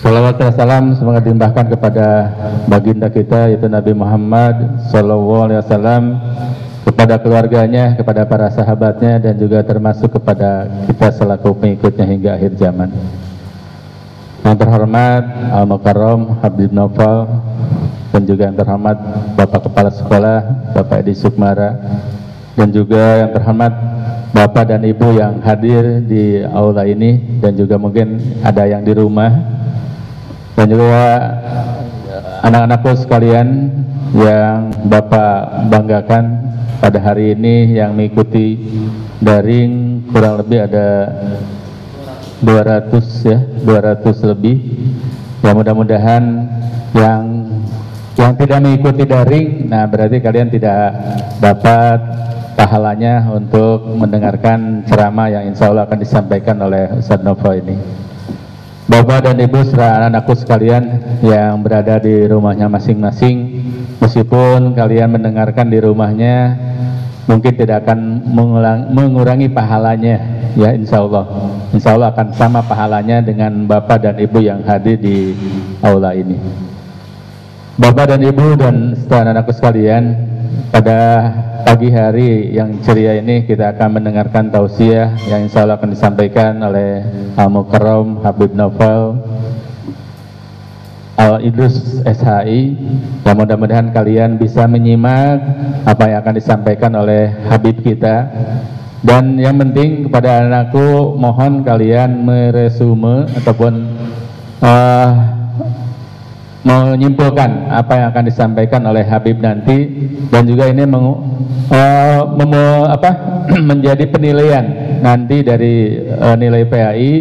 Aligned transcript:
Salawat 0.00 0.40
dan 0.40 0.56
salam 0.56 0.84
semoga 0.96 1.20
dilimpahkan 1.20 1.76
kepada 1.76 2.06
baginda 2.64 3.12
kita 3.12 3.52
yaitu 3.52 3.68
Nabi 3.68 3.92
Muhammad 3.92 4.80
Sallallahu 4.88 5.44
Alaihi 5.44 5.60
Wasallam 5.60 6.02
kepada 6.88 7.20
keluarganya, 7.20 7.92
kepada 8.00 8.24
para 8.24 8.48
sahabatnya 8.48 9.20
dan 9.20 9.36
juga 9.36 9.60
termasuk 9.60 10.16
kepada 10.16 10.64
kita 10.88 11.12
selaku 11.12 11.52
pengikutnya 11.52 12.08
hingga 12.08 12.30
akhir 12.40 12.56
zaman. 12.56 12.88
Yang 14.40 14.56
terhormat 14.56 15.24
Al 15.52 15.68
Mukarram 15.68 16.40
Habib 16.40 16.72
Novel 16.72 17.28
dan 18.08 18.22
juga 18.24 18.48
yang 18.48 18.56
terhormat 18.56 18.96
Bapak 19.36 19.68
Kepala 19.68 19.90
Sekolah 19.92 20.38
Bapak 20.72 21.04
Edi 21.04 21.12
Sukmara 21.12 21.76
dan 22.58 22.68
juga 22.74 23.26
yang 23.26 23.30
terhormat 23.30 23.72
Bapak 24.30 24.70
dan 24.70 24.86
Ibu 24.86 25.18
yang 25.18 25.42
hadir 25.42 26.06
di 26.06 26.38
aula 26.46 26.86
ini 26.86 27.42
dan 27.42 27.58
juga 27.58 27.74
mungkin 27.76 28.22
ada 28.46 28.62
yang 28.62 28.86
di 28.86 28.94
rumah. 28.94 29.30
Dan 30.54 30.70
juga 30.70 31.02
anak-anakku 32.46 32.94
sekalian 32.94 33.74
yang 34.14 34.70
Bapak 34.86 35.66
banggakan 35.66 36.24
pada 36.78 36.98
hari 37.02 37.34
ini 37.34 37.74
yang 37.74 37.92
mengikuti 37.92 38.58
daring 39.18 40.06
kurang 40.14 40.40
lebih 40.40 40.64
ada 40.64 40.88
200 42.40 43.28
ya 43.28 43.38
200 43.66 44.30
lebih. 44.30 44.56
Ya 45.42 45.52
mudah-mudahan 45.56 46.22
yang 46.94 47.39
yang 48.18 48.34
tidak 48.34 48.58
mengikuti 48.58 49.02
daring 49.06 49.70
nah 49.70 49.86
berarti 49.86 50.18
kalian 50.18 50.50
tidak 50.50 50.90
dapat 51.38 51.98
pahalanya 52.60 53.24
untuk 53.32 53.82
mendengarkan 53.96 54.84
ceramah 54.84 55.32
yang 55.32 55.48
insya 55.48 55.72
Allah 55.72 55.88
akan 55.88 55.98
disampaikan 55.98 56.60
oleh 56.60 56.92
Ustadz 56.92 57.24
Novo 57.24 57.48
ini. 57.56 57.72
Bapak 58.84 59.24
dan 59.24 59.38
Ibu 59.40 59.64
serta 59.64 60.02
anak-anakku 60.02 60.34
sekalian 60.34 60.82
yang 61.24 61.62
berada 61.62 61.96
di 62.02 62.26
rumahnya 62.26 62.66
masing-masing 62.66 63.64
meskipun 64.02 64.74
kalian 64.74 65.14
mendengarkan 65.14 65.70
di 65.70 65.78
rumahnya 65.78 66.58
mungkin 67.30 67.54
tidak 67.54 67.86
akan 67.86 68.28
mengulang, 68.28 68.90
mengurangi 68.92 69.46
pahalanya 69.46 70.18
ya 70.58 70.74
insya 70.74 71.00
Allah. 71.00 71.24
Insya 71.70 71.94
Allah 71.94 72.10
akan 72.12 72.28
sama 72.34 72.60
pahalanya 72.66 73.22
dengan 73.22 73.64
bapak 73.64 74.04
dan 74.04 74.18
ibu 74.18 74.42
yang 74.42 74.60
hadir 74.66 74.98
di 74.98 75.32
aula 75.80 76.12
ini 76.12 76.69
bapak 77.80 78.12
dan 78.12 78.20
ibu 78.20 78.60
dan 78.60 78.92
setelah 78.92 79.32
anakku 79.32 79.56
sekalian 79.56 80.12
pada 80.68 81.32
pagi 81.64 81.88
hari 81.88 82.52
yang 82.52 82.76
ceria 82.84 83.16
ini 83.16 83.48
kita 83.48 83.72
akan 83.72 83.96
mendengarkan 83.96 84.52
tausiah 84.52 85.16
yang 85.24 85.48
insya 85.48 85.64
Allah 85.64 85.80
akan 85.80 85.96
disampaikan 85.96 86.60
oleh 86.60 87.00
Al 87.40 87.48
Mukarram 87.48 88.20
Habib 88.20 88.52
Novel 88.52 89.24
Al 91.16 91.40
Idrus 91.40 92.04
SHI 92.04 92.76
yang 93.24 93.36
mudah-mudahan 93.40 93.96
kalian 93.96 94.36
bisa 94.36 94.68
menyimak 94.68 95.40
apa 95.88 96.04
yang 96.04 96.20
akan 96.20 96.34
disampaikan 96.36 96.92
oleh 96.96 97.32
Habib 97.48 97.80
kita. 97.80 98.28
Dan 99.00 99.40
yang 99.40 99.56
penting 99.56 100.04
kepada 100.08 100.44
anakku 100.44 101.16
mohon 101.16 101.64
kalian 101.64 102.24
meresume 102.28 103.24
ataupun 103.32 103.88
uh, 104.60 105.39
menyimpulkan 106.60 107.72
apa 107.72 107.92
yang 107.96 108.06
akan 108.12 108.24
disampaikan 108.28 108.84
oleh 108.84 109.00
Habib 109.06 109.40
nanti 109.40 109.88
dan 110.28 110.44
juga 110.44 110.68
ini 110.68 110.84
meng, 110.84 111.06
uh, 111.72 112.20
mem, 112.36 112.52
apa, 112.84 113.10
menjadi 113.70 114.04
penilaian 114.12 114.64
nanti 115.00 115.40
dari 115.40 116.04
uh, 116.12 116.36
nilai 116.36 116.68
PAI 116.68 117.12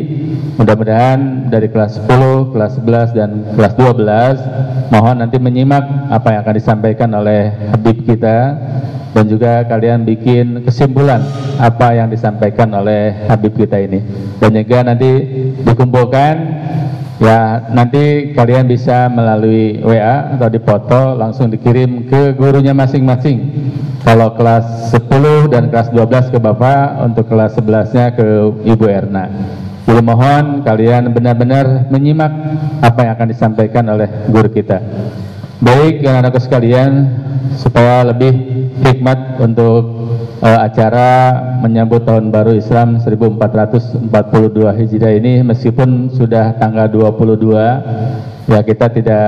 Mudah-mudahan 0.59 1.47
dari 1.47 1.71
kelas 1.71 2.03
10, 2.03 2.51
kelas 2.51 2.83
11 2.83 3.15
dan 3.15 3.29
kelas 3.55 3.79
12 3.79 4.91
mohon 4.91 5.23
nanti 5.23 5.39
menyimak 5.39 6.11
apa 6.11 6.35
yang 6.35 6.43
akan 6.43 6.55
disampaikan 6.59 7.09
oleh 7.15 7.55
Habib 7.71 8.03
kita 8.03 8.59
dan 9.15 9.23
juga 9.31 9.63
kalian 9.71 10.03
bikin 10.03 10.59
kesimpulan 10.67 11.23
apa 11.63 11.95
yang 11.95 12.11
disampaikan 12.11 12.75
oleh 12.75 13.15
Habib 13.31 13.55
kita 13.55 13.79
ini. 13.79 14.03
Dan 14.43 14.51
juga 14.51 14.83
nanti 14.83 15.11
dikumpulkan 15.63 16.33
ya 17.19 17.67
nanti 17.75 18.31
kalian 18.31 18.65
bisa 18.65 19.11
melalui 19.11 19.83
WA 19.83 20.39
atau 20.39 20.47
dipoto 20.47 21.19
langsung 21.19 21.51
dikirim 21.51 22.07
ke 22.07 22.33
gurunya 22.33 22.71
masing-masing. 22.71 23.69
Kalau 23.99 24.33
kelas 24.33 24.95
10 24.95 25.51
dan 25.51 25.67
kelas 25.67 25.91
12 25.91 26.31
ke 26.31 26.39
Bapak, 26.39 27.03
untuk 27.03 27.27
kelas 27.27 27.59
11-nya 27.59 28.15
ke 28.15 28.27
Ibu 28.63 28.85
Erna. 28.87 29.27
Jadi 29.83 30.01
mohon 30.05 30.63
kalian 30.63 31.11
benar-benar 31.11 31.91
menyimak 31.91 32.31
apa 32.79 32.99
yang 33.03 33.13
akan 33.19 33.27
disampaikan 33.27 33.85
oleh 33.91 34.07
guru 34.31 34.47
kita. 34.47 34.79
Baik, 35.59 36.07
anak-anakku 36.07 36.39
sekalian, 36.39 36.91
supaya 37.59 38.07
lebih 38.07 38.31
hikmat 38.79 39.43
untuk 39.43 40.07
uh, 40.39 40.59
acara 40.63 41.35
menyambut 41.59 42.07
tahun 42.07 42.31
baru 42.31 42.55
Islam 42.55 42.95
1442 43.03 44.07
Hijriah 44.55 45.13
ini 45.19 45.43
meskipun 45.43 46.15
sudah 46.15 46.55
tanggal 46.55 46.87
22 46.87 48.47
ya 48.47 48.59
kita 48.63 48.87
tidak 48.87 49.27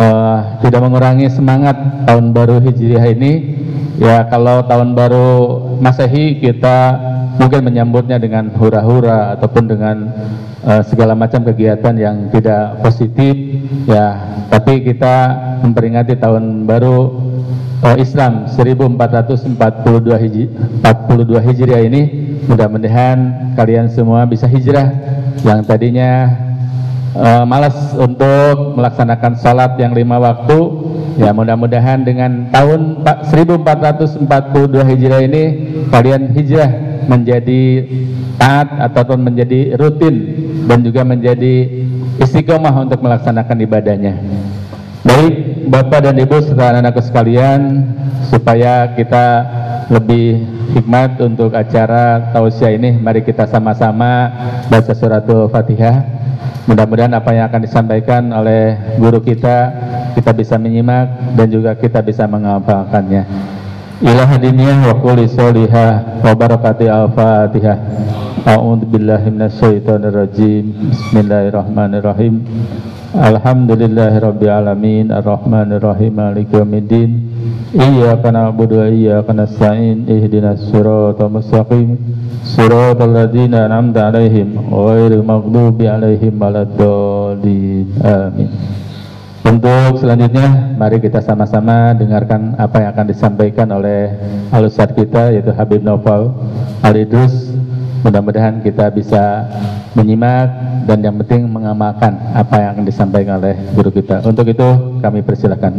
uh, 0.00 0.64
tidak 0.64 0.80
mengurangi 0.80 1.28
semangat 1.28 1.76
tahun 2.08 2.32
baru 2.32 2.64
Hijriah 2.64 3.04
ini. 3.12 3.32
Ya 4.00 4.24
kalau 4.32 4.64
tahun 4.64 4.96
baru 4.96 5.60
Masehi 5.76 6.40
kita 6.40 6.96
mungkin 7.36 7.68
menyambutnya 7.68 8.16
dengan 8.16 8.48
hura-hura 8.56 9.36
ataupun 9.36 9.68
dengan 9.68 9.96
uh, 10.64 10.82
segala 10.84 11.12
macam 11.12 11.44
kegiatan 11.44 11.94
yang 11.94 12.16
tidak 12.32 12.80
positif 12.80 13.32
ya. 13.84 14.34
Tapi 14.48 14.84
kita 14.84 15.14
memperingati 15.64 16.16
tahun 16.16 16.64
baru 16.64 16.98
uh, 17.84 17.96
Islam 18.00 18.48
1442 18.48 19.60
Hijri, 20.24 20.44
42 20.80 21.46
Hijriah 21.46 21.80
ini. 21.84 22.02
Mudah-mudahan 22.44 23.52
kalian 23.56 23.88
semua 23.88 24.28
bisa 24.28 24.44
hijrah. 24.44 24.92
Yang 25.44 25.60
tadinya 25.68 26.28
uh, 27.16 27.44
malas 27.44 27.76
untuk 27.96 28.76
melaksanakan 28.76 29.36
salat 29.40 29.76
yang 29.80 29.92
lima 29.92 30.16
waktu 30.20 30.58
ya 31.14 31.30
mudah-mudahan 31.30 32.02
dengan 32.02 32.50
tahun 32.50 33.06
1442 33.06 34.26
Hijriah 34.90 35.22
ini 35.22 35.44
kalian 35.94 36.34
hijrah 36.34 36.70
menjadi 37.06 37.86
taat 38.40 38.68
ataupun 38.90 39.22
menjadi 39.22 39.78
rutin 39.78 40.16
dan 40.64 40.84
juga 40.84 41.04
menjadi 41.04 41.84
istiqomah 42.20 42.74
untuk 42.84 43.00
melaksanakan 43.04 43.56
ibadahnya. 43.64 44.14
Baik 45.04 45.68
Bapak 45.68 46.08
dan 46.08 46.16
Ibu 46.16 46.40
serta 46.40 46.72
anak-anakku 46.72 47.02
sekalian 47.04 47.60
supaya 48.32 48.96
kita 48.96 49.26
lebih 49.92 50.40
hikmat 50.72 51.20
untuk 51.20 51.52
acara 51.52 52.32
tausiah 52.32 52.72
ini 52.72 52.96
mari 52.96 53.20
kita 53.20 53.44
sama-sama 53.44 54.32
baca 54.72 54.92
suratul 54.96 55.52
Fatihah. 55.52 56.24
Mudah-mudahan 56.64 57.12
apa 57.12 57.36
yang 57.36 57.44
akan 57.52 57.60
disampaikan 57.60 58.32
oleh 58.32 58.96
guru 58.96 59.20
kita 59.20 59.68
kita 60.16 60.32
bisa 60.32 60.56
menyimak 60.56 61.36
dan 61.36 61.52
juga 61.52 61.76
kita 61.76 62.00
bisa 62.00 62.24
menghafalkannya 62.24 63.28
ila 64.02 64.26
hadiniyah 64.26 64.90
wa 64.90 64.94
kulli 64.98 65.30
solihah 65.30 66.22
wa 66.22 66.32
barakati 66.34 66.90
al-fatihah 66.90 67.76
A'udhu 68.44 68.84
billahi 68.92 69.32
minasyaitonir 69.32 70.12
rajim 70.12 70.92
Bismillahirrahmanirrahim. 70.92 72.44
Alhamdulillahi 73.16 74.20
rabbil 74.20 74.52
alamin. 74.52 75.08
Ar-Rahmanir 75.08 75.80
Rahim 75.80 76.12
Maliki 76.12 76.52
yaumiddin. 76.52 77.24
Iyyaka 77.72 78.28
na'budu 78.36 78.84
wa 78.84 78.92
iyyaka 78.92 79.32
nasta'in. 79.32 80.04
Ihdinas 80.04 80.60
siratal 80.68 81.32
mustaqim. 81.32 81.96
Siratal 82.44 83.16
ladzina 83.16 83.64
an'amta 83.64 84.12
'alaihim 84.12 84.60
ghairil 84.60 85.24
maghdubi 85.24 85.88
'alaihim 85.88 86.36
waladdallin. 86.36 87.96
Amin. 88.04 88.52
Untuk 89.40 90.04
selanjutnya, 90.04 90.76
mari 90.76 91.00
kita 91.00 91.24
sama-sama 91.24 91.96
dengarkan 91.96 92.60
apa 92.60 92.76
yang 92.76 92.92
akan 92.92 93.06
disampaikan 93.08 93.72
oleh 93.72 94.12
alusat 94.52 94.92
kita, 94.92 95.32
yaitu 95.32 95.48
Habib 95.56 95.80
Novel 95.80 96.28
Al 96.84 96.92
Idrus. 96.92 97.56
Mudah-mudahan 98.04 98.60
kita 98.60 98.92
bisa 98.92 99.48
menyimak 99.96 100.52
dan 100.84 101.00
yang 101.00 101.16
penting 101.24 101.48
mengamalkan 101.48 102.12
apa 102.36 102.60
yang 102.60 102.84
disampaikan 102.84 103.40
oleh 103.40 103.56
guru 103.72 103.88
kita. 103.88 104.20
Untuk 104.20 104.44
itu, 104.44 105.00
kami 105.00 105.24
persilahkan. 105.24 105.72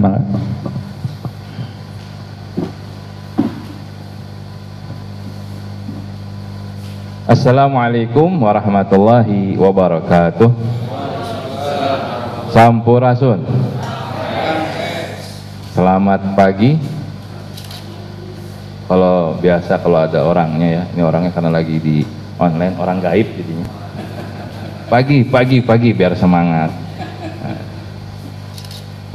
Assalamualaikum 7.30 8.42
warahmatullahi 8.42 9.54
wabarakatuh. 9.62 10.50
Sampurasun. 12.50 13.46
Selamat 15.78 16.26
pagi. 16.34 16.82
Kalau 18.86 19.34
biasa 19.42 19.82
kalau 19.82 19.98
ada 19.98 20.22
orangnya 20.22 20.70
ya, 20.70 20.84
ini 20.94 21.02
orangnya 21.02 21.34
karena 21.34 21.50
lagi 21.50 21.82
di 21.82 22.06
online, 22.40 22.76
orang 22.76 23.00
gaib 23.00 23.28
jadinya. 23.36 23.68
Pagi, 24.86 25.26
pagi, 25.26 25.58
pagi 25.66 25.90
biar 25.96 26.14
semangat. 26.14 26.72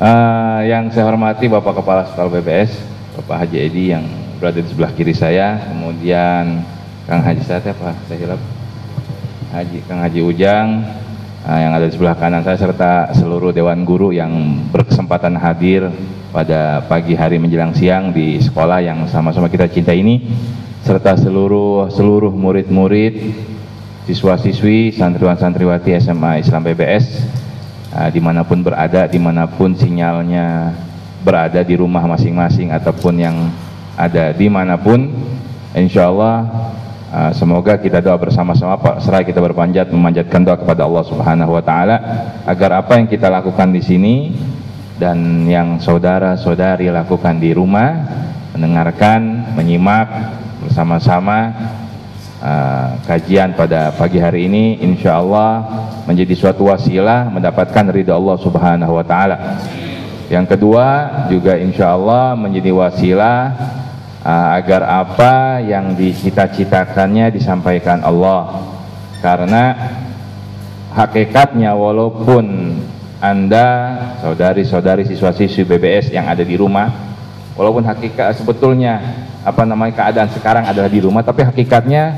Uh, 0.01 0.65
yang 0.65 0.89
saya 0.89 1.05
hormati 1.05 1.45
Bapak 1.45 1.85
Kepala 1.85 2.09
Sekolah 2.09 2.33
BPS, 2.41 2.73
Bapak 3.21 3.45
Haji 3.45 3.57
Edi 3.61 3.93
yang 3.93 4.09
berada 4.41 4.57
di 4.57 4.69
sebelah 4.73 4.91
kiri 4.97 5.13
saya, 5.13 5.61
kemudian 5.69 6.65
Kang 7.05 7.21
Haji 7.21 7.43
saya 7.45 7.61
apa? 7.61 7.93
Saya 8.09 8.17
hilap. 8.17 8.41
Haji 9.51 9.79
Kang 9.85 10.01
Haji 10.01 10.21
Ujang 10.25 10.67
uh, 11.43 11.59
yang 11.59 11.73
ada 11.75 11.85
di 11.85 11.93
sebelah 11.93 12.15
kanan 12.15 12.47
saya 12.47 12.55
serta 12.55 13.11
seluruh 13.13 13.51
dewan 13.51 13.83
guru 13.83 14.15
yang 14.15 14.31
berkesempatan 14.71 15.35
hadir 15.37 15.91
pada 16.31 16.87
pagi 16.87 17.19
hari 17.19 17.43
menjelang 17.43 17.75
siang 17.75 18.15
di 18.15 18.39
sekolah 18.39 18.79
yang 18.79 19.03
sama-sama 19.11 19.51
kita 19.51 19.67
cinta 19.67 19.91
ini 19.91 20.23
serta 20.81 21.17
seluruh 21.21 21.93
seluruh 21.93 22.33
murid-murid 22.33 23.15
siswa-siswi 24.09 24.97
santriwan-santriwati 24.97 25.95
SMA 26.01 26.41
Islam 26.41 26.67
BBS 26.67 27.21
uh, 27.95 28.09
di 28.11 28.19
mana 28.19 28.43
pun 28.43 28.65
berada, 28.65 29.07
di 29.07 29.21
mana 29.21 29.47
pun 29.47 29.77
sinyalnya 29.77 30.75
berada 31.21 31.61
di 31.61 31.77
rumah 31.77 32.03
masing-masing 32.09 32.73
ataupun 32.73 33.15
yang 33.21 33.37
ada 33.95 34.33
di 34.33 34.49
mana 34.49 34.81
pun, 34.81 35.13
insya 35.77 36.09
Allah 36.09 36.49
uh, 37.13 37.31
semoga 37.37 37.77
kita 37.77 38.01
doa 38.01 38.17
bersama-sama 38.17 38.81
Pak. 38.81 39.05
Serai 39.05 39.29
kita 39.29 39.39
berpanjat 39.39 39.93
memanjatkan 39.93 40.41
doa 40.43 40.57
kepada 40.57 40.89
Allah 40.89 41.05
Subhanahu 41.05 41.61
Wa 41.61 41.63
Taala 41.63 41.97
agar 42.49 42.81
apa 42.81 42.97
yang 42.97 43.07
kita 43.07 43.29
lakukan 43.29 43.69
di 43.69 43.83
sini 43.85 44.15
dan 44.97 45.45
yang 45.45 45.77
saudara-saudari 45.81 46.89
lakukan 46.89 47.37
di 47.37 47.53
rumah 47.53 48.01
mendengarkan, 48.57 49.55
menyimak 49.57 50.09
bersama-sama 50.71 51.51
uh, 52.39 52.95
kajian 53.03 53.59
pada 53.59 53.91
pagi 53.91 54.23
hari 54.23 54.47
ini 54.47 54.79
insya 54.79 55.19
Allah 55.19 55.67
menjadi 56.07 56.31
suatu 56.39 56.71
wasilah 56.71 57.27
mendapatkan 57.27 57.91
ridha 57.91 58.15
Allah 58.15 58.39
subhanahu 58.39 58.95
wa 58.95 59.03
ta'ala. 59.03 59.59
Yang 60.31 60.55
kedua 60.55 60.87
juga 61.27 61.59
insya 61.59 61.91
Allah 61.91 62.39
menjadi 62.39 62.71
wasilah 62.71 63.51
uh, 64.23 64.49
agar 64.63 64.87
apa 64.87 65.59
yang 65.59 65.99
dicita-citakannya 65.99 67.35
disampaikan 67.35 68.07
Allah. 68.07 68.63
Karena 69.19 69.75
hakikatnya 70.95 71.75
walaupun 71.75 72.79
anda 73.19 73.67
saudari-saudari 74.23 75.03
siswa-siswi 75.03 75.67
BBS 75.67 76.15
yang 76.15 76.31
ada 76.31 76.47
di 76.47 76.55
rumah 76.55 76.95
walaupun 77.59 77.83
hakikat 77.83 78.39
sebetulnya 78.39 79.27
apa 79.43 79.63
namanya 79.65 80.05
keadaan 80.05 80.31
sekarang 80.33 80.65
adalah 80.69 80.91
di 80.91 81.01
rumah 81.01 81.25
tapi 81.25 81.45
hakikatnya 81.47 82.13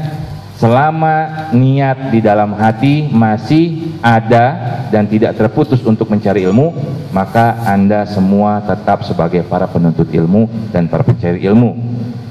selama 0.58 1.50
niat 1.54 2.14
di 2.14 2.22
dalam 2.22 2.54
hati 2.54 3.10
masih 3.10 3.98
ada 4.02 4.78
dan 4.94 5.10
tidak 5.10 5.34
terputus 5.34 5.82
untuk 5.82 6.06
mencari 6.06 6.46
ilmu 6.46 6.70
maka 7.12 7.60
anda 7.68 8.08
semua 8.08 8.64
tetap 8.64 9.04
sebagai 9.04 9.44
para 9.44 9.68
penuntut 9.68 10.08
ilmu 10.08 10.48
dan 10.72 10.88
para 10.88 11.04
pencari 11.04 11.44
ilmu. 11.44 11.76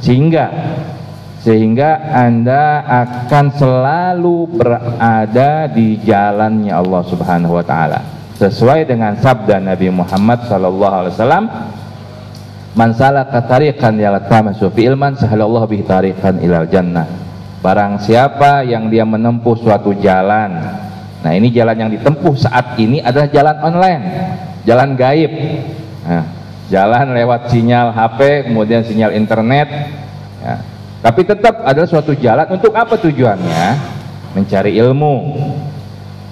Sehingga 0.02 0.50
sehingga 1.42 2.14
anda 2.14 2.86
akan 2.86 3.46
selalu 3.58 4.62
berada 4.62 5.70
di 5.70 5.98
jalannya 6.02 6.74
Allah 6.74 7.02
subhanahu 7.06 7.58
wa 7.62 7.66
ta'ala. 7.66 8.02
Sesuai 8.38 8.90
dengan 8.90 9.18
sabda 9.22 9.62
Nabi 9.62 9.94
Muhammad 9.94 10.50
sallallahu 10.50 10.96
alaihi 10.98 11.14
wasallam 11.14 11.46
Man 12.72 12.96
salaka 12.96 13.44
tariqan 13.44 14.00
yaltamisu 14.00 14.72
fi 14.72 14.88
ilman 14.88 15.20
sahalallahu 15.20 15.68
bihi 15.68 15.84
tariqan 15.84 16.40
ilal 16.40 16.68
jannah. 16.72 17.04
Barang 17.60 18.00
siapa 18.00 18.64
yang 18.64 18.88
dia 18.88 19.04
menempuh 19.04 19.60
suatu 19.60 19.92
jalan. 20.00 20.56
Nah, 21.22 21.32
ini 21.38 21.54
jalan 21.54 21.78
yang 21.78 21.92
ditempuh 21.94 22.34
saat 22.34 22.80
ini 22.82 22.98
adalah 23.04 23.30
jalan 23.30 23.58
online, 23.62 24.04
jalan 24.66 24.98
gaib. 24.98 25.30
Nah, 26.02 26.26
jalan 26.72 27.14
lewat 27.14 27.54
sinyal 27.54 27.94
HP, 27.94 28.50
kemudian 28.50 28.82
sinyal 28.82 29.14
internet. 29.14 29.70
Ya. 30.42 30.58
Tapi 31.06 31.22
tetap 31.22 31.62
adalah 31.62 31.86
suatu 31.86 32.18
jalan 32.18 32.50
untuk 32.50 32.74
apa 32.74 32.98
tujuannya? 32.98 33.66
Mencari 34.34 34.80
ilmu, 34.80 35.16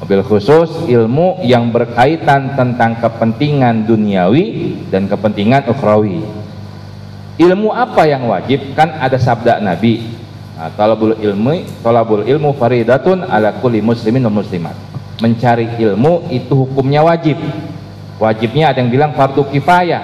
mobil 0.09 0.25
khusus 0.25 0.89
ilmu 0.89 1.37
yang 1.45 1.69
berkaitan 1.69 2.57
tentang 2.57 2.97
kepentingan 2.97 3.85
duniawi 3.85 4.73
dan 4.89 5.05
kepentingan 5.05 5.69
ukhrawi. 5.69 6.25
Ilmu 7.37 7.69
apa 7.69 8.09
yang 8.09 8.25
wajib? 8.25 8.73
Kan 8.73 8.89
ada 8.97 9.21
sabda 9.21 9.61
nabi 9.61 10.01
nah, 10.57 10.73
talabul 10.73 11.13
ilmu 11.13 11.61
talabul 11.85 12.25
ilmu 12.25 12.57
faridatun 12.57 13.21
ala 13.21 13.61
kulli 13.61 13.85
muslimin 13.85 14.25
dan 14.25 14.33
muslimat. 14.33 14.73
Mencari 15.21 15.77
ilmu 15.77 16.25
itu 16.33 16.57
hukumnya 16.57 17.05
wajib. 17.05 17.37
Wajibnya 18.17 18.73
ada 18.73 18.81
yang 18.81 18.89
bilang 18.89 19.13
fardu 19.13 19.45
kifayah. 19.45 20.01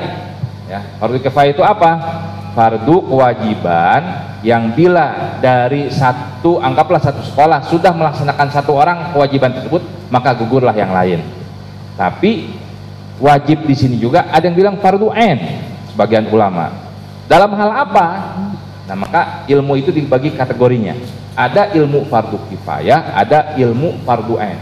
Ya 0.69 0.85
fardu 1.01 1.17
kifayah 1.17 1.49
itu 1.49 1.65
apa? 1.65 1.91
Fardu 2.53 3.09
kewajiban 3.09 4.05
yang 4.45 4.69
bila 4.77 5.41
dari 5.41 5.89
satu 5.89 6.61
anggaplah 6.61 7.01
satu 7.01 7.25
sekolah 7.25 7.65
sudah 7.65 7.89
melaksanakan 7.89 8.47
satu 8.53 8.77
orang 8.77 9.09
kewajiban 9.09 9.49
tersebut 9.49 9.94
maka 10.09 10.33
gugurlah 10.37 10.75
yang 10.75 10.91
lain. 10.91 11.21
Tapi 11.95 12.51
wajib 13.17 13.63
di 13.63 13.75
sini 13.75 13.95
juga 13.95 14.27
ada 14.27 14.43
yang 14.43 14.55
bilang 14.55 14.75
fardu 14.79 15.11
ain 15.15 15.39
sebagian 15.91 16.27
ulama. 16.27 16.71
Dalam 17.25 17.51
hal 17.55 17.71
apa? 17.87 18.07
Nah 18.85 18.95
maka 18.95 19.21
ilmu 19.49 19.73
itu 19.79 19.89
dibagi 19.89 20.35
kategorinya. 20.35 20.93
Ada 21.35 21.75
ilmu 21.75 22.07
fardu 22.07 22.37
kifayah 22.51 23.15
ada 23.15 23.55
ilmu 23.59 24.03
fardu 24.03 24.35
ain. 24.37 24.59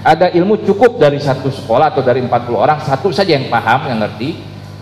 Ada 0.00 0.32
ilmu 0.32 0.64
cukup 0.64 0.96
dari 0.96 1.20
satu 1.20 1.52
sekolah 1.52 1.92
atau 1.92 2.00
dari 2.00 2.24
40 2.24 2.56
orang 2.56 2.80
satu 2.80 3.12
saja 3.12 3.36
yang 3.36 3.52
paham 3.52 3.84
yang 3.92 4.00
ngerti. 4.00 4.40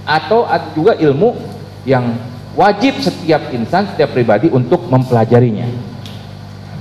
Atau 0.08 0.46
ada 0.46 0.72
juga 0.72 0.96
ilmu 0.96 1.36
yang 1.84 2.16
wajib 2.54 2.96
setiap 3.02 3.50
insan, 3.52 3.90
setiap 3.92 4.14
pribadi 4.14 4.48
untuk 4.48 4.86
mempelajarinya. 4.88 5.68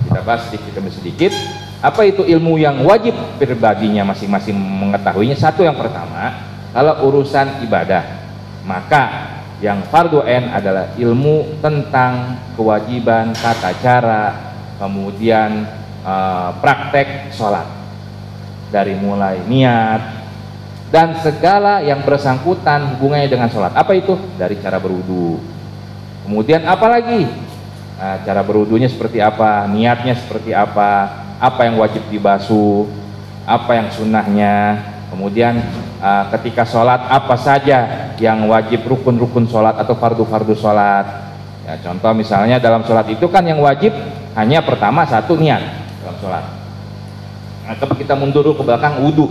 Kita 0.07 0.21
bahas 0.23 0.47
sedikit 0.47 0.71
demi 0.77 0.91
sedikit. 0.93 1.33
Apa 1.77 2.09
itu 2.09 2.25
ilmu 2.25 2.57
yang 2.57 2.81
wajib 2.81 3.13
pribadinya 3.37 4.01
masing-masing 4.09 4.57
mengetahuinya? 4.57 5.37
Satu 5.37 5.61
yang 5.61 5.77
pertama, 5.77 6.33
kalau 6.73 7.05
urusan 7.05 7.61
ibadah, 7.61 8.01
maka 8.65 9.33
yang 9.61 9.85
fardu 9.89 10.25
ain 10.25 10.49
adalah 10.49 10.93
ilmu 10.97 11.61
tentang 11.61 12.37
kewajiban 12.57 13.33
tata 13.37 13.73
cara, 13.77 14.53
kemudian 14.81 15.69
uh, 16.01 16.57
praktek 16.57 17.29
sholat. 17.33 17.65
Dari 18.67 18.99
mulai 18.99 19.39
niat, 19.47 20.01
dan 20.91 21.15
segala 21.23 21.79
yang 21.83 22.03
bersangkutan 22.03 22.95
hubungannya 22.95 23.31
dengan 23.31 23.47
sholat. 23.47 23.71
Apa 23.71 23.95
itu? 23.95 24.15
Dari 24.35 24.59
cara 24.59 24.75
berwudu, 24.75 25.39
Kemudian 26.27 26.67
apa 26.67 26.91
lagi? 26.91 27.23
Nah, 27.95 28.19
cara 28.27 28.43
berudunya 28.43 28.91
seperti 28.91 29.23
apa? 29.23 29.63
Niatnya 29.71 30.19
seperti 30.19 30.51
apa? 30.51 31.23
Apa 31.37 31.69
yang 31.69 31.77
wajib 31.77 32.01
dibasuh? 32.09 32.89
Apa 33.45 33.77
yang 33.77 33.87
sunnahnya? 33.93 34.81
Kemudian 35.07 35.61
uh, 36.03 36.27
ketika 36.35 36.67
sholat 36.67 37.07
apa 37.07 37.35
saja 37.39 38.11
yang 38.19 38.43
wajib 38.51 38.83
rukun-rukun 38.83 39.47
sholat 39.47 39.79
atau 39.79 39.95
fardu-fardu 39.95 40.53
sholat? 40.57 41.05
Ya, 41.63 41.75
contoh 41.83 42.11
misalnya 42.15 42.59
dalam 42.59 42.83
sholat 42.83 43.07
itu 43.11 43.27
kan 43.31 43.43
yang 43.43 43.59
wajib 43.63 43.95
hanya 44.35 44.59
pertama 44.63 45.07
satu 45.07 45.39
niat 45.39 45.63
dalam 46.03 46.15
sholat. 46.19 46.43
Nah, 47.67 47.75
kita 47.75 48.15
mundur 48.15 48.47
ke 48.55 48.63
belakang 48.63 49.03
wudhu. 49.03 49.27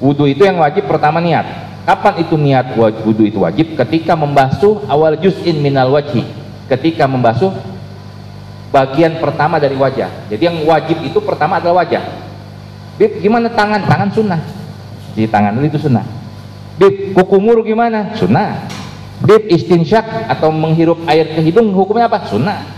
Wudhu 0.00 0.24
itu 0.28 0.44
yang 0.44 0.60
wajib 0.60 0.84
pertama 0.84 1.24
niat 1.24 1.66
Kapan 1.86 2.14
itu 2.18 2.34
niat 2.34 2.74
wudhu 2.74 3.22
itu 3.30 3.38
wajib? 3.38 3.78
Ketika 3.78 4.18
membasuh 4.18 4.82
awal 4.90 5.14
juz'in 5.22 5.62
minal 5.62 5.94
wajhi. 5.94 6.26
Ketika 6.66 7.06
membasuh 7.06 7.54
bagian 8.76 9.16
pertama 9.16 9.56
dari 9.56 9.72
wajah. 9.72 10.28
Jadi 10.28 10.42
yang 10.44 10.60
wajib 10.68 11.00
itu 11.00 11.16
pertama 11.24 11.56
adalah 11.56 11.80
wajah. 11.80 12.04
Bib, 13.00 13.24
gimana 13.24 13.48
tangan? 13.48 13.88
Tangan 13.88 14.12
sunnah. 14.12 14.40
Di 15.16 15.24
tangan 15.24 15.56
itu 15.64 15.80
sunnah. 15.80 16.04
Bib, 16.76 17.16
kukumur 17.16 17.64
gimana? 17.64 18.12
Sunnah. 18.20 18.68
Bib, 19.24 19.48
istinsyak 19.48 20.28
atau 20.28 20.52
menghirup 20.52 21.00
air 21.08 21.32
ke 21.32 21.40
hidung 21.40 21.72
hukumnya 21.72 22.12
apa? 22.12 22.28
Sunnah. 22.28 22.68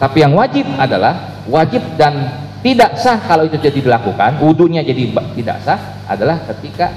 Tapi 0.00 0.24
yang 0.24 0.32
wajib 0.32 0.64
adalah 0.80 1.44
wajib 1.44 1.84
dan 2.00 2.40
tidak 2.64 2.96
sah 2.96 3.20
kalau 3.28 3.44
itu 3.44 3.60
jadi 3.60 3.84
dilakukan, 3.84 4.40
wudhunya 4.40 4.80
jadi 4.80 5.12
tidak 5.12 5.60
sah 5.60 5.76
adalah 6.08 6.40
ketika 6.48 6.88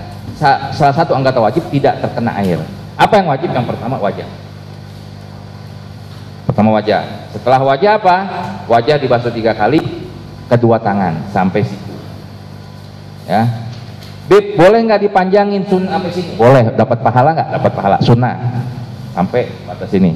salah 0.71 0.95
satu 0.95 1.11
anggota 1.11 1.43
wajib 1.43 1.67
tidak 1.67 1.99
terkena 1.99 2.31
air. 2.39 2.55
Apa 2.95 3.19
yang 3.19 3.27
wajib? 3.27 3.51
Yang 3.51 3.75
pertama 3.75 3.99
wajah. 3.99 4.46
Pertama 6.47 6.79
wajah. 6.79 7.27
Setelah 7.35 7.59
wajah 7.59 7.99
apa? 7.99 8.15
Wajah 8.71 8.95
dibasuh 8.95 9.35
tiga 9.35 9.51
kali, 9.51 9.83
kedua 10.47 10.79
tangan 10.79 11.27
sampai 11.35 11.67
situ. 11.67 11.93
Ya. 13.27 13.67
Bib, 14.31 14.55
boleh 14.55 14.79
nggak 14.87 15.07
dipanjangin 15.07 15.67
sun 15.67 15.87
sampai 15.87 16.11
sini? 16.11 16.39
Boleh. 16.39 16.71
Dapat 16.71 17.03
pahala 17.03 17.35
nggak? 17.35 17.49
Dapat 17.59 17.71
pahala 17.75 17.97
sunnah 17.99 18.35
sampai 19.11 19.51
batas 19.67 19.91
sini. 19.91 20.15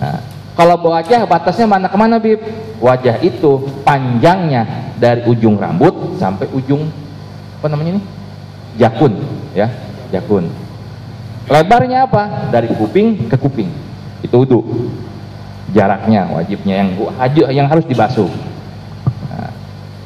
Nah, 0.00 0.20
Kalau 0.54 0.78
wajah 0.78 1.26
batasnya 1.26 1.66
mana 1.66 1.90
ke 1.90 1.96
mana 1.98 2.20
Bib? 2.20 2.38
Wajah 2.78 3.18
itu 3.24 3.64
panjangnya 3.82 4.92
dari 5.00 5.26
ujung 5.26 5.58
rambut 5.58 6.14
sampai 6.20 6.46
ujung 6.54 6.86
apa 7.58 7.66
namanya 7.72 7.98
ini? 7.98 8.02
Jakun, 8.78 9.18
ya, 9.56 9.66
jakun. 10.12 10.46
Lebarnya 11.48 12.06
apa? 12.06 12.52
Dari 12.52 12.70
kuping 12.70 13.26
ke 13.26 13.36
kuping. 13.40 13.72
Itu 14.22 14.44
udu. 14.46 14.60
Jaraknya 15.74 16.30
wajibnya 16.30 16.86
yang 16.86 16.94
yang 17.50 17.66
harus 17.66 17.82
dibasuh. 17.82 18.30
Nah, 19.26 19.50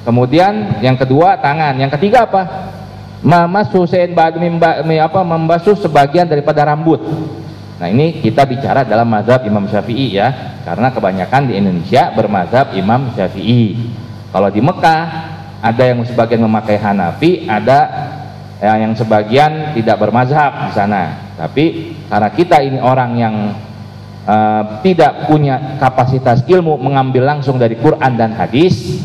kemudian 0.08 0.80
yang 0.80 0.96
kedua 0.96 1.36
tangan, 1.38 1.76
yang 1.76 1.92
ketiga 1.92 2.24
apa? 2.24 2.72
Mamasuh 3.20 3.84
sein 3.84 4.16
apa 4.16 5.20
membasuh 5.26 5.76
sebagian 5.76 6.24
daripada 6.24 6.64
rambut. 6.64 7.02
Nah 7.78 7.86
ini 7.86 8.18
kita 8.18 8.42
bicara 8.42 8.82
dalam 8.82 9.06
mazhab 9.06 9.42
Imam 9.46 9.66
Syafi'i 9.66 10.18
ya, 10.18 10.58
karena 10.66 10.90
kebanyakan 10.90 11.50
di 11.50 11.54
Indonesia 11.58 12.10
bermazhab 12.14 12.74
Imam 12.74 13.10
Syafi'i. 13.14 13.90
Kalau 14.34 14.50
di 14.50 14.58
Mekah 14.58 15.02
ada 15.62 15.82
yang 15.82 16.02
sebagian 16.06 16.42
memakai 16.42 16.78
Hanafi, 16.78 17.46
ada 17.50 17.78
yang 18.62 18.94
sebagian 18.94 19.74
tidak 19.78 19.98
bermazhab 19.98 20.70
di 20.70 20.72
sana. 20.74 21.34
Tapi 21.38 21.94
karena 22.10 22.30
kita 22.34 22.62
ini 22.62 22.78
orang 22.82 23.10
yang 23.18 23.34
uh, 24.28 24.84
tidak 24.84 25.24
punya 25.26 25.80
kapasitas 25.80 26.44
ilmu 26.44 26.76
mengambil 26.76 27.24
langsung 27.24 27.56
dari 27.56 27.80
Quran 27.80 28.14
dan 28.14 28.36
hadis, 28.36 29.00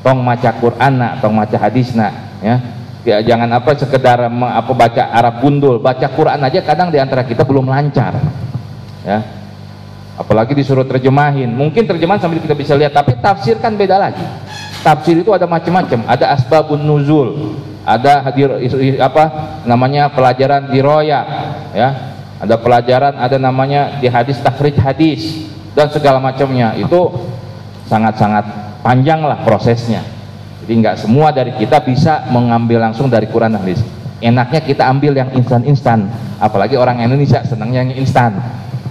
tong 0.00 0.24
maca 0.24 0.48
Quran 0.56 0.92
nak, 0.96 1.20
tong 1.20 1.36
maca 1.36 1.56
hadis 1.60 1.92
nak, 1.92 2.40
ya. 2.40 2.56
Ya 3.02 3.18
jangan 3.18 3.50
apa 3.50 3.74
sekedar 3.74 4.30
apa 4.30 4.72
baca 4.78 5.02
Arab 5.10 5.42
gundul. 5.42 5.82
Baca 5.82 6.06
Quran 6.06 6.38
aja 6.38 6.62
kadang 6.62 6.94
di 6.94 7.02
antara 7.02 7.26
kita 7.26 7.42
belum 7.42 7.66
lancar 7.66 8.14
ya. 9.02 9.18
Apalagi 10.14 10.54
disuruh 10.54 10.86
terjemahin. 10.86 11.50
Mungkin 11.50 11.82
terjemahan 11.82 12.22
sambil 12.22 12.38
kita 12.38 12.54
bisa 12.54 12.78
lihat 12.78 12.94
tapi 12.94 13.18
tafsir 13.18 13.58
kan 13.58 13.74
beda 13.74 13.98
lagi. 13.98 14.22
Tafsir 14.86 15.18
itu 15.18 15.34
ada 15.34 15.50
macam-macam. 15.50 16.06
Ada 16.06 16.30
asbabun 16.30 16.78
nuzul. 16.78 17.58
Ada 17.82 18.22
hadir 18.22 18.54
apa 19.02 19.58
namanya 19.66 20.06
pelajaran 20.14 20.70
di 20.70 20.78
roya 20.78 21.26
ya 21.74 22.11
ada 22.42 22.58
pelajaran 22.58 23.14
ada 23.14 23.38
namanya 23.38 24.02
di 24.02 24.10
hadis 24.10 24.42
takhrij 24.42 24.74
hadis 24.82 25.46
dan 25.78 25.86
segala 25.94 26.18
macamnya 26.18 26.74
itu 26.74 27.00
sangat-sangat 27.86 28.44
panjang 28.82 29.22
lah 29.22 29.46
prosesnya 29.46 30.02
jadi 30.62 30.72
nggak 30.78 30.96
semua 31.02 31.34
dari 31.34 31.50
kita 31.58 31.82
bisa 31.82 32.22
mengambil 32.30 32.78
langsung 32.78 33.10
dari 33.10 33.26
Quran 33.26 33.58
hadis. 33.58 33.82
Enaknya 34.22 34.62
kita 34.62 34.86
ambil 34.86 35.18
yang 35.18 35.34
instan-instan. 35.34 36.06
Apalagi 36.38 36.78
orang 36.78 37.02
Indonesia 37.02 37.42
senangnya 37.42 37.82
yang 37.82 37.98
instan. 37.98 38.38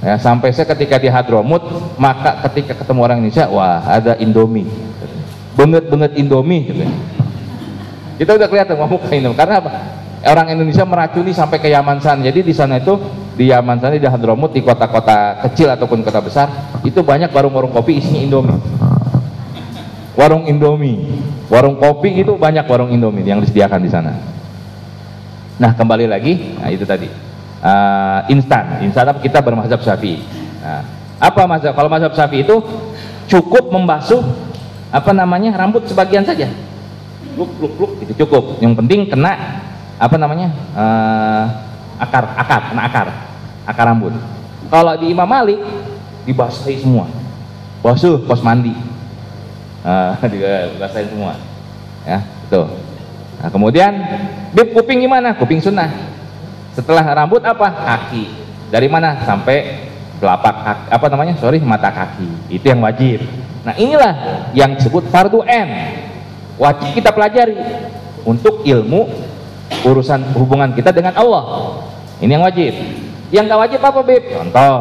Ya, 0.04 0.20
sampai 0.20 0.52
saya 0.52 0.68
ketika 0.76 1.00
di 1.00 1.08
Hadromut, 1.08 1.64
maka 1.96 2.44
ketika 2.50 2.76
ketemu 2.76 3.00
orang 3.00 3.18
Indonesia, 3.24 3.48
wah 3.48 3.80
ada 3.88 4.20
Indomie. 4.20 4.68
Banget-banget 5.56 6.20
Indomie. 6.20 6.68
Gitu. 6.68 6.84
Kita 8.20 8.36
udah 8.36 8.48
kelihatan 8.52 8.76
mau 8.76 9.00
ke 9.00 9.16
Indomie. 9.16 9.40
Karena 9.40 9.64
apa? 9.64 9.72
Orang 10.28 10.52
Indonesia 10.52 10.84
meracuni 10.84 11.32
sampai 11.32 11.64
ke 11.64 11.72
Yaman 11.72 12.04
sana. 12.04 12.20
Jadi 12.28 12.52
di 12.52 12.52
sana 12.52 12.84
itu 12.84 13.00
di 13.36 13.50
Yaman 13.50 13.80
sana 13.80 13.96
di 13.96 14.08
Hadromut 14.08 14.52
di 14.52 14.60
kota-kota 14.60 15.44
kecil 15.48 15.72
ataupun 15.72 16.04
kota 16.04 16.20
besar 16.20 16.48
itu 16.84 17.00
banyak 17.00 17.32
warung-warung 17.32 17.72
kopi 17.72 18.00
isinya 18.00 18.20
Indomie 18.20 18.60
warung 20.16 20.44
Indomie, 20.48 21.00
warung 21.48 21.80
kopi 21.80 22.22
itu 22.22 22.36
banyak 22.36 22.68
warung 22.68 22.92
Indomie 22.92 23.24
yang 23.24 23.40
disediakan 23.40 23.80
di 23.82 23.90
sana. 23.92 24.14
Nah 25.58 25.72
kembali 25.78 26.10
lagi, 26.10 26.58
nah 26.58 26.70
itu 26.74 26.84
tadi 26.84 27.08
uh, 27.62 28.26
instan, 28.28 28.82
instan 28.84 29.14
kita 29.22 29.40
bermazhab 29.40 29.80
Syafi'i. 29.82 30.22
Nah, 30.62 30.84
apa 31.22 31.42
mazhab? 31.46 31.74
Kalau 31.78 31.90
mazhab 31.90 32.14
Syafi'i 32.14 32.44
itu 32.44 32.56
cukup 33.30 33.70
membasuh 33.72 34.22
apa 34.92 35.16
namanya 35.16 35.56
rambut 35.56 35.88
sebagian 35.88 36.26
saja, 36.26 36.50
luk 37.38 37.52
luk 37.62 37.74
luk 37.78 37.92
itu 38.04 38.14
cukup. 38.26 38.60
Yang 38.60 38.74
penting 38.84 39.00
kena 39.08 39.64
apa 40.02 40.16
namanya 40.18 40.50
uh, 40.74 41.46
akar 42.02 42.34
akar 42.34 42.62
kena 42.74 42.82
akar. 42.90 43.08
Akar 43.70 43.86
rambut. 43.86 44.18
Kalau 44.74 44.94
di 44.98 45.14
Imam 45.14 45.30
Malik 45.30 45.62
dibasahi 46.26 46.82
semua, 46.82 47.06
basuh 47.86 48.18
pos 48.26 48.42
mandi. 48.42 48.74
Uh, 49.82 50.14
dirasain 50.30 51.10
semua. 51.10 51.34
Ya 52.06 52.22
itu 52.22 52.62
nah, 53.42 53.50
kemudian 53.50 53.98
bib 54.54 54.78
kuping 54.78 55.02
gimana? 55.02 55.34
Kuping 55.34 55.58
sunnah. 55.58 55.90
Setelah 56.78 57.02
rambut 57.02 57.42
apa? 57.42 57.66
Kaki. 57.66 58.30
Dari 58.70 58.86
mana? 58.86 59.26
Sampai 59.26 59.90
telapak 60.22 60.56
kaki, 60.62 60.86
apa 60.94 61.06
namanya? 61.10 61.34
Sorry 61.42 61.58
mata 61.66 61.90
kaki. 61.90 62.54
Itu 62.54 62.70
yang 62.70 62.86
wajib. 62.86 63.26
Nah 63.66 63.74
inilah 63.74 64.14
yang 64.54 64.78
disebut 64.78 65.10
fardu 65.10 65.42
n. 65.50 65.70
Wajib 66.62 66.94
kita 66.94 67.10
pelajari 67.10 67.58
untuk 68.22 68.62
ilmu 68.62 69.10
urusan 69.86 70.36
hubungan 70.36 70.76
kita 70.76 70.92
dengan 70.92 71.16
Allah. 71.16 71.44
Ini 72.22 72.38
yang 72.38 72.46
wajib. 72.46 72.74
Yang 73.32 73.44
gak 73.48 73.62
wajib 73.64 73.80
apa 73.80 74.00
bib? 74.04 74.24
Contoh 74.28 74.74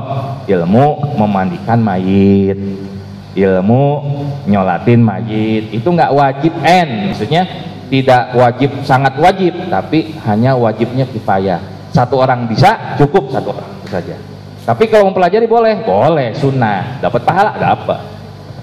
ilmu 0.50 0.86
memandikan 1.16 1.78
mayit. 1.78 2.58
Ilmu 3.30 3.84
nyolatin 4.50 4.98
majid 5.06 5.70
itu 5.70 5.86
nggak 5.86 6.10
wajib 6.10 6.50
n. 6.66 7.14
Maksudnya 7.14 7.46
tidak 7.86 8.34
wajib 8.34 8.70
sangat 8.82 9.14
wajib 9.22 9.54
tapi 9.70 10.18
hanya 10.26 10.58
wajibnya 10.58 11.06
kifayah. 11.06 11.62
Satu 11.94 12.18
orang 12.18 12.50
bisa 12.50 12.98
cukup 12.98 13.30
satu 13.30 13.54
orang 13.54 13.70
saja. 13.86 14.18
Tapi 14.66 14.90
kalau 14.90 15.10
mempelajari 15.10 15.46
boleh? 15.46 15.86
Boleh 15.86 16.34
sunnah. 16.34 16.98
Dapat 16.98 17.22
pahala? 17.22 17.54
Dapat. 17.54 18.00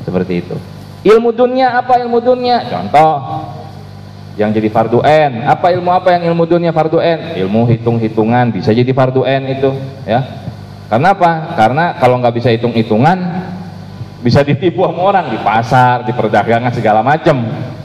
Seperti 0.04 0.34
itu. 0.44 0.56
Ilmu 1.04 1.32
dunia 1.32 1.80
apa? 1.80 2.00
Ilmu 2.04 2.20
dunia. 2.20 2.64
Contoh 2.68 3.12
yang 4.38 4.54
jadi 4.54 4.70
fardu 4.70 5.02
n 5.02 5.44
apa 5.50 5.74
ilmu 5.74 5.90
apa 5.90 6.14
yang 6.14 6.30
ilmu 6.32 6.46
dunia 6.46 6.70
fardu 6.70 7.02
n 7.02 7.36
ilmu 7.42 7.66
hitung-hitungan 7.74 8.54
bisa 8.54 8.70
jadi 8.70 8.92
fardu 8.94 9.26
n 9.26 9.44
itu 9.50 9.74
ya 10.06 10.22
karena 10.88 11.18
apa 11.18 11.58
karena 11.58 11.86
kalau 11.98 12.22
nggak 12.22 12.38
bisa 12.38 12.54
hitung-hitungan 12.54 13.18
bisa 14.22 14.42
ditipu 14.42 14.84
sama 14.86 15.02
orang 15.14 15.26
di 15.30 15.40
pasar, 15.40 16.04
di 16.04 16.12
perdagangan 16.14 16.74
segala 16.74 17.06
macam, 17.06 17.38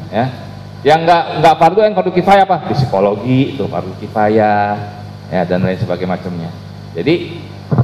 ya. 0.09 0.27
Yang 0.83 0.99
enggak 1.07 1.23
enggak 1.39 1.55
fardu 1.61 1.81
yang 1.87 1.95
fardu 1.95 2.11
kifayah 2.11 2.45
apa? 2.49 2.57
Di 2.67 2.75
psikologi 2.75 3.55
itu 3.55 3.65
fardu 3.71 3.93
kifayah, 4.03 4.75
ya 5.31 5.43
dan 5.47 5.63
lain 5.63 5.79
sebagainya 5.79 6.19
macamnya. 6.19 6.51
Jadi 6.97 7.15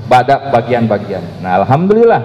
pada 0.09 0.49
bagian-bagian. 0.49 1.45
Nah, 1.45 1.61
alhamdulillah 1.63 2.23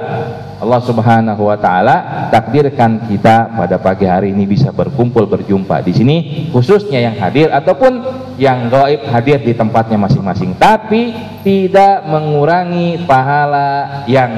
Allah 0.63 0.79
Subhanahu 0.79 1.51
wa 1.51 1.57
taala 1.59 2.27
takdirkan 2.31 3.11
kita 3.11 3.51
pada 3.51 3.75
pagi 3.75 4.07
hari 4.07 4.31
ini 4.31 4.47
bisa 4.47 4.71
berkumpul 4.71 5.27
berjumpa 5.27 5.83
di 5.83 5.91
sini 5.91 6.17
khususnya 6.55 7.03
yang 7.03 7.19
hadir 7.19 7.51
ataupun 7.51 7.99
yang 8.39 8.71
gaib 8.71 9.03
hadir 9.11 9.43
di 9.43 9.51
tempatnya 9.51 9.99
masing-masing. 9.99 10.55
Tapi 10.55 11.11
tidak 11.43 12.07
mengurangi 12.07 13.03
pahala 13.03 14.07
yang 14.07 14.31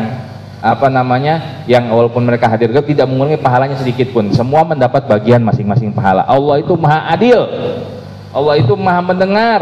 apa 0.65 0.89
namanya 0.89 1.61
yang 1.69 1.93
walaupun 1.93 2.25
mereka 2.25 2.49
hadir 2.49 2.73
tidak 2.81 3.05
mengurangi 3.05 3.37
pahalanya 3.37 3.77
sedikit 3.77 4.09
pun. 4.09 4.33
Semua 4.33 4.65
mendapat 4.65 5.05
bagian 5.05 5.45
masing-masing 5.45 5.93
pahala. 5.93 6.25
Allah 6.25 6.57
itu 6.57 6.73
maha 6.73 7.13
adil. 7.13 7.45
Allah 8.33 8.59
itu 8.59 8.73
maha 8.75 8.99
mendengar 8.99 9.61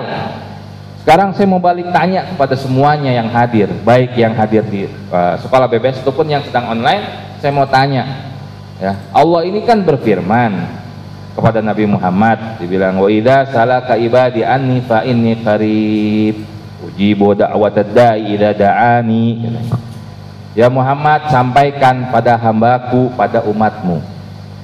sekarang 1.03 1.35
saya 1.35 1.47
mau 1.51 1.59
balik 1.59 1.91
tanya 1.91 2.23
kepada 2.31 2.55
semuanya 2.55 3.11
yang 3.11 3.27
hadir 3.27 3.67
baik 3.83 4.15
yang 4.15 4.31
hadir 4.33 4.63
di 4.63 4.87
uh, 5.11 5.35
sekolah 5.43 5.67
BBS 5.67 5.99
ataupun 5.99 6.31
yang 6.31 6.39
sedang 6.47 6.71
online 6.71 7.03
saya 7.43 7.51
mau 7.51 7.67
tanya 7.67 8.31
ya 8.79 8.95
Allah 9.11 9.43
ini 9.43 9.67
kan 9.67 9.83
berfirman 9.83 10.63
kepada 11.35 11.59
Nabi 11.59 11.83
Muhammad 11.91 12.57
dibilang 12.63 13.03
wa 13.03 13.11
idza 13.11 13.51
salaka 13.51 13.99
ibadi 13.99 14.47
anni 14.47 14.79
fa 14.79 15.03
inni 15.03 15.43
qarib 15.43 16.39
ujibu 16.87 17.35
da'watad 17.35 17.91
da'i 17.91 18.39
idza 18.39 18.55
da'ani 18.55 19.27
Ya 20.53 20.69
Muhammad 20.69 21.33
sampaikan 21.33 22.13
pada 22.13 22.37
hambaku, 22.37 23.09
pada 23.17 23.41
umatmu. 23.41 23.97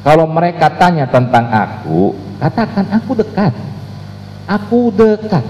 Kalau 0.06 0.30
mereka 0.30 0.70
tanya 0.70 1.10
tentang 1.10 1.50
aku, 1.50 2.14
katakan 2.38 2.86
aku 2.94 3.12
dekat. 3.18 3.54
Aku 4.46 4.94
dekat. 4.94 5.42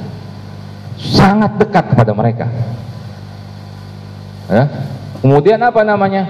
Sangat 1.00 1.56
dekat 1.56 1.96
kepada 1.96 2.12
mereka. 2.12 2.46
Ya. 4.52 4.68
Kemudian 5.24 5.60
apa 5.64 5.82
namanya? 5.88 6.28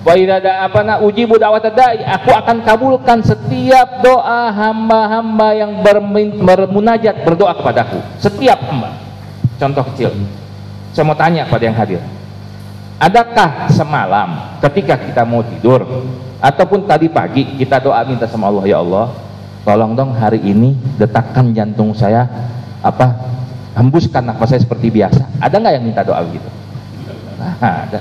Wa 0.00 0.16
ada 0.16 0.64
apa 0.64 0.80
nak 0.80 1.04
uji 1.04 1.28
budawat 1.28 1.76
dai, 1.76 2.00
aku 2.08 2.32
akan 2.32 2.64
kabulkan 2.64 3.20
setiap 3.20 4.00
doa 4.00 4.48
hamba-hamba 4.48 5.52
yang 5.52 5.84
bermunajat 6.40 7.20
berdoa 7.24 7.52
kepadaku. 7.52 8.00
Setiap 8.16 8.60
hamba. 8.64 8.96
Contoh 9.60 9.84
kecil. 9.92 10.12
Saya 10.90 11.04
mau 11.06 11.14
tanya 11.14 11.46
pada 11.46 11.62
yang 11.62 11.78
hadir 11.78 12.02
Adakah 13.00 13.72
semalam 13.72 14.60
ketika 14.60 15.00
kita 15.00 15.24
mau 15.24 15.40
tidur 15.40 15.88
ataupun 16.36 16.84
tadi 16.84 17.08
pagi 17.08 17.56
kita 17.56 17.80
doa 17.80 18.04
minta 18.04 18.28
sama 18.28 18.52
Allah 18.52 18.64
ya 18.68 18.84
Allah, 18.84 19.16
tolong 19.64 19.96
dong 19.96 20.12
hari 20.12 20.36
ini 20.44 20.76
detakkan 21.00 21.56
jantung 21.56 21.96
saya 21.96 22.28
apa 22.84 23.16
hembuskan 23.76 24.26
nafas 24.26 24.54
saya 24.54 24.60
seperti 24.62 24.90
biasa. 24.90 25.26
Ada 25.38 25.56
nggak 25.58 25.72
yang 25.78 25.84
minta 25.84 26.02
doa 26.02 26.20
begitu? 26.24 26.48
Nah, 27.40 27.56
ada. 27.88 28.00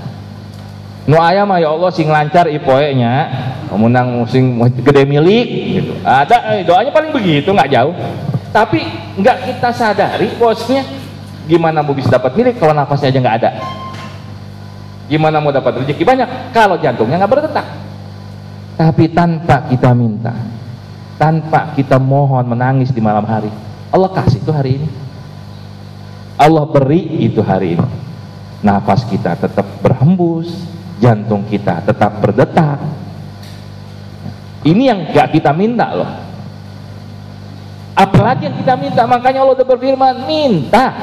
nu 1.09 1.17
ayah 1.17 1.41
mah 1.41 1.57
ya 1.57 1.73
Allah 1.73 1.89
sing 1.89 2.07
lancar 2.09 2.45
ipoenya. 2.51 3.29
Menang 3.69 4.25
sing 4.25 4.57
gede 4.81 5.05
milik 5.05 5.47
gitu. 5.77 5.93
Ada 6.01 6.57
eh, 6.57 6.65
doanya 6.65 6.89
paling 6.89 7.13
begitu 7.13 7.53
nggak 7.53 7.69
jauh. 7.69 7.93
Tapi 8.49 8.81
nggak 9.21 9.37
kita 9.45 9.69
sadari 9.73 10.33
bosnya. 10.37 10.81
Gimana 11.49 11.81
mau 11.81 11.97
bisa 11.97 12.13
dapat 12.13 12.33
milik 12.37 12.61
kalau 12.61 12.73
nafasnya 12.77 13.09
aja 13.13 13.19
nggak 13.21 13.37
ada? 13.41 13.51
Gimana 15.09 15.41
mau 15.41 15.53
dapat 15.53 15.81
rezeki? 15.81 16.01
Banyak. 16.05 16.53
Kalau 16.53 16.77
jantungnya 16.81 17.21
nggak 17.21 17.33
berdetak. 17.33 17.67
Tapi 18.77 19.09
tanpa 19.13 19.65
kita 19.69 19.93
minta 19.93 20.33
tanpa 21.19 21.75
kita 21.75 21.99
mohon 21.99 22.47
menangis 22.47 22.95
di 22.95 23.03
malam 23.03 23.27
hari 23.27 23.51
Allah 23.91 24.07
kasih 24.15 24.39
itu 24.39 24.55
hari 24.55 24.79
ini 24.79 24.87
Allah 26.39 26.63
beri 26.63 27.27
itu 27.27 27.43
hari 27.43 27.75
ini. 27.75 27.87
Nafas 28.63 29.03
kita 29.03 29.35
tetap 29.35 29.67
berhembus 29.83 30.47
jantung 31.03 31.43
kita 31.43 31.83
tetap 31.83 32.23
berdetak. 32.23 32.79
Ini 34.63 34.83
yang 34.87 34.99
gak 35.11 35.35
kita 35.35 35.51
minta 35.51 35.91
loh. 35.91 36.11
Apalagi 37.95 38.47
yang 38.47 38.55
kita 38.55 38.79
minta 38.79 39.03
makanya 39.03 39.43
Allah 39.43 39.59
udah 39.59 39.67
berfirman 39.67 40.15
minta. 40.23 40.95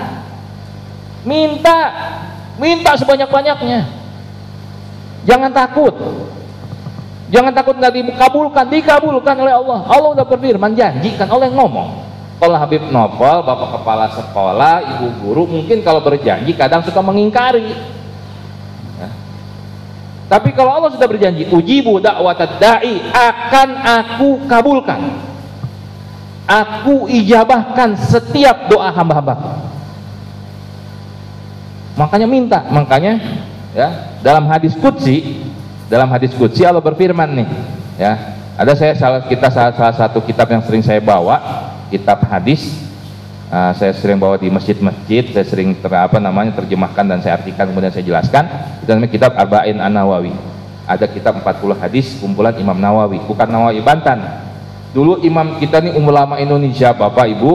Minta. 1.28 1.80
Minta 2.56 2.96
sebanyak-banyaknya. 2.96 3.84
Jangan 5.28 5.52
takut. 5.52 5.92
Jangan 7.28 7.52
takut 7.52 7.76
nggak 7.76 7.92
dikabulkan 7.92 8.64
dikabulkan 8.72 9.36
oleh 9.36 9.52
Allah. 9.52 9.84
Allah 9.84 10.10
udah 10.16 10.24
berfirman 10.24 10.72
janjikan 10.72 11.28
oleh 11.28 11.52
ngomong 11.52 12.05
kalau 12.36 12.56
Habib 12.60 12.84
Novel, 12.92 13.38
bapak 13.48 13.80
kepala 13.80 14.06
sekolah, 14.12 14.74
ibu 14.96 15.06
guru 15.24 15.48
mungkin 15.48 15.80
kalau 15.80 16.04
berjanji 16.04 16.52
kadang 16.52 16.84
suka 16.84 17.00
mengingkari. 17.00 17.72
Ya. 19.00 19.08
tapi 20.28 20.52
kalau 20.52 20.76
Allah 20.76 20.92
sudah 20.92 21.08
berjanji 21.08 21.48
ujibu 21.48 21.96
dakwat 21.96 22.60
da'i 22.60 23.00
akan 23.08 23.68
aku 23.80 24.28
kabulkan. 24.44 25.00
Aku 26.46 27.08
ijabahkan 27.08 27.98
setiap 28.04 28.68
doa 28.68 28.92
hamba-hamba. 28.92 29.64
Makanya 31.96 32.28
minta 32.28 32.60
makanya 32.68 33.18
ya 33.72 34.12
dalam 34.20 34.44
hadis 34.46 34.76
kutsi 34.76 35.40
dalam 35.88 36.06
hadis 36.12 36.36
kutsi 36.36 36.62
Allah 36.68 36.84
berfirman 36.84 37.32
nih 37.32 37.48
ya. 37.96 38.12
Ada 38.56 38.72
saya 38.72 38.92
salah 38.96 39.20
kita 39.24 39.52
salah, 39.52 39.72
salah 39.76 39.96
satu 39.96 40.20
kitab 40.24 40.48
yang 40.48 40.64
sering 40.64 40.80
saya 40.80 40.96
bawa 40.96 41.75
kitab 41.88 42.24
hadis 42.26 42.66
uh, 43.50 43.72
saya 43.74 43.92
sering 43.94 44.18
bawa 44.18 44.36
di 44.36 44.50
masjid-masjid 44.50 45.26
saya 45.30 45.46
sering 45.46 45.76
ter, 45.78 45.90
apa 45.92 46.18
namanya 46.18 46.56
terjemahkan 46.58 47.04
dan 47.06 47.18
saya 47.22 47.38
artikan 47.38 47.70
kemudian 47.70 47.92
saya 47.94 48.04
jelaskan 48.04 48.44
itu 48.82 48.90
namanya 48.90 49.12
kitab 49.12 49.32
Arba'in 49.34 49.78
An-Nawawi 49.78 50.34
ada 50.86 51.06
kitab 51.10 51.38
40 51.42 51.82
hadis 51.82 52.18
kumpulan 52.22 52.54
Imam 52.58 52.78
Nawawi 52.78 53.22
bukan 53.26 53.48
Nawawi 53.50 53.82
Bantan 53.82 54.22
dulu 54.94 55.20
imam 55.20 55.60
kita 55.60 55.82
nih 55.82 55.98
ulama 55.98 56.38
Indonesia 56.38 56.94
Bapak 56.94 57.26
Ibu 57.28 57.52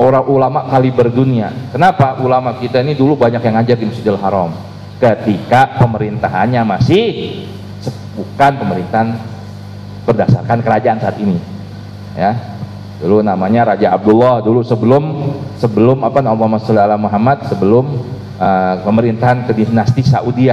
orang 0.00 0.24
ulama 0.24 0.60
kali 0.64 0.88
berdunia. 0.88 1.52
Kenapa? 1.68 2.16
Ulama 2.24 2.56
kita 2.56 2.80
ini 2.80 2.96
dulu 2.96 3.20
banyak 3.20 3.44
yang 3.44 3.54
ngajar 3.60 3.76
di 3.76 3.84
Masjidil 3.84 4.16
Haram. 4.16 4.56
Ketika 4.96 5.76
pemerintahannya 5.76 6.64
masih 6.64 7.04
bukan 8.16 8.52
pemerintahan 8.56 9.16
berdasarkan 10.08 10.58
kerajaan 10.64 10.98
saat 11.00 11.16
ini. 11.20 11.36
Ya. 12.16 12.59
Dulu 13.00 13.24
namanya 13.24 13.72
Raja 13.72 13.96
Abdullah 13.96 14.44
dulu 14.44 14.60
sebelum 14.60 15.32
sebelum 15.56 16.04
apa 16.04 16.20
Muhammad 16.20 16.60
sallallahu 16.60 17.00
Muhammad 17.08 17.38
sebelum 17.48 17.84
uh, 18.36 18.74
pemerintahan 18.84 19.48
ke 19.48 19.56
dinasti 19.56 20.04
Saudi 20.04 20.52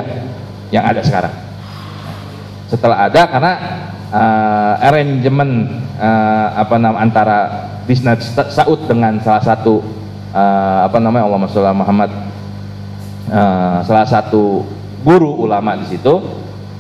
yang 0.72 0.84
ada 0.88 1.04
sekarang. 1.04 1.36
Setelah 2.72 3.12
ada 3.12 3.22
karena 3.28 3.54
uh, 4.16 4.74
arrangement 4.80 5.84
uh, 6.00 6.48
apa 6.56 6.76
nama 6.80 7.04
antara 7.04 7.38
Bisnat 7.84 8.24
Saud 8.52 8.88
dengan 8.88 9.20
salah 9.24 9.44
satu 9.44 9.84
uh, 10.32 10.88
apa 10.88 11.00
namanya 11.00 11.28
Allah 11.28 11.72
Muhammad 11.76 12.12
uh, 13.32 13.80
salah 13.84 14.08
satu 14.08 14.64
guru 15.04 15.48
ulama 15.48 15.76
di 15.80 15.96
situ 15.96 16.20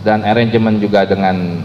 dan 0.04 0.24
arrangement 0.24 0.80
juga 0.80 1.04
dengan 1.04 1.64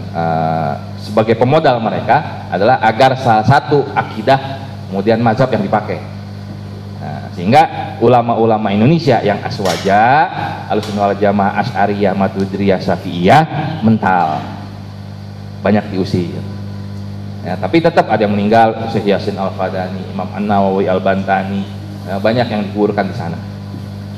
sebagai 1.03 1.35
pemodal 1.35 1.83
mereka 1.83 2.47
adalah 2.47 2.79
agar 2.79 3.19
salah 3.19 3.43
satu 3.43 3.83
akidah 3.91 4.63
kemudian 4.87 5.19
mazhab 5.19 5.51
yang 5.51 5.67
dipakai. 5.67 5.99
Nah, 7.03 7.27
sehingga 7.35 7.61
ulama-ulama 7.99 8.71
Indonesia 8.71 9.19
yang 9.19 9.43
aswaja 9.43 10.31
alusunwal 10.71 11.11
jamaah 11.19 11.59
as'ariyah 11.59 12.15
matudriyah 12.15 12.79
syafi'iyah 12.79 13.41
mental. 13.83 14.39
Banyak 15.59 15.91
diusir. 15.91 16.39
Ya, 17.43 17.59
tapi 17.59 17.83
tetap 17.83 18.07
ada 18.07 18.23
yang 18.23 18.31
meninggal 18.31 18.87
Syekh 18.87 19.11
Yasin 19.11 19.35
Al-Fadani 19.35 19.99
Imam 20.15 20.31
An-Nawawi 20.31 20.87
Al-Bantani 20.87 21.67
ya, 22.07 22.15
banyak 22.15 22.47
yang 22.47 22.63
dikuburkan 22.71 23.11
di 23.11 23.15
sana. 23.19 23.35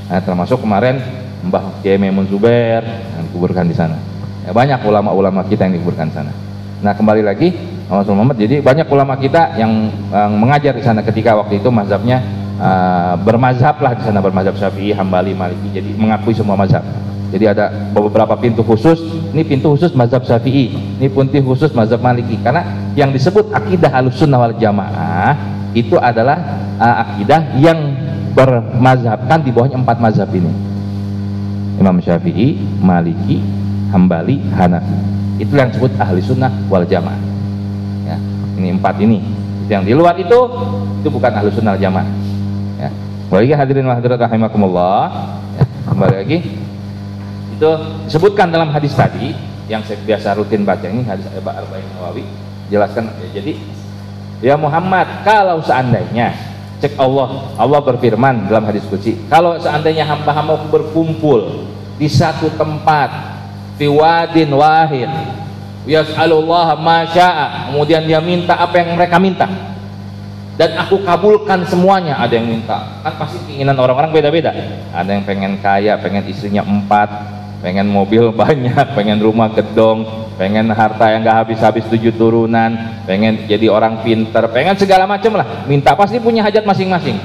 Nah, 0.06 0.21
termasuk 0.21 0.62
kemarin 0.62 1.02
Mbah 1.41 1.82
Kiai 1.82 1.98
Maimun 1.98 2.30
Zubair 2.30 2.86
yang 2.86 3.26
dikuburkan 3.26 3.65
di 3.65 3.74
sana. 3.74 3.98
Ya, 4.45 4.54
banyak 4.54 4.86
ulama-ulama 4.86 5.41
kita 5.50 5.65
yang 5.65 5.82
dikuburkan 5.82 6.13
di 6.13 6.15
sana 6.21 6.45
nah 6.84 6.92
kembali 6.92 7.24
lagi 7.24 7.56
Muhammad 7.86 8.42
jadi 8.42 8.66
banyak 8.66 8.88
ulama 8.90 9.14
kita 9.16 9.62
yang, 9.62 9.94
yang 10.10 10.34
mengajar 10.34 10.74
di 10.74 10.82
sana 10.82 11.06
ketika 11.06 11.38
waktu 11.38 11.62
itu 11.62 11.70
mazhabnya 11.70 12.18
uh, 12.58 13.14
bermazhab 13.22 13.78
lah 13.78 13.94
di 13.94 14.02
sana 14.02 14.20
bermazhab 14.26 14.58
Syafi'i, 14.58 14.90
Hambali, 14.90 15.38
Maliki 15.38 15.70
jadi 15.70 15.94
mengakui 15.94 16.34
semua 16.34 16.58
mazhab. 16.58 16.82
Jadi 17.30 17.46
ada 17.52 17.68
beberapa 17.92 18.38
pintu 18.38 18.66
khusus 18.66 19.02
ini 19.34 19.44
pintu 19.44 19.74
khusus 19.76 19.92
mazhab 19.92 20.24
syafi'i 20.24 20.72
ini 21.02 21.10
pintu 21.10 21.42
khusus 21.42 21.74
mazhab 21.76 22.00
maliki 22.00 22.38
karena 22.40 22.64
yang 22.96 23.12
disebut 23.12 23.52
akidah 23.52 23.92
sunnah 24.14 24.40
wal 24.40 24.56
jamaah 24.56 25.36
itu 25.76 26.00
adalah 26.00 26.38
uh, 26.80 26.96
akidah 27.02 27.60
yang 27.60 27.98
bermazhabkan 28.38 29.42
di 29.44 29.52
bawahnya 29.52 29.82
empat 29.82 29.98
mazhab 30.00 30.30
ini. 30.32 30.54
Imam 31.76 32.00
Syafi'i, 32.00 32.56
Maliki, 32.80 33.44
Hambali, 33.92 34.40
Hanafi 34.56 35.25
itu 35.36 35.54
yang 35.56 35.67
disebut 35.71 35.91
ahli 36.00 36.21
sunnah 36.24 36.52
wal 36.71 36.88
jamaah. 36.88 37.19
Ya, 38.08 38.17
ini 38.56 38.76
empat 38.76 38.95
ini. 39.04 39.19
Yang 39.67 39.84
di 39.91 39.93
luar 39.98 40.15
itu 40.15 40.39
itu 41.04 41.10
bukan 41.12 41.32
ahli 41.32 41.52
sunnah 41.52 41.76
wal 41.76 41.82
jamaah. 41.82 42.08
Ya. 42.80 42.89
lagi 43.32 43.52
hadirin 43.52 43.88
hadirat 43.89 44.19
rahimakumullah. 44.21 45.36
Ya, 45.60 45.63
kembali 45.91 46.15
lagi. 46.24 46.39
Itu 47.56 47.69
disebutkan 48.08 48.52
dalam 48.52 48.71
hadis 48.71 48.95
tadi 48.95 49.36
yang 49.67 49.82
saya 49.84 50.00
biasa 50.04 50.38
rutin 50.38 50.63
baca 50.63 50.86
ini 50.86 51.04
hadis 51.04 51.26
Arba'in 51.36 51.88
Nawawi 52.00 52.24
jelaskan. 52.71 53.12
Ya, 53.19 53.41
jadi 53.41 53.54
ya 54.39 54.56
Muhammad 54.56 55.26
kalau 55.28 55.60
seandainya 55.63 56.32
cek 56.80 57.00
Allah 57.00 57.56
Allah 57.56 57.80
berfirman 57.82 58.52
dalam 58.52 58.67
hadis 58.67 58.84
kunci 58.88 59.15
kalau 59.32 59.56
seandainya 59.56 60.04
hamba-hamba 60.04 60.67
berkumpul 60.67 61.71
di 61.95 62.12
satu 62.12 62.52
tempat 62.60 63.35
fi 63.76 63.86
wadin 63.88 64.50
wahid 64.52 65.12
yas'alullah 65.86 66.76
masya'a 66.80 67.70
kemudian 67.70 68.04
dia 68.04 68.20
minta 68.24 68.58
apa 68.58 68.76
yang 68.82 68.98
mereka 68.98 69.18
minta. 69.22 69.48
Dan 70.56 70.72
aku 70.80 71.04
kabulkan 71.04 71.68
semuanya. 71.68 72.16
Ada 72.16 72.40
yang 72.40 72.48
minta. 72.48 73.04
Kan 73.04 73.20
pasti 73.20 73.44
keinginan 73.44 73.76
orang-orang 73.76 74.16
beda-beda. 74.16 74.56
Ada 74.96 75.12
yang 75.12 75.28
pengen 75.28 75.60
kaya 75.60 76.00
pengen 76.00 76.24
istrinya 76.32 76.64
empat 76.64 77.12
pengen 77.66 77.90
mobil 77.90 78.30
banyak, 78.46 78.94
pengen 78.94 79.18
rumah 79.18 79.50
gedong, 79.50 80.06
pengen 80.38 80.70
harta 80.70 81.10
yang 81.10 81.26
gak 81.26 81.50
habis-habis 81.50 81.90
tujuh 81.90 82.14
turunan, 82.14 83.02
pengen 83.10 83.50
jadi 83.50 83.74
orang 83.74 84.06
pinter, 84.06 84.46
pengen 84.54 84.78
segala 84.78 85.10
macam 85.10 85.42
lah. 85.42 85.66
Minta 85.66 85.98
pasti 85.98 86.22
punya 86.22 86.46
hajat 86.46 86.62
masing-masing. 86.62 87.18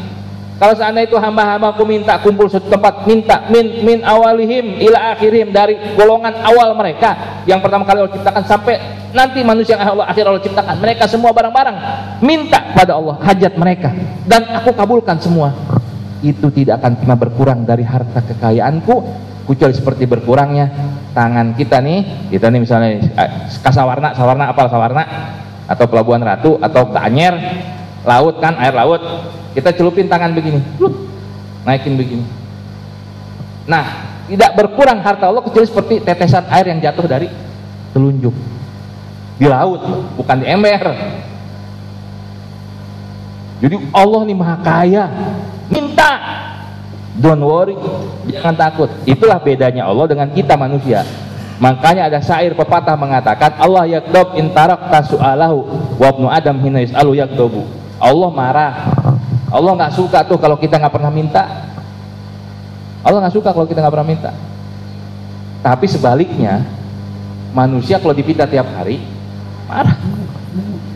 Kalau 0.61 0.77
seandainya 0.77 1.09
itu 1.09 1.16
hamba-hambaku 1.16 1.88
minta 1.88 2.20
kumpul 2.20 2.44
satu 2.44 2.68
tempat, 2.68 3.09
minta 3.09 3.49
min 3.49 3.81
min 3.81 3.99
awalihim 4.05 4.77
ila 4.77 5.16
akhirim 5.16 5.57
dari 5.57 5.96
golongan 5.96 6.37
awal 6.44 6.77
mereka. 6.77 7.40
Yang 7.49 7.64
pertama 7.64 7.88
kali 7.88 8.05
Allah 8.05 8.12
ciptakan 8.12 8.42
sampai 8.44 8.77
nanti 9.16 9.40
manusia 9.40 9.81
yang 9.81 9.96
Allah 9.96 10.12
akhir 10.12 10.29
Allah 10.29 10.44
ciptakan. 10.44 10.77
Mereka 10.85 11.09
semua 11.09 11.33
barang-barang. 11.33 11.77
Minta 12.20 12.77
pada 12.77 12.92
Allah 12.92 13.16
hajat 13.25 13.57
mereka. 13.57 13.88
Dan 14.29 14.53
aku 14.53 14.77
kabulkan 14.77 15.16
semua. 15.16 15.57
Itu 16.20 16.53
tidak 16.53 16.85
akan 16.85 16.92
pernah 17.01 17.16
berkurang 17.16 17.64
dari 17.64 17.81
harta 17.81 18.20
kekayaanku. 18.20 18.96
Kecuali 19.49 19.73
seperti 19.73 20.05
berkurangnya 20.05 20.68
tangan 21.16 21.57
kita 21.57 21.81
nih. 21.81 22.29
Kita 22.37 22.53
nih 22.53 22.61
misalnya 22.61 23.01
eh, 23.01 23.31
kasawarna 23.64 24.12
sawarna 24.12 24.53
apal 24.53 24.68
sawarna? 24.68 25.09
Atau 25.73 25.88
pelabuhan 25.88 26.20
ratu? 26.20 26.61
Atau 26.61 26.92
ke 26.92 27.01
laut 28.05 28.37
kan? 28.44 28.61
Air 28.61 28.77
laut 28.77 29.01
kita 29.57 29.75
celupin 29.75 30.07
tangan 30.07 30.33
begini. 30.35 30.61
Naikin 31.67 31.95
begini. 31.99 32.25
Nah 33.69 33.87
tidak 34.31 34.55
berkurang 34.55 35.03
harta 35.03 35.27
Allah 35.27 35.43
kecuali 35.43 35.67
seperti 35.67 35.95
tetesan 36.01 36.47
air 36.49 36.71
yang 36.71 36.79
jatuh 36.81 37.07
dari 37.07 37.29
telunjuk. 37.91 38.33
Di 39.41 39.47
laut 39.49 39.81
bukan 40.15 40.37
di 40.41 40.47
ember. 40.47 40.87
Jadi 43.61 43.77
Allah 43.93 44.21
nih 44.25 44.37
maha 44.37 44.57
kaya. 44.61 45.05
Minta. 45.71 46.13
Don't 47.21 47.43
worry, 47.45 47.77
jangan 48.33 48.57
takut. 48.57 48.89
Itulah 49.05 49.37
bedanya 49.43 49.85
Allah 49.85 50.09
dengan 50.09 50.31
kita 50.33 50.57
manusia. 50.57 51.05
makanya 51.61 52.09
ada 52.09 52.19
syair 52.25 52.57
pepatah 52.57 52.97
mengatakan 52.97 53.53
Allah 53.61 53.85
yakdob 53.85 54.33
intarok 54.41 54.89
tasu'alahu 54.89 55.59
wa 56.01 56.09
ibnu 56.09 56.27
adam 56.33 56.57
hina 56.65 56.81
yus'alu 56.81 57.21
yakdobu 57.21 57.69
Allah 58.01 58.31
marah 58.33 58.73
Allah 59.51 59.73
nggak 59.77 59.93
suka 59.99 60.23
tuh 60.25 60.39
kalau 60.39 60.57
kita 60.57 60.79
nggak 60.79 60.95
pernah 60.95 61.13
minta 61.13 61.69
Allah 63.03 63.19
nggak 63.27 63.35
suka 63.35 63.51
kalau 63.51 63.67
kita 63.67 63.83
nggak 63.83 63.95
pernah 63.95 64.09
minta 64.09 64.31
tapi 65.61 65.87
sebaliknya 65.91 66.65
manusia 67.53 67.99
kalau 67.99 68.15
dipinta 68.15 68.47
tiap 68.47 68.71
hari 68.73 69.03
marah 69.67 69.99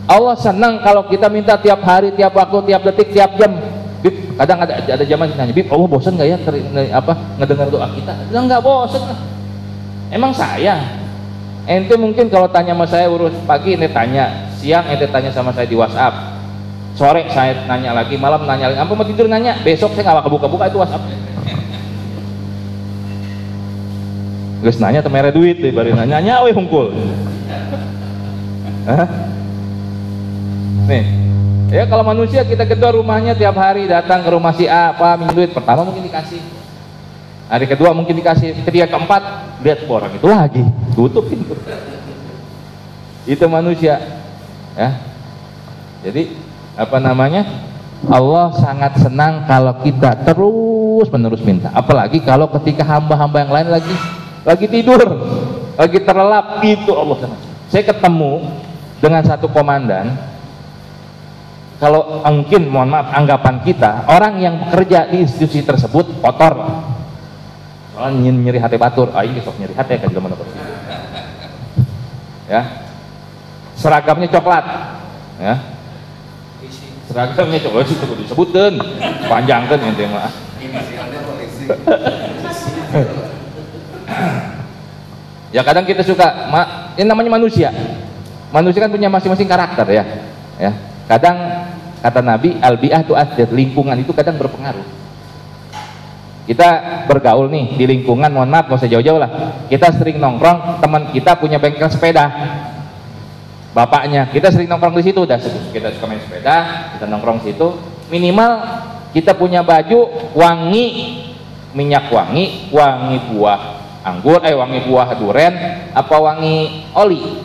Allah 0.05 0.37
senang 0.37 0.85
kalau 0.85 1.09
kita 1.09 1.25
minta 1.33 1.57
tiap 1.57 1.81
hari, 1.81 2.13
tiap 2.13 2.29
waktu, 2.37 2.69
tiap 2.69 2.81
detik, 2.85 3.09
tiap 3.09 3.33
jam. 3.41 3.57
Bib, 4.05 4.37
kadang 4.37 4.61
ada 4.61 4.77
ada 4.77 5.01
zaman 5.01 5.33
nanya, 5.33 5.49
Bib, 5.49 5.65
Allah 5.65 5.87
bosan 5.89 6.13
nggak 6.13 6.29
ya 6.29 6.37
ter, 6.45 6.53
apa 6.93 7.13
ngedengar 7.41 7.67
doa 7.73 7.89
kita? 7.89 8.13
Bilang 8.29 8.45
nggak 8.45 8.61
bosan. 8.61 9.01
Emang 10.13 10.29
saya, 10.29 10.77
ente 11.65 11.97
mungkin 11.97 12.29
kalau 12.29 12.45
tanya 12.45 12.77
sama 12.77 12.85
saya 12.85 13.09
urus 13.09 13.33
pagi, 13.49 13.73
ente 13.73 13.89
tanya, 13.89 14.45
siang 14.61 14.85
ente 14.93 15.09
tanya 15.09 15.33
sama 15.33 15.49
saya 15.57 15.65
di 15.65 15.73
WhatsApp, 15.73 16.34
sore 16.95 17.27
saya 17.29 17.67
nanya 17.67 17.91
lagi, 17.91 18.15
malam 18.15 18.47
nanya 18.47 18.71
lagi, 18.71 18.79
apa 18.79 18.91
mau 18.95 19.03
tidur 19.03 19.27
nanya, 19.27 19.59
besok 19.61 19.91
saya 19.93 20.07
nggak 20.07 20.17
bakal 20.23 20.31
buka-buka 20.39 20.71
itu 20.71 20.79
WhatsApp. 20.79 21.03
Terus 24.63 24.81
nanya 24.81 25.03
temere 25.03 25.29
duit, 25.35 25.59
baru 25.59 25.93
nanya, 25.93 26.17
nanya, 26.17 26.41
weh 26.47 26.55
hungkul. 26.55 26.95
Nih, 30.85 31.03
ya 31.69 31.83
kalau 31.85 32.07
manusia 32.07 32.47
kita 32.47 32.63
gedor 32.63 32.95
rumahnya 32.95 33.35
tiap 33.35 33.59
hari 33.59 33.91
datang 33.91 34.23
ke 34.23 34.29
rumah 34.31 34.55
si 34.55 34.65
A, 34.65 34.95
apa 34.95 35.19
minjem 35.19 35.35
duit 35.43 35.51
pertama 35.51 35.83
mungkin 35.83 36.07
dikasih. 36.07 36.41
Hari 37.45 37.65
kedua 37.69 37.93
mungkin 37.93 38.17
dikasih, 38.17 38.57
ketiga 38.65 38.89
keempat 38.89 39.21
lihat 39.61 39.85
orang 39.85 40.17
itu 40.17 40.25
lagi, 40.25 40.63
tutup 40.97 41.29
pintu. 41.29 41.53
Itu 43.25 43.45
manusia, 43.45 44.01
ya. 44.73 44.89
Jadi 46.05 46.44
apa 46.75 46.97
namanya? 46.99 47.43
Allah 48.05 48.53
sangat 48.59 49.01
senang 49.01 49.47
kalau 49.49 49.73
kita 49.81 50.13
terus 50.27 51.07
menerus 51.09 51.41
minta. 51.41 51.71
Apalagi 51.73 52.21
kalau 52.21 52.45
ketika 52.59 52.85
hamba-hamba 52.85 53.37
yang 53.41 53.51
lain 53.51 53.69
lagi 53.71 53.95
lagi 54.45 54.67
tidur, 54.69 55.01
lagi 55.73 55.99
terlelap, 56.03 56.61
itu 56.61 56.91
Allah 56.93 57.17
senang. 57.17 57.41
Saya 57.71 57.83
ketemu 57.89 58.45
dengan 59.01 59.23
satu 59.25 59.49
komandan. 59.49 60.13
Kalau 61.75 62.23
mungkin 62.23 62.71
mohon 62.71 62.87
maaf 62.87 63.11
anggapan 63.11 63.59
kita 63.59 64.07
orang 64.07 64.39
yang 64.39 64.55
bekerja 64.63 65.11
di 65.11 65.25
institusi 65.27 65.59
tersebut 65.59 66.23
kotor. 66.23 66.55
Soalnya 67.95 68.31
nyeri 68.31 68.59
hati 68.59 68.79
batur. 68.79 69.11
Ah 69.11 69.27
ini 69.27 69.43
sok 69.43 69.59
nyeri 69.59 69.75
hati 69.75 69.99
kan 69.99 70.11
mana 70.19 70.35
ya. 72.47 72.61
Seragamnya 73.75 74.27
coklat. 74.31 74.65
Ya 75.35 75.74
seragamnya 77.15 77.63
coklat 77.63 77.87
itu 77.87 78.05
disebutkan 78.27 78.75
panjangkan 79.31 79.79
yang 79.79 79.95
tema. 79.95 80.27
Ya 85.55 85.63
kadang 85.63 85.87
kita 85.87 86.03
suka 86.03 86.51
ini 86.99 87.07
namanya 87.07 87.39
manusia. 87.39 87.71
Manusia 88.51 88.83
kan 88.83 88.91
punya 88.91 89.07
masing-masing 89.07 89.47
karakter 89.47 89.87
ya. 89.95 90.03
Ya 90.59 90.75
kadang 91.07 91.39
kata 92.03 92.19
Nabi 92.19 92.59
albiah 92.59 92.99
itu 92.99 93.15
asjad 93.15 93.47
lingkungan 93.55 93.95
itu 93.95 94.11
kadang 94.11 94.35
berpengaruh. 94.35 94.83
Kita 96.51 96.69
bergaul 97.07 97.47
nih 97.47 97.79
di 97.79 97.85
lingkungan 97.95 98.27
mohon 98.27 98.51
maaf 98.51 98.67
nggak 98.67 98.83
usah 98.83 98.91
jauh-jauh 98.91 99.23
lah. 99.23 99.63
Kita 99.71 99.87
sering 99.95 100.19
nongkrong 100.19 100.83
teman 100.83 101.15
kita 101.15 101.39
punya 101.39 101.63
bengkel 101.63 101.87
sepeda 101.87 102.27
bapaknya. 103.75 104.31
Kita 104.31 104.47
sering 104.47 104.71
nongkrong 104.71 104.95
di 104.95 105.03
situ 105.11 105.27
udah 105.27 105.35
kita 105.75 105.91
suka 105.99 106.05
main 106.07 106.23
sepeda 106.23 106.57
kita 106.95 107.05
nongkrong 107.11 107.43
situ. 107.43 107.75
Minimal 108.07 108.51
kita 109.11 109.35
punya 109.35 109.59
baju 109.59 110.31
wangi 110.31 110.87
minyak 111.75 112.07
wangi 112.07 112.71
wangi 112.71 113.17
buah 113.35 113.59
anggur 114.07 114.39
eh 114.47 114.55
wangi 114.55 114.79
buah 114.87 115.19
duren 115.19 115.53
apa 115.91 116.15
wangi 116.15 116.87
oli? 116.95 117.43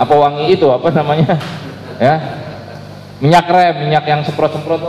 Apa 0.00 0.14
wangi 0.16 0.56
itu 0.56 0.64
apa 0.72 0.88
namanya? 0.88 1.36
Ya. 1.96 2.20
Minyak 3.24 3.48
rem, 3.48 3.88
minyak 3.88 4.04
yang 4.04 4.20
semprot-semprot 4.20 4.84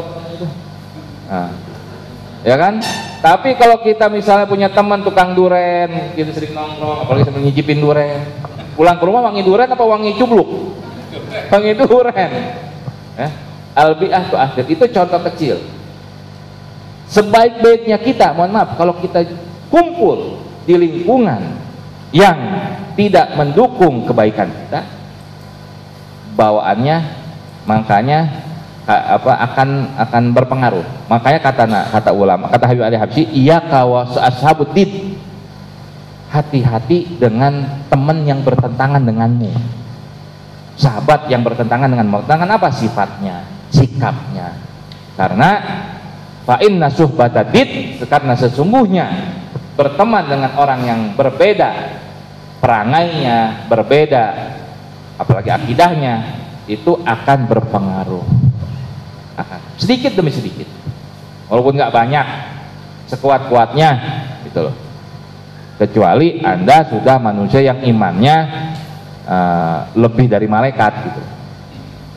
nah, 1.31 1.55
ya 2.43 2.59
kan? 2.59 2.83
Tapi 3.23 3.55
kalau 3.55 3.79
kita 3.79 4.11
misalnya 4.11 4.43
punya 4.43 4.67
teman 4.67 5.07
tukang 5.07 5.31
duren 5.31 6.11
kita 6.19 6.35
sering 6.35 6.51
nongkrong 6.51 7.07
apalagi 7.07 7.31
sering 7.31 7.47
nyicipin 7.47 7.79
duren 7.79 8.27
pulang 8.77 9.01
ke 9.01 9.03
rumah 9.09 9.25
wangi 9.25 9.41
duren 9.41 9.65
apa 9.65 9.81
wangi 9.81 10.13
cubluk 10.21 10.45
wangi 11.49 11.73
duren 11.73 12.31
ya 13.17 13.29
albiah 13.77 14.25
tuh 14.25 14.39
akhir. 14.41 14.65
Itu 14.65 14.89
contoh 14.89 15.21
kecil. 15.29 15.61
Sebaik-baiknya 17.07 18.01
kita 18.01 18.33
mohon 18.33 18.51
maaf 18.51 18.75
kalau 18.75 18.97
kita 18.99 19.23
kumpul 19.71 20.43
di 20.67 20.75
lingkungan 20.75 21.39
yang 22.11 22.35
tidak 22.99 23.37
mendukung 23.37 24.03
kebaikan 24.03 24.49
kita 24.51 24.83
bawaannya 26.35 26.97
makanya 27.63 28.43
apa 28.87 29.31
akan 29.51 29.69
akan 29.95 30.23
berpengaruh. 30.35 30.83
Makanya 31.07 31.39
kata 31.39 31.63
kata 31.95 32.11
ulama 32.11 32.51
kata 32.51 32.65
Habib 32.67 32.83
Ali 32.83 32.97
Habsyi 32.99 33.23
iya 33.31 33.63
kawas 33.63 34.19
ashabutid 34.19 35.15
hati-hati 36.27 37.19
dengan 37.19 37.83
teman 37.87 38.27
yang 38.27 38.43
bertentangan 38.43 39.03
denganmu. 39.03 39.51
Sahabat 40.77 41.25
yang 41.31 41.41
bertentangan 41.41 41.89
dengan 41.89 42.07
bertentangan 42.11 42.49
apa 42.53 42.69
sifatnya? 42.69 43.41
Sikapnya. 43.73 44.53
Karena 45.17 45.49
fa 46.45 46.61
inna 46.61 46.91
suhbatadid 46.93 47.99
karena 48.05 48.37
sesungguhnya 48.37 49.07
berteman 49.73 50.29
dengan 50.29 50.51
orang 50.55 50.81
yang 50.85 51.01
berbeda 51.17 51.99
perangainya 52.61 53.67
berbeda 53.69 54.25
apalagi 55.17 55.49
akidahnya 55.49 56.15
itu 56.69 56.93
akan 57.01 57.39
berpengaruh. 57.49 58.25
Akan 59.39 59.59
sedikit 59.81 60.13
demi 60.13 60.29
sedikit. 60.29 60.69
Walaupun 61.49 61.79
nggak 61.79 61.95
banyak 61.95 62.25
sekuat-kuatnya 63.07 63.89
gitu 64.45 64.67
loh 64.67 64.86
kecuali 65.77 66.41
anda 66.41 66.89
sudah 66.89 67.21
manusia 67.21 67.61
yang 67.61 67.85
imannya 67.85 68.37
uh, 69.29 69.93
lebih 69.93 70.25
dari 70.25 70.49
malaikat 70.49 70.93
gitu. 71.05 71.21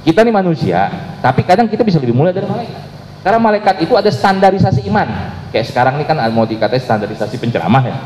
Kita 0.01 0.25
ini 0.25 0.33
manusia 0.33 0.88
tapi 1.20 1.44
kadang 1.44 1.68
kita 1.68 1.85
bisa 1.85 2.01
lebih 2.01 2.16
mulia 2.16 2.33
dari 2.33 2.49
malaikat. 2.49 2.88
Karena 3.20 3.37
malaikat 3.37 3.85
itu 3.85 3.92
ada 3.92 4.09
standarisasi 4.09 4.88
iman. 4.88 5.05
Kayak 5.53 5.68
sekarang 5.68 6.01
ini 6.01 6.09
kan 6.09 6.16
mau 6.33 6.49
dikatakan 6.49 6.81
standarisasi 6.81 7.37
penceramah 7.37 7.85
ya. 7.85 7.96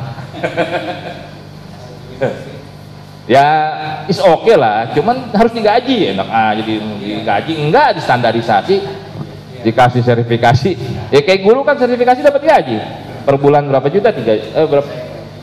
Ya 3.24 3.48
is 4.04 4.20
oke 4.20 4.44
okay 4.44 4.56
lah. 4.56 4.92
Cuman 4.92 5.32
harus 5.32 5.52
digaji 5.56 6.12
enak 6.12 6.28
aja 6.28 6.60
di, 6.60 6.76
digaji. 7.00 7.52
Enggak 7.56 7.96
distandarisasi. 7.96 8.76
Dikasih 9.64 10.04
sertifikasi. 10.04 10.70
Ya 11.08 11.24
kayak 11.24 11.40
guru 11.40 11.64
kan 11.64 11.80
sertifikasi 11.80 12.20
dapat 12.20 12.44
gaji. 12.44 12.76
Per 13.24 13.34
bulan 13.40 13.64
berapa 13.64 13.88
juta? 13.88 14.12
Tiga 14.12 14.36
eh, 14.36 14.66
berapa 14.68 14.84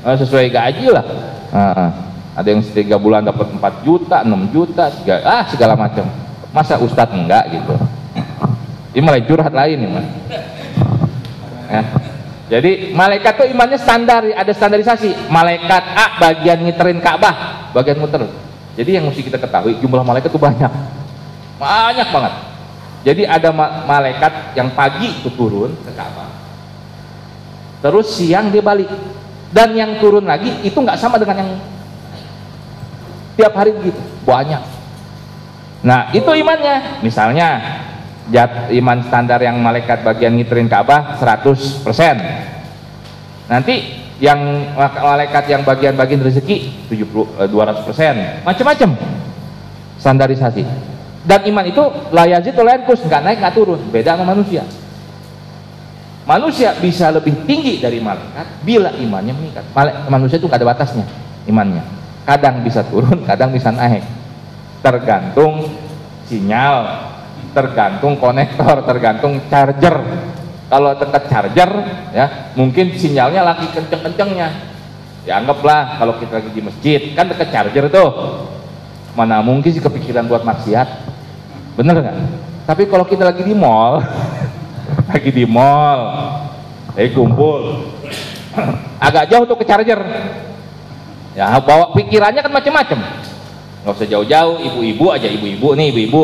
eh, 0.05 0.15
sesuai 0.17 0.47
gaji 0.49 0.85
lah 0.89 1.05
nah, 1.53 1.89
ada 2.35 2.47
yang 2.47 2.61
tiga 2.63 2.95
bulan 2.95 3.25
dapat 3.25 3.49
4 3.53 3.85
juta 3.85 4.17
6 4.23 4.53
juta 4.55 4.85
tiga, 5.01 5.15
ah 5.25 5.43
segala 5.47 5.73
macam 5.75 6.07
masa 6.51 6.79
ustadz 6.79 7.15
enggak 7.15 7.47
gitu 7.51 7.73
ini 8.97 9.01
malah 9.03 9.23
curhat 9.23 9.53
lain 9.53 9.77
nih 9.81 9.89
mas 9.89 10.07
ya 11.71 11.83
jadi 12.51 12.91
malaikat 12.91 13.39
tuh 13.39 13.47
imannya 13.47 13.79
standar, 13.79 14.27
ada 14.27 14.51
standarisasi. 14.51 15.31
Malaikat 15.31 15.83
A 15.95 16.19
bagian 16.19 16.59
ngiterin 16.59 16.99
Ka'bah, 16.99 17.71
bagian 17.71 17.95
muter. 17.95 18.27
Jadi 18.75 18.99
yang 18.99 19.07
mesti 19.07 19.23
kita 19.23 19.39
ketahui 19.39 19.79
jumlah 19.79 20.03
malaikat 20.03 20.27
tuh 20.27 20.43
banyak. 20.43 20.67
Banyak 21.55 22.07
banget. 22.11 22.33
Jadi 23.07 23.23
ada 23.23 23.55
ma 23.55 23.87
malaikat 23.87 24.51
yang 24.59 24.67
pagi 24.75 25.23
itu 25.23 25.31
turun 25.31 25.71
ke 25.79 25.95
Ka'bah. 25.95 26.27
Terus 27.79 28.19
siang 28.19 28.51
dia 28.51 28.59
balik. 28.59 28.91
Dan 29.51 29.75
yang 29.75 29.99
turun 29.99 30.23
lagi 30.23 30.63
itu 30.63 30.79
nggak 30.79 30.95
sama 30.95 31.19
dengan 31.19 31.43
yang 31.43 31.51
tiap 33.35 33.51
hari 33.51 33.75
begitu. 33.75 33.99
Banyak. 34.23 34.63
Nah, 35.83 36.07
itu 36.15 36.31
imannya. 36.31 37.03
Misalnya 37.03 37.59
jat 38.31 38.71
iman 38.71 39.03
standar 39.03 39.43
yang 39.43 39.59
malaikat 39.59 40.07
bagian 40.07 40.39
ngiterin 40.39 40.71
Ka'bah 40.71 41.19
100% 41.19 41.83
nanti 43.51 43.99
yang 44.23 44.39
malaikat 44.79 45.51
yang 45.51 45.67
bagian-bagian 45.67 46.23
rezeki 46.23 46.87
70 46.87 47.51
200% 47.51 48.47
macam-macam 48.47 48.89
standarisasi. 49.99 50.63
Dan 51.27 51.43
iman 51.51 51.65
itu 51.67 51.83
layazid 52.15 52.55
lenkus 52.55 53.03
nggak 53.03 53.21
naik 53.21 53.37
nggak 53.43 53.53
turun. 53.57 53.83
Beda 53.91 54.15
sama 54.15 54.31
manusia 54.31 54.63
manusia 56.31 56.71
bisa 56.79 57.11
lebih 57.11 57.43
tinggi 57.43 57.83
dari 57.83 57.99
malaikat 57.99 58.63
bila 58.63 58.95
imannya 58.95 59.35
meningkat. 59.35 59.67
Manusia 60.07 60.39
itu 60.39 60.47
nggak 60.47 60.63
ada 60.63 60.69
batasnya 60.71 61.05
imannya. 61.43 61.83
Kadang 62.23 62.63
bisa 62.63 62.87
turun 62.87 63.19
kadang 63.29 63.51
bisa 63.51 63.75
naik. 63.75 64.07
Tergantung 64.79 65.67
sinyal 66.31 67.11
tergantung 67.51 68.15
konektor 68.15 68.87
tergantung 68.87 69.43
charger. 69.51 69.99
Kalau 70.71 70.95
dekat 70.95 71.23
charger 71.27 71.71
ya 72.15 72.55
mungkin 72.55 72.95
sinyalnya 72.95 73.43
lagi 73.43 73.67
kenceng-kencengnya. 73.75 74.71
Ya 75.27 75.37
anggaplah 75.37 75.99
kalau 75.99 76.17
kita 76.17 76.39
lagi 76.39 76.49
di 76.55 76.63
masjid 76.63 77.11
kan 77.11 77.27
dekat 77.27 77.51
charger 77.51 77.91
tuh. 77.91 78.09
Mana 79.11 79.43
mungkin 79.43 79.67
sih 79.67 79.83
kepikiran 79.83 80.23
buat 80.31 80.47
maksiat? 80.47 80.87
Bener 81.75 81.99
nggak? 81.99 82.17
Tapi 82.63 82.87
kalau 82.87 83.03
kita 83.03 83.27
lagi 83.27 83.43
di 83.43 83.51
mall 83.51 83.99
lagi 85.11 85.29
di 85.31 85.45
mall. 85.47 86.01
Eh 86.95 87.11
kumpul. 87.11 87.87
Agak 88.99 89.31
jauh 89.31 89.47
tuh 89.47 89.57
ke 89.59 89.65
charger. 89.65 90.01
Ya 91.31 91.55
bawa 91.63 91.95
pikirannya 91.95 92.43
kan 92.43 92.51
macam-macam 92.51 92.99
nggak 93.81 93.97
usah 93.97 94.09
jauh-jauh 94.13 94.61
ibu-ibu 94.61 95.09
aja 95.09 95.25
ibu-ibu 95.25 95.73
nih 95.73 95.89
ibu-ibu. 95.89 96.23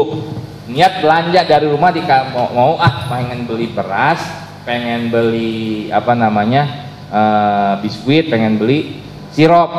Niat 0.67 0.99
belanja 0.99 1.41
dari 1.47 1.65
rumah 1.71 1.95
di 1.95 2.03
mau, 2.03 2.51
mau 2.51 2.73
ah 2.77 3.08
pengen 3.08 3.47
beli 3.47 3.71
beras 3.71 4.19
pengen 4.67 5.08
beli 5.08 5.88
apa 5.88 6.12
namanya 6.12 6.91
uh, 7.08 7.80
biskuit 7.80 8.27
pengen 8.27 8.60
beli 8.60 8.99
sirup 9.32 9.71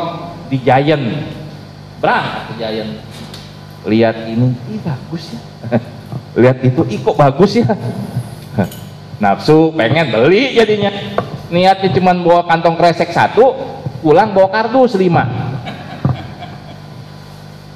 di 0.48 0.58
Giant. 0.64 1.28
Berangkat 2.00 2.42
ke 2.50 2.54
Giant. 2.56 2.92
Lihat 3.86 4.16
ini 4.26 4.56
ih 4.74 4.80
bagus 4.82 5.36
ya. 5.36 5.40
Lihat 6.40 6.58
itu 6.66 6.82
ih 6.88 6.98
kok 6.98 7.16
bagus 7.20 7.62
ya 7.62 7.68
nafsu 9.22 9.74
pengen 9.74 10.10
beli 10.10 10.54
jadinya. 10.56 10.90
Niatnya 11.48 11.88
cuma 11.96 12.12
bawa 12.12 12.44
kantong 12.44 12.76
kresek 12.76 13.08
satu 13.08 13.56
pulang 14.04 14.36
bawa 14.36 14.48
kardus 14.52 14.96
lima. 14.98 15.24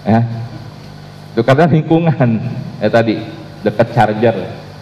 Ya. 0.02 0.18
Itu 1.30 1.46
karena 1.46 1.70
lingkungan. 1.70 2.42
Ya 2.82 2.90
tadi 2.90 3.22
dekat 3.62 3.94
charger. 3.94 4.34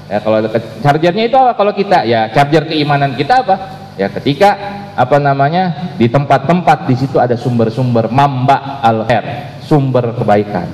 Ya 0.08 0.16
kalau 0.16 0.40
dekat 0.40 0.64
chargernya 0.80 1.28
itu 1.28 1.36
apa 1.36 1.52
kalau 1.52 1.76
kita? 1.76 2.08
Ya 2.08 2.32
charger 2.32 2.64
keimanan 2.64 3.12
kita 3.12 3.44
apa? 3.44 3.56
Ya 4.00 4.08
ketika 4.08 4.56
apa 4.96 5.20
namanya 5.20 5.92
di 6.00 6.08
tempat-tempat 6.08 6.88
di 6.88 6.96
situ 6.96 7.20
ada 7.20 7.36
sumber-sumber 7.36 8.08
mamba 8.08 8.80
al 8.80 9.04
khair 9.04 9.60
sumber 9.60 10.16
kebaikan. 10.16 10.72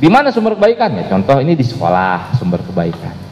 Di 0.00 0.08
mana 0.08 0.32
sumber 0.32 0.56
kebaikan? 0.56 0.96
Ya 0.96 1.04
contoh 1.04 1.36
ini 1.36 1.52
di 1.52 1.68
sekolah 1.68 2.40
sumber 2.40 2.64
kebaikan 2.64 3.27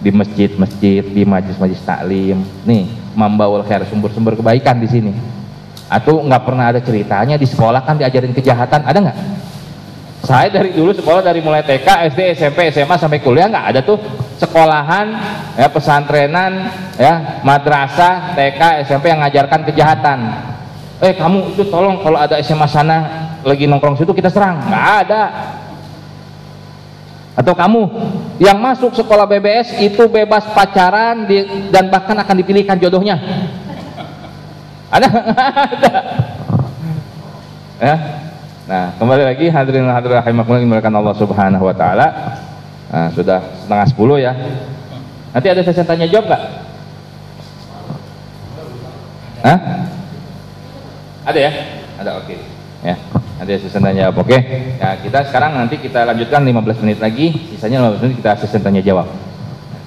di 0.00 0.10
masjid-masjid 0.10 1.04
di 1.04 1.22
majlis-majlis 1.28 1.82
taklim. 1.84 2.40
Nih 2.64 2.88
mamba 3.12 3.48
al 3.48 3.64
khair 3.64 3.84
sumber-sumber 3.88 4.36
kebaikan 4.36 4.80
di 4.80 4.88
sini. 4.88 5.12
Atau 5.86 6.18
nggak 6.24 6.42
pernah 6.42 6.74
ada 6.74 6.80
ceritanya 6.82 7.36
di 7.38 7.46
sekolah 7.46 7.84
kan 7.84 8.00
diajarin 8.00 8.34
kejahatan. 8.34 8.82
Ada 8.82 8.98
nggak? 8.98 9.18
Saya 10.26 10.50
dari 10.50 10.74
dulu 10.74 10.90
sekolah 10.90 11.22
dari 11.22 11.38
mulai 11.38 11.62
TK, 11.62 11.86
SD, 12.10 12.20
SMP, 12.34 12.74
SMA 12.74 12.98
sampai 12.98 13.22
kuliah 13.22 13.46
nggak 13.46 13.66
ada 13.70 13.80
tuh. 13.84 14.00
Sekolahan, 14.36 15.06
ya 15.54 15.70
pesantrenan, 15.70 16.52
ya 16.98 17.40
madrasah, 17.46 18.34
TK, 18.34 18.84
SMP 18.84 19.12
yang 19.12 19.22
ngajarkan 19.22 19.62
kejahatan. 19.70 20.18
Eh 20.98 21.14
kamu 21.14 21.54
itu 21.54 21.68
tolong 21.70 22.02
kalau 22.02 22.18
ada 22.18 22.40
SMA 22.42 22.66
sana 22.66 23.28
lagi 23.46 23.68
nongkrong 23.70 24.00
situ 24.00 24.10
kita 24.10 24.32
serang, 24.32 24.66
nggak 24.66 24.86
ada. 25.06 25.22
Atau 27.36 27.52
kamu 27.52 27.80
yang 28.36 28.60
masuk 28.60 28.92
sekolah 28.92 29.24
BBS 29.24 29.80
itu 29.80 30.04
bebas 30.08 30.44
pacaran 30.52 31.24
di, 31.24 31.68
dan 31.72 31.88
bahkan 31.88 32.16
akan 32.16 32.36
dipilihkan 32.40 32.76
jodohnya. 32.80 33.16
Ada? 34.92 35.08
Ya, 37.76 37.92
Nah, 38.66 38.90
kembali 38.98 39.22
lagi 39.22 39.46
hadirin 39.46 39.86
hadirin 39.86 40.18
rahimakumullah 40.18 40.64
dimulakan 40.64 40.94
Allah 40.98 41.14
Subhanahu 41.14 41.64
wa 41.70 41.76
taala. 41.76 42.06
Nah, 42.90 43.08
sudah 43.14 43.38
setengah 43.62 43.86
sepuluh 43.86 44.18
ya. 44.18 44.34
Nanti 45.30 45.46
ada 45.46 45.62
sesi 45.62 45.86
tanya 45.86 46.10
jawab 46.10 46.26
nggak? 46.26 46.42
Hah? 49.46 49.58
Ada 51.30 51.38
ya? 51.38 51.50
Ada 52.02 52.10
oke. 52.18 52.26
Okay. 52.26 52.55
Ya. 52.86 52.94
Nanti 53.42 53.58
sesi 53.58 53.74
tanya 53.74 54.06
jawab. 54.06 54.22
Oke. 54.22 54.38
Ya, 54.78 54.94
kita 55.02 55.26
sekarang 55.26 55.58
nanti 55.58 55.82
kita 55.82 56.06
lanjutkan 56.06 56.46
15 56.46 56.86
menit 56.86 56.98
lagi, 57.02 57.34
sisanya 57.50 57.82
15 57.82 58.06
menit 58.06 58.16
kita 58.22 58.38
sesi 58.38 58.62
tanya 58.62 58.78
jawab. 58.78 59.10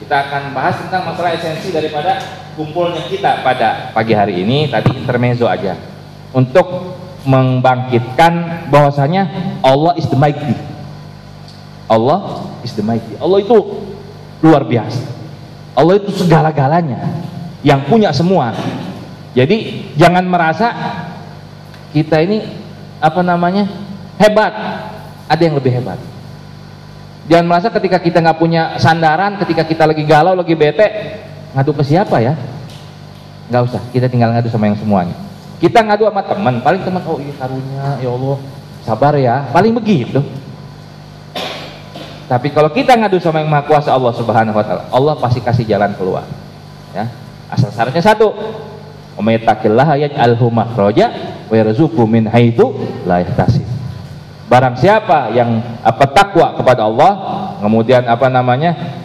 Kita 0.03 0.27
akan 0.27 0.51
bahas 0.51 0.75
tentang 0.83 1.07
masalah 1.07 1.31
esensi 1.31 1.71
daripada 1.71 2.19
kumpulnya 2.59 3.07
kita 3.07 3.39
pada 3.39 3.95
pagi 3.95 4.12
hari 4.12 4.43
ini 4.43 4.67
tadi 4.67 4.99
intermezzo 4.99 5.47
aja. 5.47 5.79
Untuk 6.35 6.99
membangkitkan 7.23 8.67
bahwasanya 8.67 9.55
Allah 9.63 9.95
is 9.95 10.12
the 10.12 10.19
mighty. 10.19 10.53
Allah 11.88 12.51
is 12.67 12.75
the 12.75 12.83
mighty. 12.83 13.15
Allah 13.15 13.39
itu 13.39 13.57
luar 14.43 14.67
biasa. 14.67 15.01
Allah 15.73 15.95
itu 15.95 16.12
segala-galanya 16.12 16.99
yang 17.63 17.79
punya 17.88 18.12
semua. 18.12 18.51
Jadi 19.31 19.88
jangan 19.95 20.27
merasa 20.27 20.67
kita 21.95 22.21
ini 22.21 22.68
apa 22.99 23.19
namanya 23.23 23.67
hebat. 24.19 24.53
Ada 25.29 25.41
yang 25.45 25.55
lebih 25.57 25.71
hebat. 25.71 25.99
Jangan 27.29 27.45
merasa 27.45 27.67
ketika 27.69 28.01
kita 28.01 28.17
nggak 28.19 28.39
punya 28.41 28.75
sandaran, 28.81 29.38
ketika 29.41 29.62
kita 29.63 29.85
lagi 29.85 30.01
galau, 30.03 30.33
lagi 30.33 30.57
bete, 30.57 30.88
ngadu 31.53 31.71
ke 31.77 31.83
siapa 31.85 32.17
ya? 32.19 32.33
Nggak 33.49 33.62
usah, 33.69 33.81
kita 33.93 34.09
tinggal 34.09 34.33
ngadu 34.33 34.49
sama 34.49 34.65
yang 34.65 34.77
semuanya 34.77 35.29
kita 35.59 35.83
ngadu 35.83 36.07
sama 36.07 36.23
teman, 36.23 36.55
paling 36.63 36.81
teman, 36.88 37.03
oh 37.03 37.19
iya 37.19 37.35
karunya, 37.35 37.85
ya 37.99 38.09
Allah, 38.15 38.38
sabar 38.88 39.13
ya, 39.19 39.43
paling 39.51 39.75
begitu. 39.75 40.23
Tapi 42.31 42.47
kalau 42.55 42.71
kita 42.71 42.95
ngadu 42.95 43.19
sama 43.19 43.43
yang 43.43 43.51
maha 43.51 43.67
kuasa 43.67 43.91
Allah 43.91 44.15
subhanahu 44.15 44.55
wa 44.55 44.63
ta'ala, 44.63 44.83
Allah 44.88 45.13
pasti 45.19 45.43
kasih 45.43 45.67
jalan 45.67 45.91
keluar. 45.99 46.23
Ya. 46.95 47.12
Asal 47.51 47.75
syaratnya 47.75 47.99
satu, 47.99 48.31
Umayyatakillah 49.19 49.99
yaj'alhu 49.99 50.47
makhraja 50.47 51.12
wa 51.51 51.55
yarzuqhu 51.60 52.08
min 52.08 52.32
haitsu 52.32 52.71
la 53.03 53.19
yahtasib. 53.19 53.67
Barang 54.47 54.79
siapa 54.79 55.29
yang 55.36 55.60
apa 55.84 56.08
takwa 56.10 56.55
kepada 56.55 56.88
Allah, 56.88 57.12
kemudian 57.60 58.08
apa 58.08 58.32
namanya? 58.32 58.97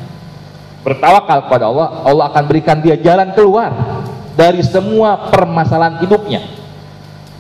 bertawakal 0.85 1.49
kepada 1.49 1.65
Allah, 1.73 2.05
Allah 2.05 2.25
akan 2.29 2.45
berikan 2.45 2.77
dia 2.85 2.93
jalan 3.01 3.33
keluar 3.33 3.73
dari 4.37 4.61
semua 4.61 5.33
permasalahan 5.33 5.97
hidupnya 6.05 6.45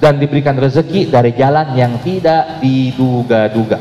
dan 0.00 0.16
diberikan 0.16 0.56
rezeki 0.56 1.12
dari 1.12 1.36
jalan 1.36 1.76
yang 1.76 2.00
tidak 2.00 2.64
diduga-duga. 2.64 3.78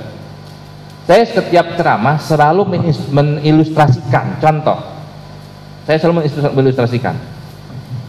Saya 1.07 1.23
setiap 1.27 1.79
ceramah 1.79 2.19
selalu 2.19 2.79
mengilustrasikan 3.11 4.39
contoh. 4.39 4.79
Saya 5.83 5.99
selalu 5.99 6.27
mengilustrasikan. 6.27 7.15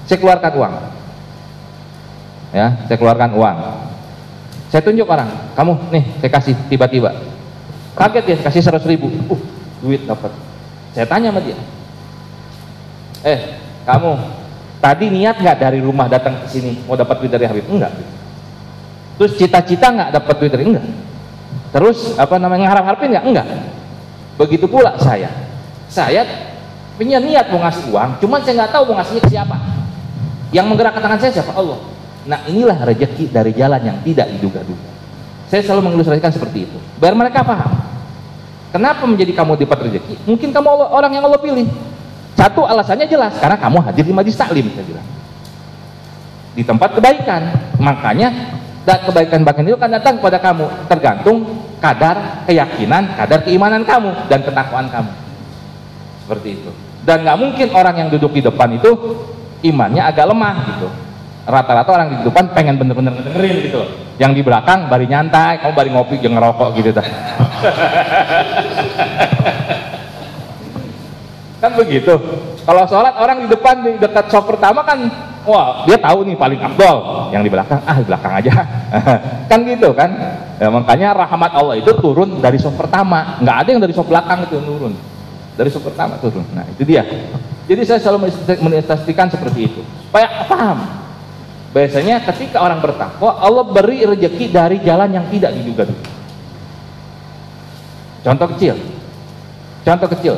Saya 0.05 0.19
keluarkan 0.21 0.53
uang. 0.57 0.75
Ya, 2.55 2.67
saya 2.87 2.97
keluarkan 2.97 3.31
uang. 3.35 3.57
Saya 4.71 4.83
tunjuk 4.83 5.07
orang, 5.07 5.31
kamu 5.55 5.73
nih 5.91 6.05
saya 6.23 6.31
kasih 6.31 6.55
tiba-tiba. 6.71 7.11
Kaget 7.95 8.25
dia 8.27 8.37
kasih 8.43 8.63
seratus 8.63 8.91
ribu. 8.91 9.07
Uh, 9.31 9.41
duit 9.83 10.03
dapat. 10.07 10.35
Saya 10.95 11.07
tanya 11.07 11.31
sama 11.31 11.41
dia. 11.43 11.59
Eh, 13.25 13.41
kamu 13.87 14.19
Tadi 14.85 15.09
niat 15.09 15.41
nggak 15.41 15.65
dari 15.65 15.81
rumah 15.81 16.13
datang 16.13 16.45
ke 16.45 16.47
sini 16.53 16.85
mau 16.85 16.93
dapat 16.93 17.25
duit 17.25 17.33
dari 17.33 17.49
Habib? 17.49 17.65
Enggak. 17.73 17.89
Terus 19.17 19.33
cita-cita 19.41 19.89
nggak 19.89 20.13
dapat 20.13 20.35
duit 20.37 20.53
dari 20.53 20.69
enggak. 20.69 20.85
Terus 21.73 22.13
apa 22.21 22.37
namanya 22.37 22.69
ngarap-harapin 22.69 23.17
nggak? 23.17 23.25
Enggak. 23.25 23.47
Begitu 24.37 24.69
pula 24.69 24.93
saya. 25.01 25.33
Saya 25.89 26.29
punya 27.01 27.17
niat 27.17 27.49
mau 27.49 27.65
ngasih 27.65 27.97
uang, 27.97 28.11
cuman 28.21 28.45
saya 28.45 28.55
nggak 28.61 28.73
tahu 28.77 28.93
mau 28.93 29.01
ngasihnya 29.01 29.23
ke 29.25 29.31
siapa. 29.33 29.57
Yang 30.55 30.67
menggerakkan 30.71 31.03
tangan 31.03 31.19
saya 31.19 31.33
siapa? 31.35 31.51
Allah. 31.59 31.83
Nah 32.31 32.47
inilah 32.47 32.79
rezeki 32.87 33.35
dari 33.35 33.51
jalan 33.59 33.83
yang 33.83 33.99
tidak 34.07 34.31
diduga-duga. 34.39 34.91
Saya 35.51 35.67
selalu 35.67 35.91
mengilustrasikan 35.91 36.31
seperti 36.31 36.71
itu. 36.71 36.79
Biar 37.03 37.19
mereka 37.19 37.43
paham. 37.43 37.75
Kenapa 38.71 39.03
menjadi 39.03 39.35
kamu 39.35 39.59
dapat 39.67 39.91
rezeki? 39.91 40.15
Mungkin 40.31 40.55
kamu 40.55 40.69
orang 40.95 41.11
yang 41.11 41.27
Allah 41.27 41.43
pilih. 41.43 41.67
Satu 42.35 42.67
alasannya 42.67 43.07
jelas, 43.07 43.35
karena 43.39 43.55
kamu 43.55 43.79
hadir 43.87 44.03
di 44.03 44.11
majlis 44.11 44.35
taklim, 44.35 44.67
saya 44.75 44.83
bilang. 44.87 45.07
Di 46.55 46.63
tempat 46.67 46.91
kebaikan. 46.99 47.43
Makanya 47.79 48.29
dan 48.85 48.99
kebaikan 49.07 49.41
bahkan 49.43 49.65
itu 49.65 49.79
kan 49.79 49.91
datang 49.91 50.19
kepada 50.21 50.39
kamu, 50.39 50.67
tergantung 50.87 51.37
kadar 51.81 52.47
keyakinan, 52.47 53.17
kadar 53.17 53.43
keimanan 53.43 53.83
kamu 53.83 54.11
dan 54.31 54.45
ketakwaan 54.45 54.87
kamu. 54.91 55.13
Seperti 56.27 56.49
itu. 56.63 56.71
Dan 57.05 57.23
nggak 57.25 57.39
mungkin 57.39 57.69
orang 57.73 57.97
yang 58.01 58.09
duduk 58.13 58.33
di 58.33 58.43
depan 58.45 58.75
itu 58.77 58.91
imannya 59.65 60.05
agak 60.05 60.29
lemah 60.29 60.57
gitu. 60.77 60.89
Rata-rata 61.45 61.93
orang 61.93 62.09
di 62.09 62.17
depan 62.25 62.45
pengen 62.53 62.77
bener-bener 62.81 63.13
dengerin 63.21 63.57
gitu. 63.65 63.81
Yang 64.21 64.33
di 64.41 64.43
belakang 64.45 64.89
bari 64.89 65.07
nyantai, 65.09 65.61
kamu 65.61 65.73
bari 65.73 65.91
ngopi, 65.93 66.17
jangan 66.21 66.37
ngerokok 66.41 66.69
gitu 66.77 66.91
dah. 66.93 67.05
kan 71.65 71.73
begitu 71.81 72.13
kalau 72.69 72.85
sholat 72.85 73.17
orang 73.17 73.41
di 73.41 73.49
depan 73.49 73.81
di 73.81 73.97
dekat 73.97 74.29
soft 74.29 74.53
pertama 74.53 74.85
kan 74.85 75.09
wah 75.49 75.89
dia 75.89 75.97
tahu 75.97 76.29
nih 76.29 76.37
paling 76.37 76.61
afdol 76.61 77.33
yang 77.33 77.41
di 77.41 77.49
belakang 77.49 77.81
ah 77.89 77.97
di 77.97 78.05
belakang 78.05 78.33
aja 78.37 78.53
kan 79.51 79.59
gitu 79.65 79.89
kan 79.97 80.11
ya, 80.61 80.69
makanya 80.69 81.17
rahmat 81.17 81.57
Allah 81.57 81.81
itu 81.81 81.89
turun 81.97 82.45
dari 82.45 82.61
soft 82.61 82.77
pertama 82.77 83.41
nggak 83.41 83.57
ada 83.65 83.69
yang 83.73 83.81
dari 83.81 83.97
soft 83.97 84.13
belakang 84.13 84.45
itu 84.45 84.61
turun 84.61 84.93
dari 85.55 85.69
soft 85.71 85.87
pertama 85.87 86.19
turun 86.19 86.45
nah 86.55 86.67
itu 86.67 86.83
dia 86.83 87.03
jadi 87.65 87.81
saya 87.87 88.01
selalu 88.03 88.31
menestasikan 88.61 89.31
seperti 89.31 89.71
itu 89.73 89.81
supaya 90.09 90.47
paham 90.47 90.85
biasanya 91.75 92.23
ketika 92.29 92.63
orang 92.63 92.79
bertakwa 92.79 93.39
Allah 93.39 93.65
beri 93.67 94.07
rezeki 94.07 94.51
dari 94.51 94.79
jalan 94.83 95.11
yang 95.11 95.27
tidak 95.31 95.51
diduga 95.55 95.91
contoh 98.25 98.47
kecil 98.55 98.77
contoh 99.85 100.09
kecil 100.19 100.37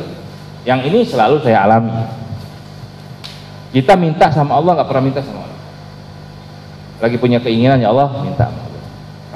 yang 0.66 0.82
ini 0.82 1.06
selalu 1.06 1.38
saya 1.46 1.62
alami. 1.62 1.94
Kita 3.70 3.94
minta 3.94 4.26
sama 4.34 4.58
Allah 4.58 4.82
nggak 4.82 4.88
pernah 4.90 5.04
minta 5.06 5.22
sama 5.22 5.46
Allah. 5.46 5.60
Lagi 7.06 7.16
punya 7.22 7.38
keinginan 7.38 7.78
ya 7.78 7.94
Allah 7.94 8.10
minta. 8.26 8.50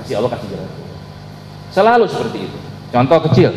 Kasih 0.03 0.19
Allah 0.19 0.35
kasih 0.35 0.49
jalan. 0.51 0.71
Selalu 1.71 2.05
seperti 2.11 2.39
itu. 2.51 2.59
Contoh 2.91 3.19
kecil. 3.31 3.55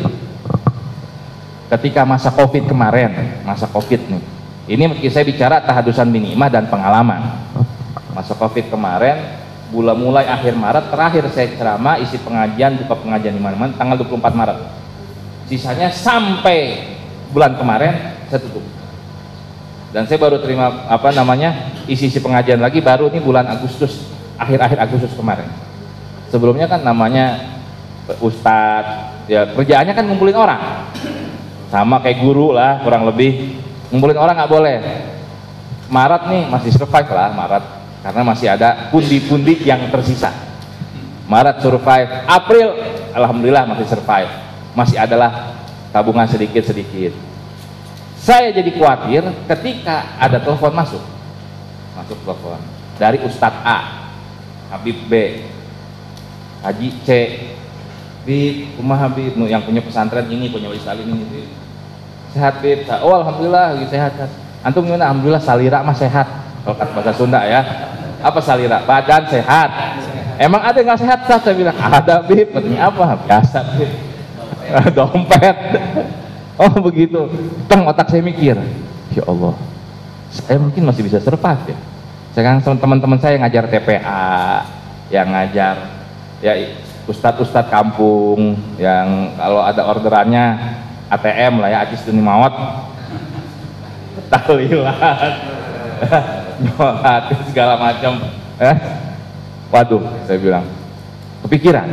Ketika 1.72 2.04
masa 2.04 2.28
Covid 2.30 2.68
kemarin, 2.68 3.40
masa 3.42 3.64
Covid 3.68 4.00
nih. 4.08 4.22
Ini 4.64 4.84
saya 5.12 5.24
bicara 5.24 5.60
tahadusan 5.64 6.08
minimah 6.08 6.48
dan 6.48 6.68
pengalaman. 6.68 7.20
Masa 8.12 8.36
Covid 8.36 8.68
kemarin, 8.68 9.40
bulan 9.72 9.96
mulai 9.96 10.28
akhir 10.28 10.54
Maret, 10.54 10.92
terakhir 10.92 11.24
saya 11.32 11.48
ceramah 11.56 11.98
isi 12.00 12.20
pengajian, 12.20 12.78
buka 12.84 12.94
pengajian 13.00 13.34
di 13.36 13.42
mana-mana 13.42 13.72
tanggal 13.74 14.00
24 14.00 14.32
Maret. 14.32 14.58
Sisanya 15.48 15.92
sampai 15.92 16.94
bulan 17.34 17.58
kemarin 17.58 18.14
saya 18.30 18.38
tutup 18.38 18.62
dan 19.94 20.10
saya 20.10 20.18
baru 20.22 20.38
terima 20.38 20.90
apa 20.90 21.10
namanya 21.10 21.70
isi-isi 21.86 22.18
pengajian 22.18 22.62
lagi 22.62 22.78
baru 22.78 23.10
ini 23.10 23.18
bulan 23.18 23.46
Agustus 23.50 24.06
akhir-akhir 24.38 24.78
Agustus 24.78 25.14
kemarin 25.18 25.50
sebelumnya 26.30 26.70
kan 26.70 26.82
namanya 26.82 27.58
ustadz 28.18 29.30
ya 29.30 29.50
kerjaannya 29.54 29.94
kan 29.94 30.04
ngumpulin 30.06 30.38
orang 30.38 30.60
sama 31.74 31.98
kayak 31.98 32.22
guru 32.22 32.54
lah 32.54 32.78
kurang 32.86 33.02
lebih. 33.02 33.58
Ngumpulin 33.90 34.14
orang 34.14 34.38
nggak 34.38 34.52
boleh. 34.54 34.78
Maret 35.90 36.22
nih 36.30 36.42
masih 36.46 36.70
survive 36.70 37.10
lah 37.10 37.34
Maret. 37.34 37.64
Karena 38.06 38.22
masih 38.22 38.46
ada 38.46 38.94
pundi-pundi 38.94 39.58
yang 39.66 39.90
tersisa. 39.90 40.30
Maret 41.26 41.58
survive. 41.58 42.30
April 42.30 42.78
Alhamdulillah 43.10 43.66
masih 43.66 43.90
survive. 43.90 44.30
Masih 44.78 45.02
adalah 45.02 45.58
tabungan 45.90 46.30
sedikit-sedikit. 46.30 47.10
Saya 48.22 48.54
jadi 48.54 48.70
khawatir 48.70 49.26
ketika 49.50 50.14
ada 50.16 50.38
telepon 50.38 50.72
masuk, 50.78 51.02
masuk 51.98 52.18
telepon. 52.22 52.62
Dari 52.96 53.18
Ustadz 53.26 53.66
A, 53.66 53.78
Habib 54.70 55.10
B, 55.10 55.42
Haji 56.62 56.88
C, 57.02 57.08
Bib, 58.22 58.78
Umar 58.80 59.10
Habib, 59.10 59.34
yang 59.44 59.60
punya 59.60 59.84
pesantren 59.84 60.24
ini, 60.30 60.48
punya 60.48 60.72
wali 60.72 60.80
salim 60.80 61.04
ini, 61.04 61.63
sehat 62.34 62.58
Bib, 62.58 62.84
oh 62.90 63.14
alhamdulillah 63.14 63.78
lagi 63.78 63.86
sehat. 63.88 64.12
Antum 64.66 64.82
gimana? 64.84 65.08
Alhamdulillah 65.14 65.40
salira 65.40 65.80
mah 65.86 65.94
sehat. 65.94 66.26
Kalau 66.66 66.74
kata 66.74 66.90
bahasa 66.90 67.12
Sunda 67.14 67.40
ya. 67.46 67.62
Apa 68.20 68.42
salira? 68.42 68.82
Badan 68.82 69.30
sehat. 69.30 69.70
Emang 70.42 70.60
ada 70.66 70.74
nggak 70.82 70.98
sehat? 70.98 71.18
Saya 71.30 71.54
bilang 71.54 71.78
ada 71.78 72.18
Bib. 72.26 72.50
Apa? 72.58 73.14
Biasa 73.22 73.62
Bib 73.78 74.14
dompet 74.96 75.56
oh 76.58 76.74
begitu 76.80 77.28
teng 77.66 77.84
otak 77.86 78.10
saya 78.10 78.22
mikir 78.24 78.56
ya 79.12 79.22
Allah 79.26 79.54
saya 80.30 80.58
mungkin 80.58 80.82
masih 80.86 81.02
bisa 81.06 81.18
survive 81.22 81.74
ya 81.74 81.78
sekarang 82.34 82.58
teman-teman 82.62 83.18
saya 83.22 83.38
ngajar 83.38 83.70
TPA 83.70 84.66
yang 85.12 85.30
ngajar 85.30 85.74
ya 86.42 86.52
ustadz-ustadz 87.06 87.70
kampung 87.70 88.58
yang 88.80 89.36
kalau 89.38 89.62
ada 89.62 89.86
orderannya 89.86 90.46
ATM 91.14 91.62
lah 91.62 91.68
ya 91.70 91.78
Ajis 91.86 92.02
Duni 92.02 92.20
Maut 92.20 92.54
tahlilat 94.30 95.34
nyolat 96.62 97.22
segala 97.50 97.74
macam 97.78 98.24
eh 98.58 98.76
waduh 99.70 100.02
saya 100.26 100.38
bilang 100.38 100.64
kepikiran 101.46 101.88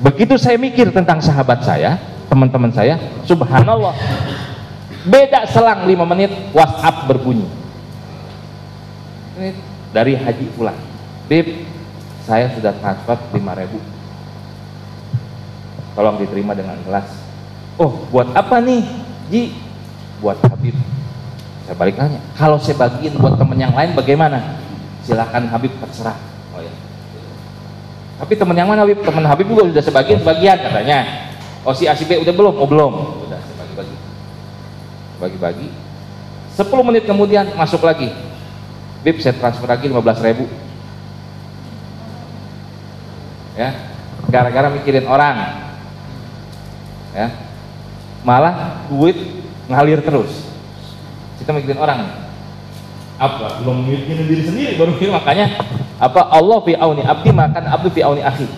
Begitu 0.00 0.40
saya 0.40 0.56
mikir 0.56 0.88
tentang 0.96 1.20
sahabat 1.20 1.60
saya, 1.60 2.00
teman-teman 2.32 2.72
saya, 2.72 2.96
subhanallah, 3.28 3.92
beda 5.04 5.44
selang 5.44 5.84
5 5.84 5.92
menit 6.08 6.32
WhatsApp 6.56 7.04
berbunyi. 7.04 7.44
Ini 9.36 9.52
dari 9.92 10.16
Haji 10.16 10.46
Fulan. 10.56 10.78
Bib, 11.28 11.68
saya 12.24 12.48
sudah 12.56 12.72
transfer 12.80 13.20
5 13.28 13.60
ribu. 13.60 13.76
Tolong 15.92 16.16
diterima 16.16 16.56
dengan 16.56 16.80
kelas. 16.80 17.08
Oh, 17.80 18.04
buat 18.12 18.28
apa 18.36 18.60
nih? 18.60 18.84
Ji, 19.32 19.56
buat 20.20 20.36
Habib. 20.44 20.76
Saya 21.64 21.76
balik 21.80 21.96
nanya, 21.96 22.20
kalau 22.36 22.60
saya 22.60 22.76
bagiin 22.76 23.16
buat 23.16 23.40
teman 23.40 23.56
yang 23.56 23.72
lain 23.72 23.96
bagaimana? 23.96 24.60
Silahkan 25.00 25.48
Habib 25.48 25.72
terserah 25.80 26.30
tapi 28.20 28.36
teman 28.36 28.52
yang 28.52 28.68
mana 28.68 28.84
Habib? 28.84 29.00
Teman 29.00 29.24
Habib 29.24 29.48
juga 29.48 29.72
sudah 29.72 29.80
sebagian 29.80 30.20
sebagian 30.20 30.60
katanya. 30.60 31.32
Oh 31.64 31.72
si 31.72 31.88
ACB 31.88 32.20
udah 32.20 32.34
belum? 32.36 32.54
Oh 32.60 32.68
belum. 32.68 32.92
Udah 33.24 33.40
saya 33.40 33.56
bagi-bagi. 33.64 33.96
Bagi-bagi. 35.16 35.68
10 36.60 36.84
menit 36.84 37.08
kemudian 37.08 37.48
masuk 37.56 37.80
lagi. 37.80 38.12
Bib 39.00 39.16
saya 39.24 39.32
transfer 39.40 39.64
lagi 39.64 39.88
15 39.88 40.20
ribu. 40.28 40.44
Ya, 43.56 43.72
gara-gara 44.28 44.68
mikirin 44.68 45.08
orang. 45.08 45.64
Ya, 47.16 47.32
malah 48.26 48.84
duit 48.88 49.16
ngalir 49.70 50.00
terus. 50.04 50.48
Kita 51.40 51.56
mikirin 51.56 51.80
orang. 51.80 52.04
Apa? 53.20 53.60
Belum 53.60 53.84
mikirin 53.84 54.24
diri 54.28 54.42
sendiri 54.44 54.72
baru 54.76 54.96
mikirin. 54.96 55.12
Makanya 55.16 55.46
apa? 56.00 56.28
Allah 56.32 56.58
fi 56.64 56.72
auni 56.76 57.02
abdi 57.04 57.30
makan 57.32 57.64
abdi 57.68 57.88
fi 57.92 58.00
auni 58.04 58.20
akhi. 58.24 58.48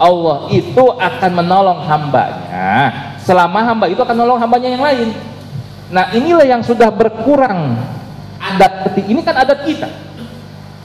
Allah 0.00 0.50
itu 0.50 0.84
akan 0.98 1.30
menolong 1.30 1.86
hambanya. 1.86 2.90
Selama 3.22 3.62
hamba 3.62 3.86
itu 3.86 4.02
akan 4.02 4.14
menolong 4.18 4.40
hambanya 4.42 4.68
yang 4.74 4.82
lain. 4.82 5.14
Nah 5.92 6.10
inilah 6.10 6.46
yang 6.48 6.62
sudah 6.64 6.90
berkurang 6.90 7.78
adat 8.40 8.98
ini 9.06 9.20
kan 9.22 9.38
adat 9.38 9.62
kita. 9.62 9.86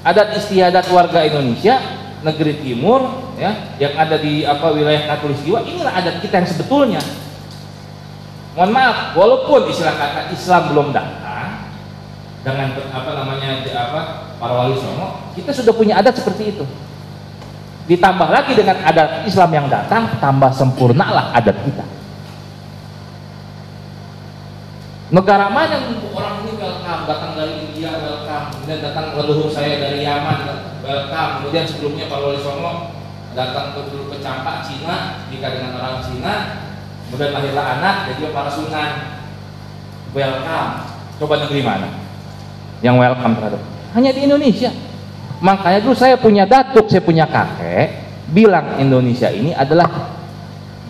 Adat 0.05 0.37
istiadat 0.37 0.85
warga 0.93 1.25
Indonesia 1.25 1.81
negeri 2.21 2.61
timur 2.61 3.05
ya 3.37 3.77
yang 3.77 3.93
ada 3.93 4.17
di 4.17 4.41
apa 4.41 4.73
wilayah 4.73 5.05
katulistiwa 5.05 5.61
inilah 5.61 5.93
adat 5.93 6.17
kita 6.21 6.41
yang 6.41 6.49
sebetulnya 6.49 7.01
mohon 8.57 8.73
maaf 8.73 9.13
walaupun 9.13 9.69
istilah 9.69 9.93
kata 9.93 10.33
Islam 10.33 10.73
belum 10.73 10.89
datang 10.89 11.27
dengan 12.47 12.73
apa 12.95 13.11
namanya 13.11 13.59
apa 13.75 14.01
para 14.39 14.53
wali 14.55 14.79
songo, 14.79 15.19
kita 15.35 15.51
sudah 15.51 15.73
punya 15.75 15.99
adat 15.99 16.15
seperti 16.15 16.55
itu. 16.55 16.65
Ditambah 17.91 18.29
lagi 18.31 18.55
dengan 18.55 18.79
adat 18.83 19.27
Islam 19.27 19.51
yang 19.51 19.67
datang, 19.67 20.07
tambah 20.19 20.51
sempurnalah 20.55 21.35
adat 21.35 21.55
kita. 21.67 21.85
Negara 25.07 25.47
mana 25.47 25.71
yang 25.79 26.03
orang 26.11 26.43
ini 26.43 26.59
welcome, 26.59 27.03
datang 27.07 27.31
dari 27.39 27.71
India 27.71 27.95
welcome, 27.95 28.47
kemudian 28.51 28.79
datang 28.83 29.15
leluhur 29.15 29.47
saya 29.47 29.79
dari 29.79 30.03
Yaman 30.03 30.39
welcome, 30.83 31.31
kemudian 31.43 31.63
sebelumnya 31.63 32.11
Pak 32.11 32.19
Wali 32.19 32.39
Songo 32.43 32.91
datang 33.31 33.71
ke 33.71 33.87
dulu 33.87 34.11
ke 34.11 34.19
Cina, 34.67 34.95
nikah 35.31 35.51
dengan 35.55 35.79
orang 35.79 36.03
Cina, 36.03 36.33
kemudian 37.07 37.31
lahirlah 37.31 37.65
anak, 37.79 37.95
jadi 38.11 38.35
para 38.35 38.51
sunan 38.51 38.91
welcome. 40.11 40.71
Coba 41.17 41.33
negeri 41.47 41.61
mana? 41.65 41.89
Yang 42.83 42.95
welcome 43.01 43.33
terhadap 43.39 43.61
hanya 43.97 44.11
di 44.13 44.29
Indonesia. 44.29 44.69
Makanya 45.41 45.79
dulu 45.85 45.97
saya 45.97 46.17
punya 46.17 46.49
datuk 46.49 46.89
saya 46.89 47.01
punya 47.01 47.25
kakek 47.29 48.05
bilang 48.33 48.81
Indonesia 48.81 49.29
ini 49.29 49.53
adalah 49.53 50.13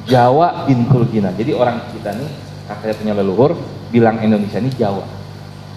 Jawa 0.08 0.64
bintul 0.64 1.04
Jina 1.12 1.36
jadi 1.36 1.52
orang 1.52 1.84
kita 1.92 2.16
nih 2.16 2.32
kakek 2.72 3.04
punya 3.04 3.14
leluhur 3.16 3.60
bilang 3.92 4.24
Indonesia 4.24 4.60
ini 4.60 4.72
Jawa 4.72 5.04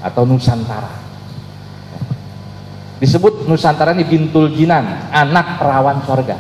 atau 0.06 0.22
Nusantara. 0.22 1.10
Disebut 3.02 3.50
Nusantara 3.50 3.90
ini 3.94 4.06
bintul 4.06 4.54
jinan 4.54 5.10
anak 5.10 5.58
perawan 5.58 5.98
sorga 6.06 6.38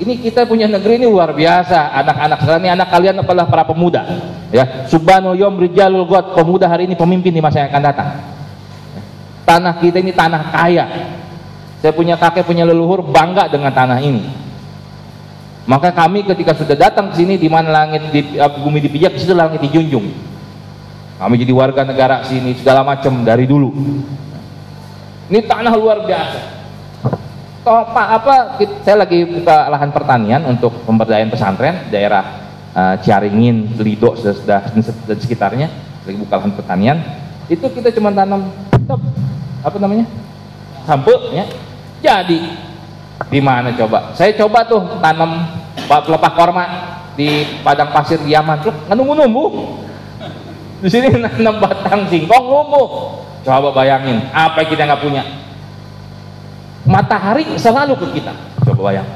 ini 0.00 0.24
kita 0.24 0.48
punya 0.48 0.64
negeri 0.64 0.96
ini 0.96 1.06
luar 1.06 1.36
biasa. 1.36 1.92
Anak-anak 2.00 2.38
sekarang 2.40 2.62
ini 2.64 2.72
anak 2.72 2.88
kalian 2.88 3.20
adalah 3.20 3.44
para 3.44 3.64
pemuda. 3.68 4.02
Ya 4.48 4.88
subhanul 4.88 5.36
yom 5.36 5.60
rijalul 5.60 6.08
god 6.08 6.32
pemuda 6.32 6.64
hari 6.64 6.88
ini 6.88 6.96
pemimpin 6.96 7.28
di 7.28 7.44
masa 7.44 7.64
yang 7.64 7.68
akan 7.68 7.82
datang. 7.84 8.08
Tanah 9.44 9.74
kita 9.76 10.00
ini 10.00 10.16
tanah 10.16 10.42
kaya. 10.48 10.86
Saya 11.84 11.92
punya 11.92 12.16
kakek 12.16 12.44
punya 12.48 12.64
leluhur 12.64 13.04
bangga 13.04 13.52
dengan 13.52 13.72
tanah 13.72 14.00
ini. 14.00 14.24
Maka 15.68 15.92
kami 15.92 16.24
ketika 16.24 16.56
sudah 16.56 16.76
datang 16.76 17.12
ke 17.12 17.20
sini 17.20 17.36
di 17.36 17.48
mana 17.48 17.84
langit 17.84 18.08
di, 18.10 18.36
bumi 18.36 18.80
dipijak 18.80 19.12
di 19.12 19.20
situ 19.20 19.36
langit 19.36 19.60
dijunjung. 19.60 20.08
Kami 21.20 21.34
jadi 21.36 21.52
warga 21.52 21.84
negara 21.84 22.24
sini 22.24 22.56
segala 22.56 22.80
macam 22.80 23.24
dari 23.24 23.44
dulu. 23.44 23.68
Ini 25.28 25.40
tanah 25.44 25.72
luar 25.76 26.04
biasa 26.08 26.59
toh 27.70 27.86
pak 27.94 28.08
apa 28.18 28.34
saya 28.82 29.06
lagi 29.06 29.22
buka 29.22 29.70
lahan 29.70 29.94
pertanian 29.94 30.42
untuk 30.42 30.74
pemberdayaan 30.82 31.30
pesantren 31.30 31.86
daerah 31.86 32.50
uh, 32.74 32.98
Ciaringin, 32.98 33.78
Lido 33.78 34.10
dan 35.06 35.14
sekitarnya. 35.14 35.70
Lagi 36.02 36.18
buka 36.18 36.42
lahan 36.42 36.50
pertanian. 36.58 36.98
Itu 37.46 37.70
kita 37.70 37.94
cuma 37.94 38.10
tanam 38.10 38.50
apa 39.62 39.76
namanya 39.78 40.02
sampe 40.82 41.14
ya. 41.30 41.46
Jadi 42.02 42.42
di 43.30 43.38
mana 43.38 43.70
coba? 43.78 44.18
Saya 44.18 44.34
coba 44.34 44.66
tuh 44.66 44.98
tanam 44.98 45.46
pelepah 45.86 46.32
korma 46.34 46.64
di 47.14 47.46
padang 47.62 47.94
pasir 47.94 48.18
di 48.18 48.34
Yaman 48.34 48.66
tuh 48.66 48.74
nunggu 48.90 49.14
nunggu. 49.14 49.46
Di 50.82 50.90
sini 50.90 51.06
nanam 51.22 51.62
batang 51.62 52.10
singkong 52.10 52.50
nunggu. 52.50 52.82
Coba 53.46 53.70
bayangin 53.70 54.26
apa 54.34 54.66
kita 54.66 54.90
nggak 54.90 55.06
punya 55.06 55.39
matahari 56.84 57.44
selalu 57.56 57.96
ke 57.98 58.06
kita. 58.20 58.32
Coba 58.64 58.92
bayang. 58.92 59.08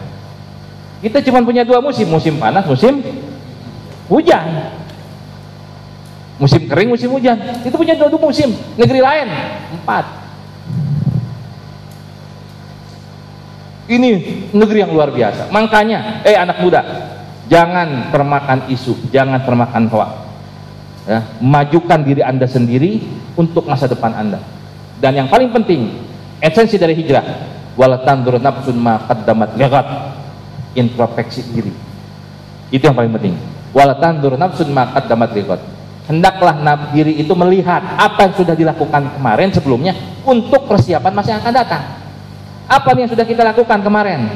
Kita 1.05 1.21
cuma 1.25 1.45
punya 1.45 1.63
dua 1.63 1.85
musim. 1.85 2.09
Musim 2.09 2.41
panas 2.41 2.65
musim 2.65 3.05
hujan. 4.09 4.73
Musim 6.41 6.67
kering 6.67 6.91
musim 6.91 7.13
hujan. 7.13 7.37
Itu 7.63 7.77
punya 7.77 7.95
dua, 7.95 8.09
dua 8.11 8.21
musim. 8.21 8.53
Negeri 8.81 9.01
lain 9.01 9.29
empat. 9.81 10.05
Ini 13.85 14.11
negeri 14.57 14.79
yang 14.81 14.97
luar 14.97 15.13
biasa. 15.13 15.53
Makanya 15.53 16.25
eh 16.25 16.41
anak 16.41 16.65
muda 16.65 16.81
jangan 17.45 18.09
termakan 18.09 18.73
isu 18.73 19.13
jangan 19.13 19.45
termakan 19.45 19.85
hoax 19.93 20.11
ya, 21.05 21.21
majukan 21.45 22.01
diri 22.01 22.25
anda 22.25 22.49
sendiri 22.49 23.05
untuk 23.37 23.69
masa 23.69 23.85
depan 23.85 24.17
anda. 24.17 24.41
Dan 24.97 25.21
yang 25.21 25.29
paling 25.29 25.53
penting 25.53 25.93
esensi 26.41 26.81
dari 26.81 26.97
hijrah 26.97 27.53
walatandur 27.75 28.39
nafsun 28.39 28.77
ma 28.79 29.03
qaddamat 29.07 29.55
ligat 29.59 29.87
introspeksi 30.75 31.41
diri. 31.55 31.73
Itu 32.75 32.87
yang 32.87 32.97
paling 32.97 33.13
penting. 33.15 33.35
Walatandur 33.75 34.35
nafsun 34.39 34.71
ma 34.71 34.91
qaddamat 34.95 35.31
ligat 35.35 35.61
hendaklah 36.05 36.61
diri 36.93 37.17
itu 37.17 37.33
melihat 37.33 37.81
apa 37.97 38.29
yang 38.29 38.35
sudah 38.37 38.55
dilakukan 38.57 39.17
kemarin 39.17 39.49
sebelumnya 39.53 39.97
untuk 40.25 40.69
persiapan 40.69 41.13
masa 41.13 41.37
yang 41.37 41.41
akan 41.41 41.55
datang. 41.55 41.83
Apa 42.65 42.97
yang 42.97 43.09
sudah 43.09 43.25
kita 43.29 43.45
lakukan 43.45 43.81
kemarin? 43.81 44.29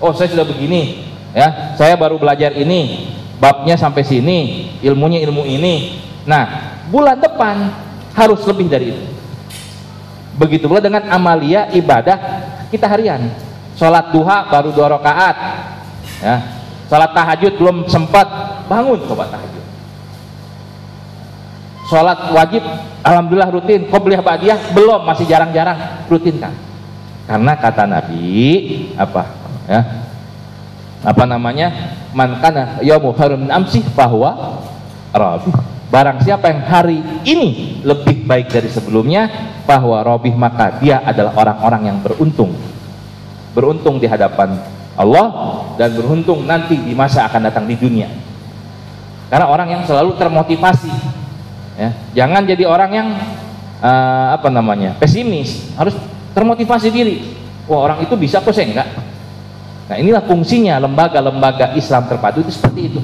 Oh 0.00 0.12
saya 0.16 0.32
sudah 0.32 0.44
begini 0.44 1.04
ya. 1.36 1.76
Saya 1.76 1.96
baru 1.96 2.16
belajar 2.16 2.52
ini 2.56 3.12
babnya 3.40 3.76
sampai 3.76 4.04
sini 4.04 4.68
ilmunya 4.80 5.20
ilmu 5.24 5.44
ini. 5.44 6.00
Nah 6.24 6.76
bulan 6.88 7.20
depan 7.20 7.72
harus 8.16 8.40
lebih 8.48 8.68
dari 8.68 8.92
itu 8.92 9.04
begitu 10.40 10.64
pula 10.64 10.80
dengan 10.80 11.04
amalia 11.12 11.68
ibadah 11.76 12.16
kita 12.72 12.88
harian. 12.88 13.28
Sholat 13.76 14.08
duha 14.16 14.48
baru 14.48 14.72
dua 14.72 14.96
rakaat. 14.96 15.36
Ya. 16.24 16.36
Sholat 16.88 17.12
tahajud 17.12 17.52
belum 17.60 17.76
sempat 17.84 18.26
bangun 18.64 19.04
coba 19.04 19.28
tahajud. 19.28 19.64
Sholat 21.92 22.32
wajib 22.32 22.64
alhamdulillah 23.04 23.52
rutin. 23.52 23.84
Qobliyah 23.92 24.24
ba'diyah 24.24 24.72
belum 24.72 25.04
masih 25.04 25.28
jarang-jarang 25.28 26.08
rutin 26.08 26.40
kan 26.40 26.56
karena 27.30 27.54
kata 27.54 27.86
Nabi 27.86 28.26
apa? 28.98 29.22
Ya. 29.70 29.80
Apa 31.06 31.30
namanya? 31.30 31.94
Man 32.10 32.42
kana 32.42 32.82
yaumu 32.82 33.14
khairun 33.14 33.46
amsi 33.46 33.86
bahwa 33.94 34.58
rabi 35.14 35.54
barang 35.90 36.22
siapa 36.22 36.46
yang 36.54 36.62
hari 36.70 36.98
ini 37.26 37.82
lebih 37.82 38.22
baik 38.22 38.46
dari 38.54 38.70
sebelumnya 38.70 39.26
bahwa 39.66 40.00
robih 40.06 40.32
maka 40.38 40.78
dia 40.78 41.02
adalah 41.02 41.34
orang-orang 41.34 41.90
yang 41.90 41.98
beruntung. 41.98 42.54
Beruntung 43.50 43.98
di 43.98 44.06
hadapan 44.06 44.54
Allah 44.94 45.26
dan 45.74 45.90
beruntung 45.98 46.46
nanti 46.46 46.78
di 46.78 46.94
masa 46.94 47.26
akan 47.26 47.50
datang 47.50 47.66
di 47.66 47.74
dunia. 47.74 48.06
Karena 49.26 49.50
orang 49.50 49.68
yang 49.70 49.82
selalu 49.82 50.14
termotivasi 50.14 50.90
ya. 51.74 51.90
Jangan 52.22 52.46
jadi 52.46 52.64
orang 52.66 52.90
yang 52.94 53.08
uh, 53.82 54.38
apa 54.38 54.46
namanya 54.46 54.94
pesimis. 54.94 55.74
Harus 55.74 55.98
termotivasi 56.30 56.88
diri. 56.94 57.16
Wah 57.66 57.90
orang 57.90 57.98
itu 58.06 58.14
bisa 58.14 58.38
kok 58.38 58.54
saya 58.54 58.70
enggak. 58.70 58.88
Nah 59.90 59.96
inilah 59.98 60.22
fungsinya 60.22 60.78
lembaga-lembaga 60.78 61.74
Islam 61.74 62.06
terpadu 62.06 62.46
itu 62.46 62.54
seperti 62.54 62.94
itu 62.94 63.02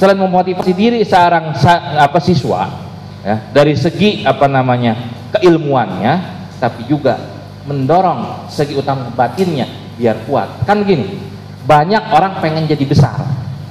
selain 0.00 0.16
memotivasi 0.16 0.72
diri 0.72 1.04
seorang 1.04 1.52
apa 2.00 2.16
siswa 2.24 2.88
ya, 3.20 3.36
dari 3.52 3.76
segi 3.76 4.24
apa 4.24 4.48
namanya 4.48 4.96
keilmuannya 5.36 6.40
tapi 6.56 6.88
juga 6.88 7.20
mendorong 7.68 8.48
segi 8.48 8.72
utama 8.72 9.12
batinnya 9.12 9.68
biar 10.00 10.24
kuat. 10.24 10.64
Kan 10.64 10.88
gini 10.88 11.20
banyak 11.68 12.00
orang 12.16 12.40
pengen 12.40 12.64
jadi 12.64 12.80
besar 12.88 13.20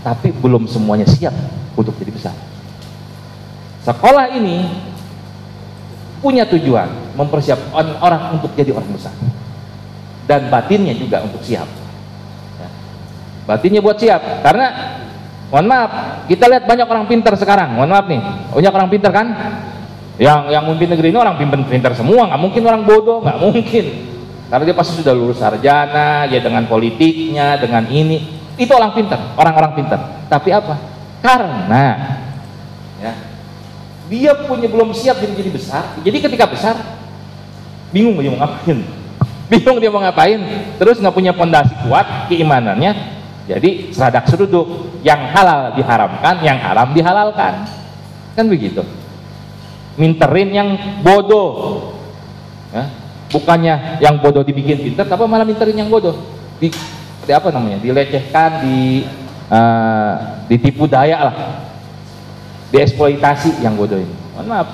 tapi 0.05 0.30
belum 0.30 0.69
semuanya 0.69 1.09
siap 1.09 1.34
untuk 1.73 1.97
jadi 1.97 2.13
besar. 2.13 2.38
Sekolah 3.82 4.30
ini 4.38 4.69
punya 6.21 6.45
tujuan 6.45 7.17
mempersiapkan 7.17 7.97
orang 8.05 8.38
untuk 8.38 8.53
jadi 8.53 8.69
orang 8.69 8.93
besar. 8.93 9.17
Dan 10.30 10.53
batinnya 10.53 10.93
juga 10.93 11.25
untuk 11.25 11.41
siap. 11.41 11.65
Ya. 12.61 12.69
batinnya 13.49 13.82
buat 13.82 13.97
siap 13.97 14.45
karena 14.45 14.67
mohon 15.50 15.66
maaf 15.66 15.91
kita 16.30 16.45
lihat 16.45 16.64
banyak 16.70 16.86
orang 16.86 17.06
pintar 17.10 17.34
sekarang. 17.36 17.74
Mohon 17.74 17.89
maaf 17.93 18.06
nih. 18.06 18.22
Banyak 18.54 18.74
orang 18.74 18.89
pintar 18.89 19.12
kan? 19.12 19.28
Yang 20.20 20.39
yang 20.52 20.64
memimpin 20.68 20.89
negeri 20.93 21.08
ini 21.10 21.20
orang 21.20 21.36
pintar 21.41 21.58
pintar 21.66 21.91
semua. 21.97 22.30
Nggak 22.30 22.41
mungkin 22.41 22.62
orang 22.70 22.84
bodoh 22.86 23.20
nggak 23.26 23.38
mungkin. 23.41 23.86
Karena 24.50 24.64
dia 24.66 24.76
pasti 24.78 24.93
sudah 24.97 25.14
lulus 25.14 25.38
sarjana 25.41 26.26
ya 26.30 26.39
dengan 26.41 26.66
politiknya 26.70 27.58
dengan 27.58 27.86
ini. 27.89 28.41
Itu 28.60 28.76
orang 28.78 28.93
pintar 28.93 29.38
orang-orang 29.38 29.72
pintar. 29.78 30.00
Tapi 30.30 30.50
apa? 30.54 30.76
Karena 31.20 31.86
ya 33.00 33.14
dia 34.10 34.32
punya 34.45 34.66
belum 34.70 34.93
siap 34.93 35.18
jadi 35.22 35.34
jadi 35.34 35.52
besar. 35.54 35.84
Jadi 36.02 36.18
ketika 36.18 36.45
besar 36.45 36.76
bingung 37.89 38.18
dia 38.22 38.30
mau 38.30 38.41
ngapain. 38.45 38.78
Bingung 39.50 39.78
dia 39.82 39.89
mau 39.89 40.02
ngapain. 40.02 40.39
Terus 40.78 41.02
nggak 41.02 41.16
punya 41.16 41.34
pondasi 41.34 41.74
kuat 41.86 42.30
keimanannya 42.30 43.18
jadi 43.50 43.89
seradak 43.89 44.30
seruduk 44.30 44.93
yang 45.02 45.34
halal 45.34 45.74
diharamkan 45.74 46.38
yang 46.45 46.62
haram 46.62 46.93
dihalalkan. 46.93 47.66
Kan 48.38 48.45
begitu. 48.45 48.86
Minterin 49.97 50.54
yang 50.54 50.70
bodoh. 51.02 51.82
Ya. 52.70 52.86
bukannya 53.34 53.97
yang 53.97 54.22
bodoh 54.22 54.45
dibikin 54.45 54.78
pinter 54.78 55.06
tapi 55.10 55.26
malah 55.26 55.50
minterin 55.50 55.74
yang 55.74 55.89
bodoh. 55.89 56.14
Di, 56.62 56.70
di 57.26 57.32
apa 57.34 57.50
namanya? 57.50 57.82
Dilecehkan 57.82 58.62
di 58.62 59.10
uh, 59.50 60.45
ditipu 60.45 60.86
daya 60.86 61.34
lah. 61.34 61.36
Dieksploitasi 62.70 63.66
yang 63.66 63.74
bodoh 63.74 63.97
ini. 63.97 64.14
Mohon 64.38 64.45
maaf. 64.45 64.70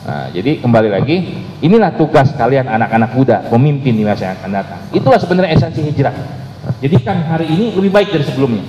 Nah, 0.00 0.26
jadi 0.30 0.62
kembali 0.62 0.88
lagi 0.94 1.16
inilah 1.58 1.90
tugas 1.98 2.30
kalian 2.38 2.70
anak-anak 2.70 3.10
muda 3.18 3.36
pemimpin 3.50 3.98
di 3.98 4.06
masa 4.06 4.30
yang 4.30 4.38
akan 4.38 4.50
datang. 4.54 4.80
Itulah 4.94 5.18
sebenarnya 5.18 5.58
esensi 5.58 5.82
hijrah 5.82 6.39
jadi 6.80 6.96
kan 7.00 7.24
hari 7.24 7.48
ini 7.48 7.72
lebih 7.72 7.92
baik 7.92 8.08
dari 8.12 8.24
sebelumnya. 8.24 8.64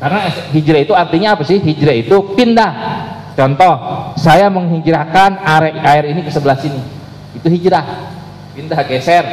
Karena 0.00 0.28
hijrah 0.28 0.80
itu 0.84 0.92
artinya 0.92 1.36
apa 1.36 1.42
sih? 1.44 1.60
Hijrah 1.60 1.96
itu 1.96 2.16
pindah. 2.36 2.72
Contoh 3.34 3.74
saya 4.20 4.46
menghijrahkan 4.52 5.42
air, 5.42 5.74
air 5.80 6.04
ini 6.12 6.20
ke 6.24 6.30
sebelah 6.32 6.56
sini. 6.60 6.80
Itu 7.36 7.48
hijrah. 7.48 8.12
Pindah 8.54 8.80
geser. 8.86 9.24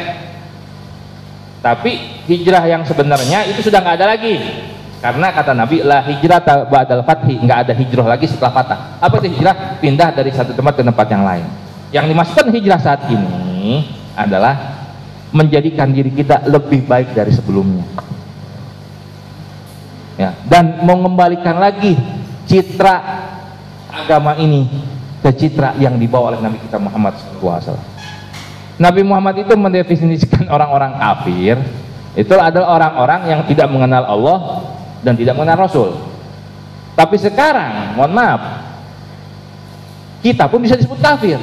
Tapi 1.62 2.24
hijrah 2.26 2.66
yang 2.66 2.82
sebenarnya 2.88 3.46
itu 3.46 3.62
sudah 3.68 3.84
nggak 3.84 3.96
ada 4.02 4.08
lagi. 4.18 4.36
Karena 5.02 5.34
kata 5.34 5.58
Nabi 5.58 5.82
la 5.82 6.06
hijrah 6.06 6.42
ba'dal 6.70 7.02
fathi, 7.02 7.42
nggak 7.42 7.60
ada 7.68 7.74
hijrah 7.74 8.06
lagi 8.06 8.30
setelah 8.30 8.54
fatah. 8.54 8.80
Apa 9.02 9.18
itu 9.22 9.38
hijrah? 9.38 9.82
Pindah 9.82 10.14
dari 10.14 10.30
satu 10.30 10.54
tempat 10.54 10.78
ke 10.78 10.84
tempat 10.86 11.08
yang 11.10 11.26
lain. 11.26 11.46
Yang 11.92 12.06
dimaksudkan 12.14 12.48
hijrah 12.54 12.80
saat 12.80 13.02
ini 13.10 13.86
adalah 14.16 14.71
menjadikan 15.32 15.92
diri 15.92 16.12
kita 16.12 16.48
lebih 16.48 16.84
baik 16.86 17.16
dari 17.16 17.32
sebelumnya. 17.32 17.88
Ya, 20.20 20.38
dan 20.46 20.86
mengembalikan 20.86 21.58
lagi 21.58 21.98
citra 22.46 22.96
agama 23.90 24.38
ini 24.38 24.68
ke 25.24 25.32
citra 25.34 25.80
yang 25.80 25.96
dibawa 25.98 26.36
oleh 26.36 26.42
Nabi 26.44 26.60
kita 26.62 26.78
Muhammad 26.78 27.16
SAW. 27.18 27.80
Nabi 28.78 29.02
Muhammad 29.02 29.42
itu 29.42 29.54
mendefinisikan 29.56 30.46
orang-orang 30.56 31.00
kafir 31.00 31.58
itu 32.12 32.36
adalah 32.36 32.76
orang-orang 32.76 33.22
yang 33.32 33.42
tidak 33.48 33.72
mengenal 33.72 34.04
Allah 34.04 34.38
dan 35.00 35.16
tidak 35.16 35.38
mengenal 35.40 35.64
Rasul. 35.64 35.96
Tapi 36.92 37.16
sekarang, 37.16 37.96
mohon 37.96 38.12
maaf, 38.12 38.42
kita 40.20 40.52
pun 40.52 40.60
bisa 40.60 40.76
disebut 40.76 41.00
kafir. 41.00 41.40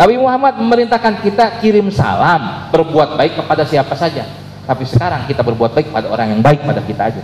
Nabi 0.00 0.16
Muhammad 0.16 0.56
memerintahkan 0.56 1.20
kita 1.20 1.60
kirim 1.60 1.92
salam, 1.92 2.72
berbuat 2.72 3.20
baik 3.20 3.36
kepada 3.36 3.68
siapa 3.68 3.92
saja. 3.92 4.24
Tapi 4.64 4.88
sekarang 4.88 5.28
kita 5.28 5.44
berbuat 5.44 5.76
baik 5.76 5.92
pada 5.92 6.08
orang 6.08 6.32
yang 6.32 6.40
baik 6.40 6.64
pada 6.64 6.80
kita 6.80 7.12
aja. 7.12 7.20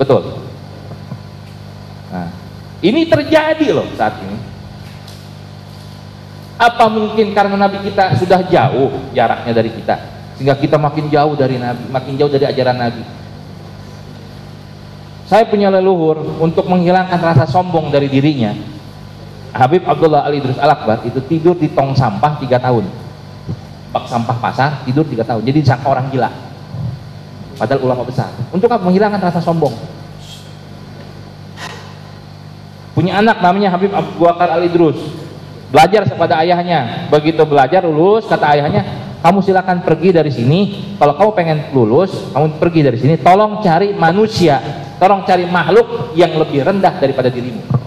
Betul. 0.00 0.40
Nah, 2.08 2.32
ini 2.80 3.04
terjadi 3.04 3.76
loh 3.76 3.92
saat 3.92 4.16
ini. 4.24 4.40
Apa 6.56 6.88
mungkin 6.88 7.36
karena 7.36 7.60
Nabi 7.60 7.84
kita 7.84 8.16
sudah 8.16 8.40
jauh 8.48 9.12
jaraknya 9.12 9.52
dari 9.52 9.68
kita, 9.68 10.00
sehingga 10.40 10.56
kita 10.56 10.80
makin 10.80 11.12
jauh 11.12 11.36
dari 11.36 11.60
Nabi, 11.60 11.92
makin 11.92 12.16
jauh 12.16 12.32
dari 12.32 12.48
ajaran 12.48 12.80
Nabi. 12.80 13.04
Saya 15.28 15.44
punya 15.44 15.68
leluhur 15.68 16.40
untuk 16.40 16.64
menghilangkan 16.72 17.20
rasa 17.20 17.44
sombong 17.44 17.92
dari 17.92 18.08
dirinya. 18.08 18.75
Habib 19.56 19.88
Abdullah 19.88 20.28
Ali 20.28 20.44
Idrus 20.44 20.60
Al 20.60 20.76
Akbar 20.76 21.00
itu 21.08 21.16
tidur 21.24 21.56
di 21.56 21.72
tong 21.72 21.96
sampah 21.96 22.36
tiga 22.36 22.60
tahun. 22.60 22.84
Bak 23.90 24.04
sampah 24.04 24.36
pasar 24.36 24.70
tidur 24.84 25.08
tiga 25.08 25.24
tahun. 25.24 25.40
Jadi 25.48 25.64
disangka 25.64 25.88
orang 25.88 26.12
gila. 26.12 26.28
Padahal 27.56 27.80
ulama 27.80 28.04
besar. 28.04 28.28
Untuk 28.52 28.68
apa? 28.68 28.84
Menghilangkan 28.84 29.16
rasa 29.16 29.40
sombong. 29.40 29.72
Punya 32.92 33.16
anak 33.20 33.40
namanya 33.40 33.72
Habib 33.72 33.92
Abu 33.96 34.20
Bakar 34.20 34.52
Al 34.52 34.68
Idrus. 34.68 35.00
Belajar 35.72 36.04
kepada 36.04 36.44
ayahnya. 36.44 37.08
Begitu 37.08 37.40
belajar 37.48 37.80
lulus 37.84 38.28
kata 38.28 38.56
ayahnya, 38.56 38.84
kamu 39.24 39.40
silakan 39.40 39.80
pergi 39.80 40.12
dari 40.12 40.32
sini. 40.32 40.60
Kalau 41.00 41.16
kamu 41.16 41.30
pengen 41.32 41.58
lulus, 41.72 42.12
kamu 42.36 42.60
pergi 42.60 42.80
dari 42.84 42.98
sini. 43.00 43.14
Tolong 43.16 43.64
cari 43.64 43.96
manusia, 43.96 44.60
tolong 45.00 45.24
cari 45.24 45.48
makhluk 45.48 46.12
yang 46.12 46.36
lebih 46.36 46.60
rendah 46.60 47.00
daripada 47.00 47.32
dirimu. 47.32 47.85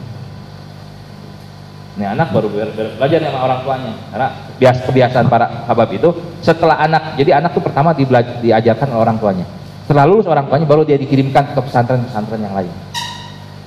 Ini 1.99 2.15
anak 2.15 2.31
baru 2.31 2.47
belajar 2.47 3.19
sama 3.19 3.39
orang 3.43 3.59
tuanya. 3.67 3.91
Karena 4.07 4.27
bias 4.55 4.77
kebiasaan 4.87 5.27
para 5.27 5.67
habab 5.67 5.91
itu 5.91 6.09
setelah 6.39 6.79
anak, 6.79 7.19
jadi 7.19 7.43
anak 7.43 7.51
itu 7.51 7.61
pertama 7.61 7.91
diajarkan 8.39 8.87
oleh 8.95 9.03
orang 9.03 9.19
tuanya. 9.19 9.45
Setelah 9.83 10.07
lulus 10.07 10.23
orang 10.31 10.47
tuanya 10.47 10.63
baru 10.63 10.87
dia 10.87 10.95
dikirimkan 10.95 11.51
ke 11.51 11.59
pesantren-pesantren 11.59 12.39
yang 12.39 12.55
lain. 12.55 12.71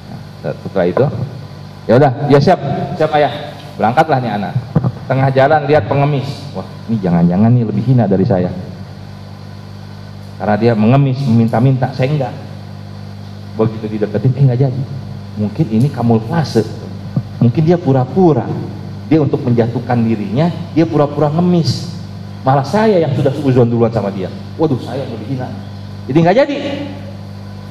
Nah, 0.08 0.54
setelah 0.64 0.86
itu, 0.88 1.04
ya 1.84 2.00
udah, 2.00 2.10
dia 2.32 2.40
siap, 2.40 2.60
siap 2.96 3.12
ayah. 3.20 3.52
Berangkatlah 3.76 4.16
nih 4.24 4.32
anak 4.32 4.56
tengah 5.12 5.28
jalan 5.34 5.60
lihat 5.68 5.84
pengemis 5.90 6.26
wah 6.56 6.66
ini 6.88 6.96
jangan-jangan 7.02 7.50
nih 7.52 7.64
lebih 7.68 7.84
hina 7.84 8.04
dari 8.08 8.24
saya 8.24 8.50
karena 10.40 10.56
dia 10.58 10.72
mengemis 10.72 11.20
meminta-minta 11.26 11.92
saya 11.94 12.08
enggak 12.10 12.34
begitu 13.58 13.86
dideketin 13.98 14.32
eh 14.38 14.42
enggak 14.48 14.60
jadi 14.66 14.82
mungkin 15.36 15.66
ini 15.68 15.88
kamuflase 15.92 16.64
mungkin 17.42 17.62
dia 17.66 17.74
pura-pura. 17.74 18.46
Dia 19.10 19.20
untuk 19.20 19.44
menjatuhkan 19.44 19.98
dirinya 20.06 20.48
dia 20.72 20.86
pura-pura 20.86 21.28
ngemis. 21.34 21.90
Malah 22.46 22.64
saya 22.64 23.02
yang 23.02 23.12
sudah 23.12 23.34
suzon 23.34 23.66
duluan 23.66 23.90
sama 23.90 24.08
dia. 24.14 24.30
Waduh 24.56 24.78
saya 24.78 25.02
yang 25.02 25.12
lebih 25.18 25.36
hina 25.36 25.72
jadi 26.06 26.18
enggak 26.18 26.36
jadi. 26.44 26.56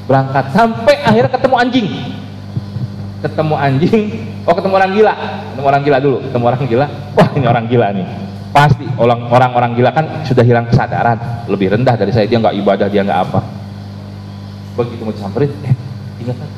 Berangkat 0.07 0.45
sampai 0.55 0.95
akhirnya 1.03 1.31
ketemu 1.31 1.55
anjing. 1.55 1.87
Ketemu 3.21 3.55
anjing. 3.55 4.01
Oh 4.47 4.53
ketemu 4.55 4.73
orang 4.75 4.91
gila. 4.95 5.13
Ketemu 5.51 5.67
orang 5.67 5.81
gila 5.83 5.97
dulu. 5.99 6.17
Ketemu 6.25 6.43
orang 6.47 6.61
gila. 6.67 6.85
Wah 7.15 7.29
ini 7.35 7.45
orang 7.47 7.65
gila 7.67 7.87
nih. 7.95 8.07
Pasti. 8.51 8.85
Orang 8.95 9.27
orang 9.31 9.51
orang 9.55 9.71
gila 9.75 9.91
kan 9.91 10.05
sudah 10.27 10.43
hilang 10.43 10.67
kesadaran. 10.67 11.47
Lebih 11.47 11.75
rendah 11.75 11.95
dari 11.99 12.11
saya. 12.15 12.25
Dia 12.27 12.39
nggak 12.39 12.55
ibadah 12.63 12.87
dia 12.87 13.01
nggak 13.03 13.19
apa. 13.29 13.39
Begitu 14.79 15.03
mau 15.03 15.13
disamperin 15.13 15.51
eh 15.67 15.75
ingat 16.23 16.37
kan? 16.39 16.49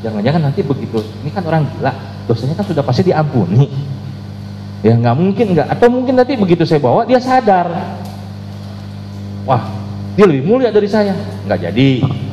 Jangan-jangan 0.00 0.40
nanti 0.48 0.60
begitu. 0.64 0.98
Ini 1.20 1.30
kan 1.30 1.44
orang 1.44 1.68
gila 1.76 1.92
dosanya 2.30 2.54
kan 2.54 2.62
sudah 2.62 2.86
pasti 2.86 3.10
diampuni. 3.10 3.66
Ya 4.86 4.94
nggak 4.94 5.16
mungkin 5.18 5.46
nggak. 5.58 5.66
Atau 5.74 5.90
mungkin 5.90 6.14
nanti 6.14 6.38
begitu 6.38 6.62
saya 6.62 6.78
bawa 6.78 7.02
dia 7.02 7.18
sadar. 7.18 7.66
Wah 9.42 9.66
dia 10.14 10.24
lebih 10.30 10.46
mulia 10.46 10.70
dari 10.70 10.86
saya. 10.86 11.18
Nggak 11.44 11.58
jadi. 11.66 11.88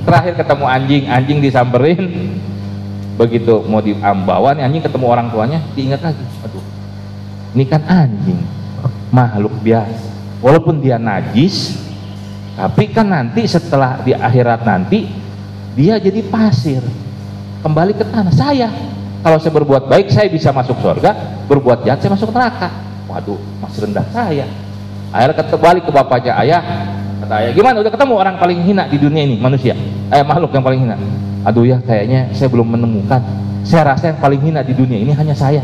Terakhir 0.06 0.34
ketemu 0.38 0.66
anjing 0.70 1.04
anjing 1.10 1.38
disamperin. 1.41 2.02
Begitu 3.18 3.66
mau 3.66 3.82
diambawa 3.82 4.54
nih 4.54 4.64
anjing 4.70 4.84
ketemu 4.86 5.06
orang 5.10 5.28
tuanya 5.34 5.60
diingat 5.74 6.06
lagi. 6.06 6.26
Aduh 6.45 6.64
ini 7.58 7.66
kan 7.66 7.82
anjing. 7.89 8.39
Makhluk 9.10 9.58
biasa. 9.66 10.08
Walaupun 10.45 10.78
dia 10.78 11.02
najis 11.02 11.74
tapi 12.54 12.89
kan 12.89 13.10
nanti 13.10 13.45
setelah 13.45 14.02
di 14.02 14.14
akhirat 14.14 14.62
nanti 14.62 15.10
dia 15.74 15.98
jadi 15.98 16.22
pasir. 16.26 16.86
Kembali 17.66 17.98
ke 17.98 18.06
tanah. 18.06 18.32
Saya 18.32 18.70
kalau 19.24 19.38
saya 19.41 19.53
berbuat 19.53 19.89
baik 19.89 20.13
saya 20.13 20.28
bisa 20.30 20.53
masuk 20.53 20.78
surga. 20.82 21.41
Berbuat 21.47 21.88
jahat 21.88 22.03
saya 22.03 22.11
masuk 22.13 22.30
neraka. 22.34 22.70
Waduh 23.07 23.39
masih 23.63 23.89
rendah 23.89 24.05
saya. 24.11 24.45
Akhirnya 25.09 25.43
kembali 25.47 25.80
ke 25.84 25.91
bapaknya 25.91 26.34
ayah. 26.43 26.61
Kata 27.24 27.34
ayah 27.41 27.51
gimana? 27.55 27.82
Udah 27.82 27.91
ketemu 27.91 28.13
orang 28.13 28.36
paling 28.38 28.59
hina 28.61 28.84
di 28.91 28.97
dunia 28.99 29.24
ini 29.26 29.36
manusia? 29.39 29.74
Eh 30.11 30.24
makhluk 30.24 30.53
yang 30.53 30.63
paling 30.63 30.80
hina. 30.86 30.95
Aduh 31.47 31.63
ya 31.63 31.80
kayaknya 31.82 32.32
saya 32.36 32.51
belum 32.51 32.78
menemukan. 32.78 33.22
Saya 33.68 33.95
rasa 33.95 34.15
yang 34.15 34.20
paling 34.20 34.39
hina 34.39 34.61
di 34.63 34.72
dunia 34.76 34.99
ini 34.99 35.11
hanya 35.11 35.36
saya. 35.36 35.63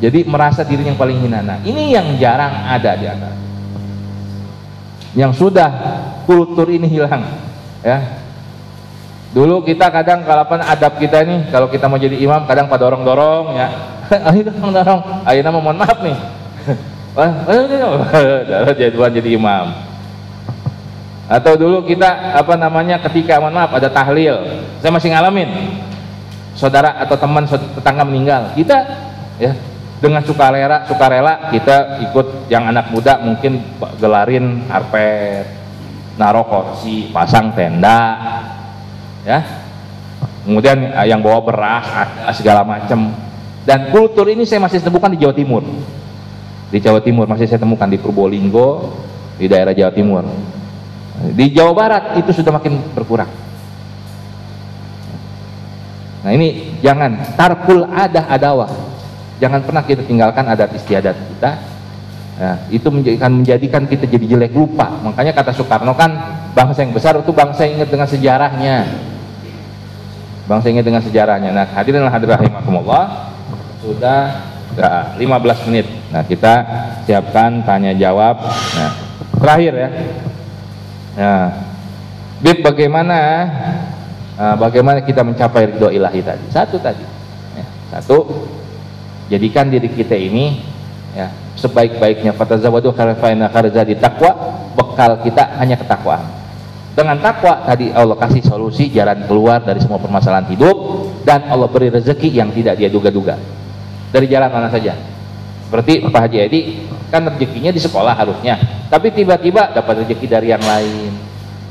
Jadi 0.00 0.24
merasa 0.24 0.64
dirinya 0.64 0.96
yang 0.96 1.00
paling 1.00 1.18
hina. 1.20 1.44
Nah 1.44 1.58
ini 1.64 1.92
yang 1.92 2.16
jarang 2.16 2.52
ada 2.68 2.96
di 2.96 3.04
antara 3.08 3.40
yang 5.14 5.34
sudah 5.34 5.70
kultur 6.22 6.70
ini 6.70 6.86
hilang 6.86 7.26
ya 7.82 8.19
dulu 9.30 9.62
kita 9.62 9.90
kadang 9.94 10.26
kalau 10.26 10.42
apa 10.42 10.58
adab 10.66 10.98
kita 10.98 11.22
nih 11.22 11.54
kalau 11.54 11.70
kita 11.70 11.86
mau 11.86 11.98
jadi 11.98 12.18
imam 12.18 12.42
kadang 12.50 12.66
pada 12.66 12.86
dorong 12.86 13.02
dorong 13.06 13.46
ya. 13.54 13.68
Ayo 14.30 14.42
dorong 14.42 14.74
dorong 14.74 15.00
ayo 15.22 15.40
nama 15.46 15.58
mohon 15.62 15.78
maaf 15.78 15.98
nih. 16.02 16.18
Jadi 18.78 18.94
jadi 18.94 19.30
imam. 19.34 19.74
Atau 21.26 21.58
dulu 21.58 21.82
kita 21.82 22.34
apa 22.38 22.54
namanya 22.54 23.02
ketika 23.06 23.38
mohon 23.38 23.54
maaf 23.54 23.70
ada 23.74 23.90
tahlil. 23.90 24.34
Saya 24.82 24.90
masih 24.90 25.10
ngalamin. 25.14 25.78
Saudara 26.54 26.98
atau 27.02 27.14
teman 27.18 27.46
tetangga 27.50 28.02
meninggal. 28.06 28.54
Kita 28.54 28.78
ya 29.38 29.54
dengan 30.00 30.24
sukarela 30.24 30.88
sukarela 30.88 31.52
kita 31.52 32.00
ikut 32.10 32.48
yang 32.48 32.66
anak 32.72 32.88
muda 32.88 33.20
mungkin 33.20 33.60
gelarin 34.00 34.64
karpet 34.66 35.44
naruh 36.16 36.44
kursi 36.48 37.12
pasang 37.12 37.52
tenda 37.52 38.16
ya 39.26 39.40
kemudian 40.44 40.78
eh, 40.94 41.06
yang 41.08 41.20
bawa 41.20 41.40
beras 41.44 41.86
segala 42.36 42.64
macam 42.64 43.12
dan 43.68 43.92
kultur 43.92 44.26
ini 44.28 44.48
saya 44.48 44.64
masih 44.64 44.80
temukan 44.80 45.12
di 45.12 45.18
Jawa 45.20 45.34
Timur 45.36 45.62
di 46.70 46.78
Jawa 46.80 47.00
Timur 47.02 47.26
masih 47.28 47.50
saya 47.50 47.60
temukan 47.60 47.88
di 47.90 47.98
Purbolinggo 48.00 48.94
di 49.36 49.46
daerah 49.48 49.76
Jawa 49.76 49.92
Timur 49.92 50.24
di 51.28 51.52
Jawa 51.52 51.72
Barat 51.76 52.04
itu 52.16 52.32
sudah 52.32 52.56
makin 52.56 52.80
berkurang. 52.96 53.28
Nah 56.24 56.32
ini 56.32 56.80
jangan 56.80 57.36
tarkul 57.36 57.84
adah 57.84 58.24
adawah. 58.32 58.70
Jangan 59.40 59.60
pernah 59.64 59.84
kita 59.84 60.04
tinggalkan 60.04 60.48
adat 60.48 60.72
istiadat 60.76 61.16
kita. 61.16 61.50
Ya, 62.40 62.56
itu 62.72 62.88
menjadikan 62.88 63.30
menjadikan 63.36 63.82
kita 63.84 64.08
jadi 64.08 64.36
jelek 64.36 64.56
lupa. 64.56 64.88
Makanya 65.04 65.36
kata 65.36 65.52
Soekarno 65.52 65.92
kan 65.92 66.40
bangsa 66.56 66.88
yang 66.88 66.96
besar 66.96 67.20
itu 67.20 67.32
bangsa 67.36 67.68
yang 67.68 67.84
ingat 67.84 67.90
dengan 67.92 68.08
sejarahnya. 68.08 68.76
Bangsa 70.50 70.66
ingat 70.66 70.82
dengan 70.82 70.98
sejarahnya. 70.98 71.54
Nah 71.54 71.66
hadirin 71.70 72.02
hadirin 72.10 72.34
rahimakumullah 72.34 73.30
sudah 73.78 74.50
ya, 74.74 75.14
15 75.14 75.70
menit. 75.70 75.86
Nah 76.10 76.26
kita 76.26 76.66
siapkan 77.06 77.62
tanya 77.62 77.94
jawab. 77.94 78.42
Nah 78.74 78.90
terakhir 79.38 79.72
ya 79.78 79.90
Ya. 81.18 81.52
Bib 82.40 82.64
bagaimana 82.64 83.18
uh, 84.38 84.56
bagaimana 84.56 85.04
kita 85.04 85.20
mencapai 85.20 85.68
ridho 85.68 85.92
ilahi 85.92 86.24
tadi? 86.24 86.46
Satu 86.48 86.80
tadi. 86.80 87.04
Ya, 87.52 87.66
satu 87.92 88.48
jadikan 89.28 89.68
diri 89.68 89.92
kita 89.92 90.16
ini 90.16 90.64
ya 91.12 91.28
sebaik-baiknya 91.60 92.32
fatazawadu 92.32 92.96
kharfaina 92.96 93.52
di 93.84 93.98
takwa 94.00 94.32
bekal 94.72 95.20
kita 95.20 95.60
hanya 95.60 95.76
ketakwaan. 95.76 96.39
Dengan 97.00 97.16
takwa 97.16 97.64
tadi 97.64 97.88
Allah 97.96 98.12
kasih 98.12 98.44
solusi 98.44 98.92
jalan 98.92 99.24
keluar 99.24 99.64
dari 99.64 99.80
semua 99.80 99.96
permasalahan 99.96 100.44
hidup 100.52 100.76
dan 101.24 101.48
Allah 101.48 101.64
beri 101.64 101.88
rezeki 101.88 102.28
yang 102.28 102.52
tidak 102.52 102.76
dia 102.76 102.92
duga-duga. 102.92 103.40
Dari 104.12 104.28
jalan 104.28 104.52
mana 104.52 104.68
saja. 104.68 104.92
Seperti 105.64 106.04
Pak 106.04 106.20
Haji 106.28 106.38
Edi 106.44 106.60
kan 107.08 107.24
rezekinya 107.24 107.72
di 107.72 107.80
sekolah 107.80 108.12
harusnya. 108.12 108.60
Tapi 108.92 109.16
tiba-tiba 109.16 109.72
dapat 109.72 110.04
rezeki 110.04 110.26
dari 110.28 110.52
yang 110.52 110.60
lain. 110.60 111.16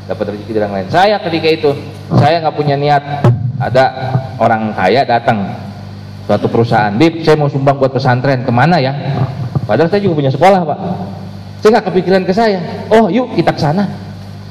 Dapat 0.10 0.34
rezeki 0.34 0.50
dari 0.50 0.66
yang 0.66 0.74
lain. 0.82 0.88
Saya 0.90 1.22
ketika 1.22 1.46
itu 1.54 1.70
saya 2.18 2.42
nggak 2.42 2.56
punya 2.58 2.74
niat. 2.74 3.30
Ada 3.62 3.86
orang 4.42 4.74
kaya 4.74 5.06
datang 5.06 5.46
suatu 6.26 6.50
perusahaan. 6.50 6.90
Bib 6.98 7.22
saya 7.22 7.38
mau 7.38 7.54
sumbang 7.54 7.78
buat 7.78 7.94
pesantren. 7.94 8.42
Ke 8.42 8.50
mana 8.50 8.82
ya? 8.82 8.98
Padahal 9.70 9.94
saya 9.94 10.02
juga 10.02 10.26
punya 10.26 10.34
sekolah 10.34 10.66
pak. 10.66 10.80
Saya 11.62 11.70
nggak 11.78 11.86
kepikiran 11.94 12.26
ke 12.26 12.34
saya. 12.34 12.90
Oh 12.90 13.14
yuk 13.14 13.38
kita 13.38 13.54
ke 13.54 13.62
sana 13.62 14.09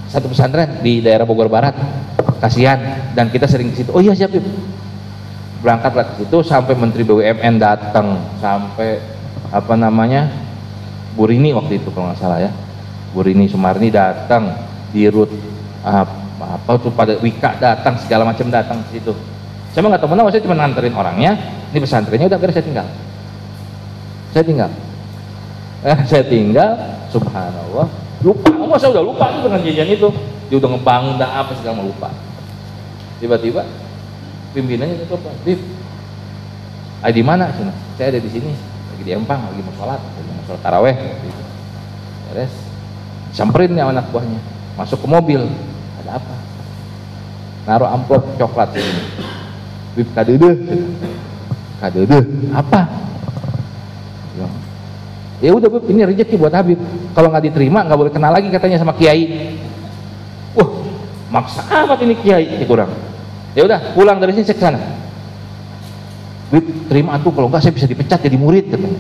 satu 0.09 0.33
pesantren 0.33 0.81
di 0.81 1.05
daerah 1.05 1.29
Bogor 1.29 1.53
Barat. 1.53 1.77
Kasihan. 2.41 3.13
Dan 3.13 3.29
kita 3.29 3.45
sering 3.45 3.73
ke 3.73 3.85
situ. 3.85 3.91
Oh 3.93 4.01
iya 4.01 4.17
siap 4.17 4.33
bib. 4.33 4.45
Berangkatlah 5.61 6.15
ke 6.15 6.25
situ 6.25 6.41
sampai 6.41 6.73
Menteri 6.75 7.05
BUMN 7.05 7.61
datang. 7.61 8.17
Sampai 8.41 9.01
apa 9.49 9.75
namanya 9.77 10.29
Burini 11.17 11.51
waktu 11.51 11.83
itu 11.83 11.93
kalau 11.93 12.13
nggak 12.13 12.21
salah 12.21 12.41
ya. 12.41 12.51
Burini 13.13 13.51
Sumarni 13.51 13.93
datang. 13.93 14.49
Di 14.89 15.05
rut 15.13 15.29
apa, 15.85 16.09
apa 16.41 16.71
tuh 16.81 16.89
pada 16.89 17.21
Wika 17.21 17.61
datang 17.61 18.01
segala 18.01 18.25
macam 18.25 18.49
datang 18.49 18.81
ke 18.89 18.97
situ. 18.97 19.13
Saya 19.77 19.85
nggak 19.85 20.01
tahu 20.01 20.17
mana, 20.17 20.33
saya 20.33 20.41
cuma 20.41 20.57
nganterin 20.57 20.97
orangnya. 20.97 21.37
Ini 21.69 21.79
pesantrennya 21.85 22.33
udah 22.33 22.41
beres 22.41 22.57
saya 22.57 22.65
tinggal. 22.65 22.87
Saya 24.33 24.45
tinggal. 24.49 24.71
Eh, 25.85 25.99
saya 26.11 26.25
tinggal, 26.25 26.71
subhanallah. 27.13 28.08
Lupa, 28.19 28.51
oh, 28.51 28.75
saya 28.75 28.91
udah 28.99 29.05
lupa 29.05 29.31
tuh 29.39 29.47
dengan 29.47 29.63
jajan 29.63 29.89
itu. 29.95 30.09
Dia 30.51 30.57
udah 30.59 30.71
ngebangun, 30.75 31.13
udah 31.21 31.31
apa 31.39 31.53
segala 31.55 31.87
lupa. 31.87 32.11
Tiba-tiba 33.23 33.63
pimpinannya 34.55 34.99
itu 34.99 35.15
apa? 35.15 35.31
Bib, 35.47 35.61
ada 36.99 37.15
di 37.15 37.23
mana? 37.23 37.51
Saya 37.95 38.17
ada 38.17 38.21
di 38.23 38.31
sini, 38.31 38.51
lagi 38.91 39.03
di 39.07 39.13
Empang, 39.15 39.39
lagi 39.47 39.61
mau 39.63 39.75
sholat, 39.79 40.01
lagi 40.03 40.31
mau 40.35 40.45
sholat 40.51 40.63
taraweh. 40.67 40.97
Gitu. 40.99 41.43
Beres, 42.31 42.55
samperin 43.31 43.75
nih 43.75 43.87
anak 43.87 44.11
buahnya, 44.11 44.41
masuk 44.75 44.99
ke 44.99 45.09
mobil, 45.09 45.47
ada 46.03 46.19
apa? 46.19 46.35
Naruh 47.71 47.89
amplop 47.93 48.25
coklat 48.35 48.75
ini. 48.75 49.03
Bib 49.95 50.09
kadede, 50.15 50.51
kadede, 51.79 52.19
apa? 52.51 53.08
Ya 55.39 55.55
udah 55.55 55.71
Bib, 55.71 55.87
ini 55.87 56.03
rezeki 56.03 56.35
buat 56.35 56.51
Habib. 56.51 56.83
Kalau 57.15 57.31
nggak 57.31 57.45
diterima 57.47 57.87
nggak 57.87 57.99
boleh 57.99 58.13
kenal 58.13 58.35
lagi 58.35 58.51
katanya 58.51 58.83
sama 58.83 58.91
Kiai. 58.99 59.55
Wah, 60.59 60.69
maksa 61.31 61.63
amat 61.63 62.03
ini 62.03 62.19
Kiai, 62.19 62.59
ya 62.59 62.67
kurang. 62.67 62.91
Ya 63.55 63.63
udah, 63.63 63.95
pulang 63.95 64.19
dari 64.19 64.35
sini 64.35 64.51
ke 64.51 64.59
sana. 64.59 64.83
Bib, 66.51 66.91
terima 66.91 67.15
tuh 67.23 67.31
kalau 67.31 67.47
nggak 67.47 67.63
saya 67.63 67.75
bisa 67.75 67.87
dipecat 67.87 68.19
jadi 68.19 68.35
murid 68.35 68.67
katanya. 68.67 68.99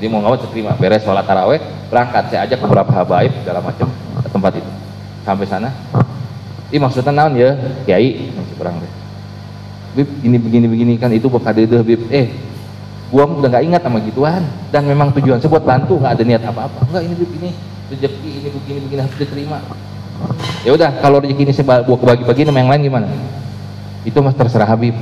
Dia 0.00 0.08
mau 0.08 0.24
nggak 0.24 0.48
terima, 0.48 0.72
beres 0.80 1.04
sholat 1.04 1.28
taraweh, 1.28 1.60
berangkat 1.92 2.32
saya 2.32 2.48
ajak 2.48 2.64
beberapa 2.64 2.90
habaib 3.04 3.32
segala 3.44 3.60
macam 3.60 3.88
ke 4.24 4.28
tempat 4.32 4.52
itu. 4.56 4.70
Sampai 5.24 5.48
sana, 5.48 5.68
ini 6.72 6.80
maksudnya 6.80 7.12
naon 7.12 7.36
ya, 7.36 7.52
Kiai, 7.84 8.32
kurang 8.56 8.80
deh. 8.80 8.92
Bib, 10.00 10.08
ini 10.24 10.36
begini 10.40 10.66
begini 10.66 10.92
kan 10.96 11.12
itu 11.12 11.28
bukan 11.28 11.52
deh 11.52 11.84
Bib. 11.84 12.08
Eh, 12.08 12.32
gua 13.14 13.30
udah 13.30 13.46
nggak 13.46 13.64
ingat 13.70 13.82
sama 13.86 14.02
gituan. 14.02 14.42
Dan 14.74 14.90
memang 14.90 15.14
tujuan 15.14 15.38
saya 15.38 15.54
buat 15.54 15.62
bantu 15.62 16.02
nggak 16.02 16.18
ada 16.18 16.24
niat 16.26 16.42
apa-apa. 16.42 16.90
Enggak 16.90 17.02
ini 17.06 17.14
begini 17.14 17.48
rezeki 17.94 18.30
ini 18.42 18.48
begini 18.50 18.78
begini 18.90 19.00
harus 19.06 19.14
diterima. 19.14 19.58
Ya 20.66 20.74
udah 20.74 20.90
kalau 20.98 21.22
rezeki 21.22 21.42
ini 21.46 21.52
saya 21.54 21.86
buat 21.86 22.02
kebagi-bagi 22.02 22.42
sama 22.42 22.58
yang 22.58 22.70
lain 22.74 22.82
gimana? 22.82 23.06
Itu 24.02 24.18
mas 24.18 24.34
terserah 24.34 24.66
Habib. 24.66 24.98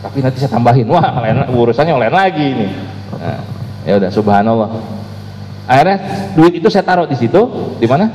Tapi 0.00 0.22
nanti 0.22 0.38
saya 0.38 0.54
tambahin. 0.54 0.86
Wah 0.86 1.20
lain, 1.20 1.50
urusannya 1.50 1.92
lain 1.92 2.14
lagi 2.14 2.46
ini. 2.54 2.66
Nah, 3.18 3.42
ya 3.84 3.98
udah 3.98 4.10
subhanallah. 4.14 4.70
Akhirnya 5.66 5.96
duit 6.38 6.56
itu 6.56 6.68
saya 6.70 6.86
taruh 6.86 7.04
di 7.04 7.18
situ. 7.18 7.40
Di 7.76 7.86
mana? 7.90 8.08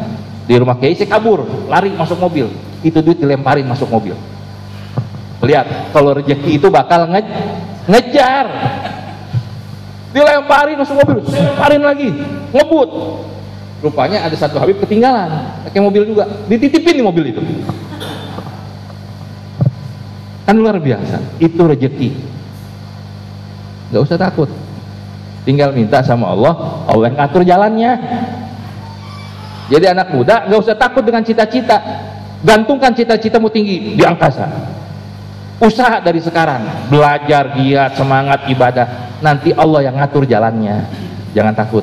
Di 0.48 0.56
rumah 0.58 0.80
Kiai 0.80 0.98
saya 0.98 1.12
kabur. 1.14 1.46
Lari 1.70 1.94
masuk 1.94 2.18
mobil. 2.18 2.50
Itu 2.82 3.04
duit 3.06 3.22
dilemparin 3.22 3.68
masuk 3.70 3.92
mobil. 3.92 4.18
Lihat 5.46 5.94
kalau 5.94 6.18
rezeki 6.18 6.58
itu 6.58 6.74
bakal 6.74 7.06
nge 7.12 7.22
ngejar 7.86 8.46
dilemparin 10.16 10.80
masuk 10.80 10.96
mobil 10.96 11.20
lemparin 11.28 11.84
lagi 11.84 12.10
ngebut. 12.56 12.90
Rupanya 13.84 14.24
ada 14.24 14.34
satu 14.40 14.56
Habib 14.56 14.80
ketinggalan 14.80 15.28
pakai 15.68 15.84
mobil 15.84 16.08
juga 16.08 16.24
dititipin 16.48 16.96
di 16.96 17.04
mobil 17.04 17.36
itu. 17.36 17.44
Kan 20.48 20.56
luar 20.56 20.80
biasa 20.80 21.20
itu 21.44 21.60
rezeki 21.60 22.10
nggak 23.92 24.02
usah 24.02 24.16
takut. 24.16 24.48
Tinggal 25.44 25.76
minta 25.76 26.02
sama 26.02 26.32
Allah 26.32 26.88
Allah 26.88 27.06
yang 27.12 27.18
ngatur 27.20 27.44
jalannya. 27.44 27.92
Jadi 29.68 29.86
anak 29.92 30.16
muda 30.16 30.48
nggak 30.48 30.60
usah 30.64 30.80
takut 30.80 31.04
dengan 31.04 31.28
cita-cita. 31.28 32.08
Gantungkan 32.46 32.96
cita-citamu 32.96 33.52
tinggi 33.52 34.00
di 34.00 34.04
angkasa. 34.06 34.48
Usaha 35.60 36.00
dari 36.00 36.22
sekarang 36.24 36.90
belajar 36.90 37.58
giat 37.58 37.98
semangat 37.98 38.46
ibadah 38.52 39.05
nanti 39.26 39.50
Allah 39.58 39.90
yang 39.90 39.98
ngatur 39.98 40.30
jalannya. 40.30 40.86
Jangan 41.34 41.58
takut. 41.58 41.82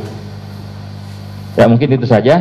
Ya 1.58 1.66
mungkin 1.66 1.90
itu 1.90 2.06
saja. 2.06 2.38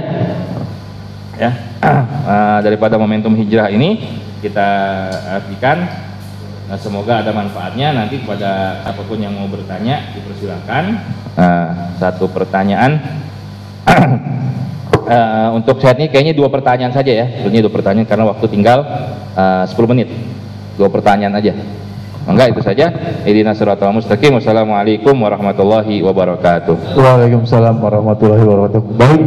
Ya. 1.42 1.52
Uh, 1.82 2.62
daripada 2.62 3.02
momentum 3.02 3.34
hijrah 3.34 3.74
ini 3.74 4.22
kita 4.46 4.70
artikan 5.42 5.90
nah, 6.70 6.78
semoga 6.78 7.26
ada 7.26 7.34
manfaatnya. 7.34 7.98
Nanti 7.98 8.22
kepada 8.22 8.86
apa 8.86 9.02
pun 9.02 9.18
yang 9.18 9.34
mau 9.34 9.50
bertanya 9.50 10.14
dipersilakan. 10.14 10.84
Uh, 11.34 11.70
satu 11.98 12.30
pertanyaan. 12.30 13.02
Uh, 15.10 15.50
untuk 15.58 15.82
saat 15.82 15.98
ini 15.98 16.14
kayaknya 16.14 16.38
dua 16.38 16.54
pertanyaan 16.54 16.94
saja 16.94 17.10
ya. 17.10 17.26
Sebetulnya 17.42 17.66
dua 17.66 17.74
pertanyaan 17.74 18.06
karena 18.06 18.26
waktu 18.30 18.46
tinggal 18.46 18.86
uh, 19.34 19.66
10 19.66 19.74
menit. 19.90 20.14
Dua 20.78 20.88
pertanyaan 20.88 21.36
aja 21.36 21.52
Enggak 22.30 22.54
itu 22.54 22.62
saja. 22.62 22.94
Idina 23.26 23.58
siratal 23.58 23.94
mustaqim. 23.94 24.38
Wassalamualaikum 24.38 25.18
warahmatullahi 25.18 26.06
wabarakatuh. 26.06 26.94
Waalaikumsalam 26.94 27.82
warahmatullahi 27.82 28.44
wabarakatuh. 28.46 28.82
Baik, 28.94 29.24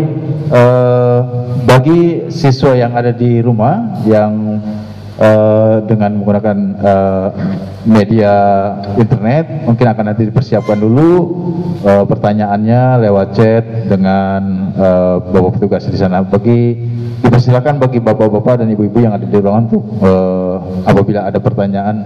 eh, 0.55 1.21
bagi 1.67 2.01
siswa 2.31 2.79
yang 2.79 2.95
ada 2.95 3.11
di 3.11 3.43
rumah 3.43 3.99
yang 4.07 4.63
eh, 5.19 5.77
dengan 5.91 6.23
menggunakan 6.23 6.57
eh, 6.79 7.29
media 7.85 8.35
internet 8.97 9.69
mungkin 9.69 9.87
akan 9.91 10.05
nanti 10.09 10.25
dipersiapkan 10.31 10.79
dulu 10.79 11.13
eh, 11.83 12.05
pertanyaannya 12.07 13.05
lewat 13.11 13.29
chat 13.35 13.65
dengan 13.91 14.71
eh, 14.71 15.17
bapak 15.35 15.59
petugas 15.59 15.83
di 15.91 15.99
sana. 15.99 16.23
Bagi 16.23 16.95
dipersilakan 17.25 17.81
bagi 17.81 17.99
bapak-bapak 18.05 18.63
dan 18.63 18.69
ibu-ibu 18.71 19.01
yang 19.01 19.17
ada 19.17 19.27
di 19.27 19.35
ruangan 19.35 19.65
tuh 19.67 19.83
eh, 19.99 20.57
apabila 20.87 21.27
ada 21.27 21.43
pertanyaan 21.43 21.97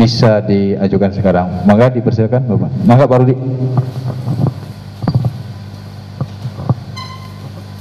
bisa 0.00 0.40
diajukan 0.40 1.12
sekarang. 1.12 1.46
Maka 1.68 1.92
dipersilakan 1.92 2.48
Bapak. 2.48 2.70
Maka 2.88 3.04
baru 3.04 3.24
di 3.28 3.36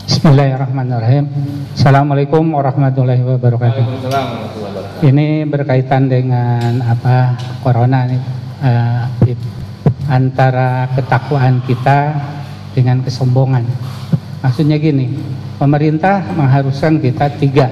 Bismillahirrahmanirrahim. 0.04 1.32
Assalamualaikum 1.80 2.44
warahmatullahi 2.52 3.24
wabarakatuh. 3.24 3.84
Ini 5.00 5.48
berkaitan 5.48 6.12
dengan 6.12 6.84
apa 6.84 7.40
corona 7.64 8.04
nih 8.04 8.20
uh, 8.68 9.08
antara 10.12 10.92
ketakwaan 11.00 11.64
kita 11.64 12.20
dengan 12.76 13.00
kesombongan. 13.00 13.64
Maksudnya 14.44 14.76
gini, 14.76 15.16
pemerintah 15.56 16.20
mengharuskan 16.36 17.00
kita 17.00 17.32
tiga 17.40 17.72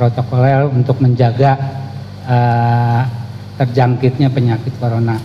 protokol 0.00 0.72
untuk 0.72 0.96
menjaga 0.96 1.81
uh, 2.26 3.02
terjangkitnya 3.60 4.32
penyakit 4.32 4.74
corona 4.80 5.20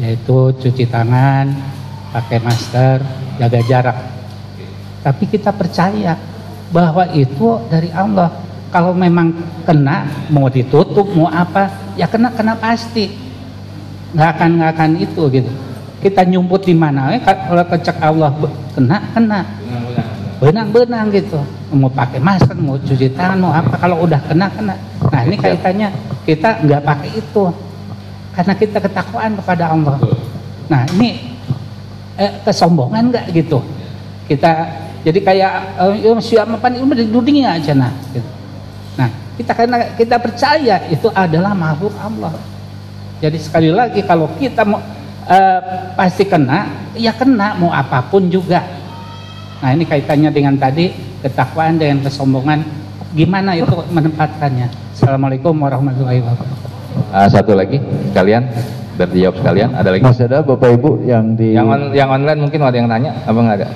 yaitu 0.00 0.50
cuci 0.56 0.88
tangan, 0.88 1.52
pakai 2.10 2.38
masker, 2.40 2.98
jaga 3.36 3.60
jarak. 3.68 3.98
Tapi 5.02 5.24
kita 5.28 5.50
percaya 5.52 6.16
bahwa 6.72 7.04
itu 7.12 7.60
dari 7.68 7.92
Allah. 7.92 8.30
Kalau 8.72 8.96
memang 8.96 9.36
kena, 9.68 10.08
mau 10.32 10.48
ditutup, 10.48 11.04
mau 11.12 11.28
apa, 11.28 11.68
ya 11.92 12.08
kena 12.08 12.32
kena 12.32 12.56
pasti. 12.56 13.12
Nggak 14.16 14.28
akan 14.32 14.50
nggak 14.56 14.70
akan 14.72 14.90
itu 14.96 15.22
gitu. 15.28 15.52
Kita 16.00 16.24
nyumput 16.24 16.64
di 16.64 16.72
mana? 16.72 17.12
Eh, 17.12 17.20
kalau 17.20 17.64
kecek 17.68 18.00
Allah 18.00 18.32
kena 18.72 18.96
kena. 19.12 19.40
Benang-benang 20.40 21.12
gitu. 21.12 21.36
Mau 21.76 21.92
pakai 21.92 22.16
masker, 22.16 22.56
mau 22.56 22.80
cuci 22.80 23.12
tangan, 23.12 23.38
mau 23.44 23.52
apa? 23.52 23.76
Kalau 23.76 24.08
udah 24.08 24.18
kena 24.24 24.48
kena. 24.48 24.74
Nah 25.12 25.20
ini 25.28 25.36
kaitannya 25.36 25.92
kita 26.22 26.62
nggak 26.62 26.82
pakai 26.86 27.10
itu 27.18 27.44
karena 28.32 28.54
kita 28.56 28.78
ketakwaan 28.80 29.32
kepada 29.38 29.64
Allah. 29.74 29.98
Nah 30.70 30.86
ini 30.96 31.36
eh, 32.16 32.32
kesombongan 32.46 33.12
nggak 33.12 33.26
gitu? 33.34 33.58
Kita 34.30 34.50
jadi 35.02 35.18
kayak 35.18 35.52
eh, 35.82 36.20
siapa 36.22 36.56
pan 36.56 36.72
ini 36.78 37.04
di 37.04 37.06
dunia 37.10 37.58
aja 37.58 37.74
nah. 37.74 37.92
Gitu. 38.14 38.30
Nah 38.96 39.08
kita 39.36 39.52
karena 39.52 39.76
kita 39.98 40.16
percaya 40.22 40.76
itu 40.88 41.10
adalah 41.12 41.52
makhluk 41.52 41.92
Allah. 41.98 42.32
Jadi 43.22 43.38
sekali 43.38 43.70
lagi 43.70 44.02
kalau 44.06 44.30
kita 44.38 44.62
mau 44.62 44.78
eh, 45.26 45.60
pasti 45.98 46.24
kena, 46.26 46.70
ya 46.94 47.12
kena 47.12 47.58
mau 47.58 47.74
apa 47.74 47.98
pun 48.06 48.30
juga. 48.30 48.62
Nah 49.62 49.70
ini 49.74 49.86
kaitannya 49.86 50.30
dengan 50.30 50.54
tadi 50.58 50.90
ketakwaan 51.22 51.78
dengan 51.78 52.02
kesombongan. 52.02 52.62
Gimana 53.12 53.52
itu 53.52 53.68
menempatkannya? 53.92 54.91
Assalamualaikum 55.02 55.58
warahmatullahi 55.58 56.22
wabarakatuh. 56.22 56.56
Uh, 57.10 57.26
satu 57.26 57.58
lagi 57.58 57.82
sekalian 58.14 58.46
biar 58.94 59.10
dijawab 59.10 59.34
sekalian. 59.42 59.74
Ada 59.74 59.88
lagi? 59.98 60.02
Masih 60.06 60.30
ada 60.30 60.46
Bapak 60.46 60.78
Ibu 60.78 61.02
yang 61.02 61.34
di 61.34 61.58
yang 61.58 61.66
on, 61.66 61.90
yang 61.90 62.06
online 62.06 62.38
mungkin 62.38 62.62
ada 62.62 62.78
yang 62.78 62.86
tanya 62.86 63.10
apa 63.26 63.34
nggak 63.34 63.56
ada? 63.58 63.68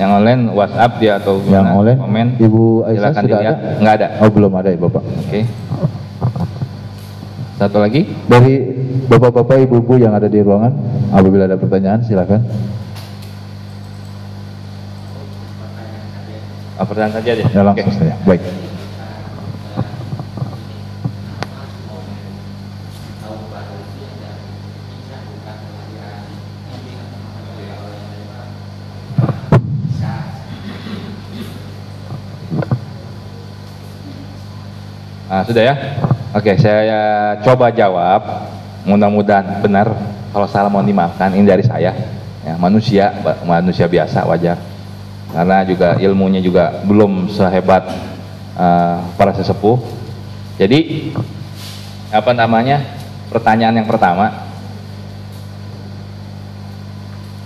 Yang 0.00 0.10
online 0.16 0.42
WhatsApp 0.56 0.92
dia 0.96 1.20
atau 1.20 1.44
yang 1.52 1.76
online 1.76 2.00
komen? 2.00 2.26
Ibu 2.40 2.88
Aisyah 2.88 2.96
Silakan 2.96 3.20
sudah 3.20 3.36
dilihat. 3.36 3.56
ada? 3.60 3.70
Nggak 3.84 3.94
ada. 4.00 4.06
Oh 4.16 4.30
belum 4.32 4.52
ada 4.56 4.68
ya 4.72 4.78
Bapak. 4.80 5.02
Oke. 5.04 5.28
Okay. 5.28 5.42
Satu 7.60 7.76
lagi? 7.76 8.00
Dari 8.24 8.54
Bapak-bapak 9.12 9.56
Ibu-ibu 9.60 9.94
yang 10.00 10.16
ada 10.16 10.24
di 10.24 10.40
ruangan, 10.40 10.72
apabila 11.12 11.44
ada 11.44 11.60
pertanyaan 11.60 12.00
silakan. 12.00 12.40
Oh, 16.80 16.84
pertanyaan 16.88 17.12
saja 17.20 17.30
deh. 17.44 17.44
Ya 17.44 17.60
langsung 17.60 17.92
Oke. 17.92 18.00
saja. 18.00 18.16
Baik. 18.24 18.65
Sudah 35.46 35.62
ya? 35.62 35.74
Oke, 36.34 36.58
saya 36.58 37.00
coba 37.40 37.70
jawab. 37.70 38.50
Mudah-mudahan 38.84 39.62
benar. 39.62 39.88
Kalau 40.34 40.46
salah 40.50 40.68
mohon 40.68 40.84
dimaafkan. 40.84 41.32
Ini 41.32 41.46
dari 41.46 41.64
saya. 41.64 41.94
Ya, 42.42 42.54
manusia, 42.58 43.14
manusia 43.46 43.86
biasa 43.88 44.26
wajar. 44.26 44.58
Karena 45.32 45.66
juga 45.66 45.98
ilmunya 45.98 46.38
juga 46.42 46.82
belum 46.84 47.30
sehebat 47.30 47.82
uh, 48.58 49.00
para 49.16 49.32
sesepuh. 49.34 49.78
Jadi 50.58 51.10
apa 52.10 52.30
namanya? 52.34 52.82
Pertanyaan 53.32 53.82
yang 53.82 53.88
pertama. 53.88 54.46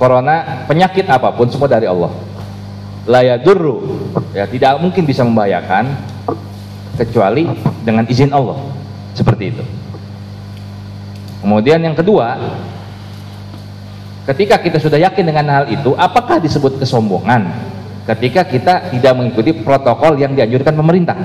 Corona 0.01 0.65
penyakit 0.65 1.05
apa 1.05 1.29
pun 1.37 1.49
semua 1.53 1.69
dari 1.69 1.85
Allah. 1.85 2.09
Layadurru 3.05 4.09
ya 4.37 4.45
tidak 4.45 4.77
mungkin 4.81 5.05
bisa 5.09 5.25
membahayakan 5.25 6.10
kecuali 7.01 7.49
dengan 7.81 8.05
izin 8.05 8.29
Allah. 8.37 8.61
Seperti 9.17 9.45
itu. 9.49 9.65
Kemudian 11.41 11.81
yang 11.81 11.97
kedua 11.97 12.37
ketika 14.29 14.61
kita 14.61 14.77
sudah 14.77 15.01
yakin 15.01 15.25
dengan 15.25 15.47
hal 15.49 15.65
itu 15.73 15.97
apakah 15.97 16.37
disebut 16.37 16.77
kesombongan? 16.77 17.49
Ketika 18.05 18.45
kita 18.45 18.93
tidak 18.93 19.13
mengikuti 19.17 19.57
protokol 19.57 20.21
yang 20.21 20.37
dianjurkan 20.37 20.77
pemerintah. 20.77 21.17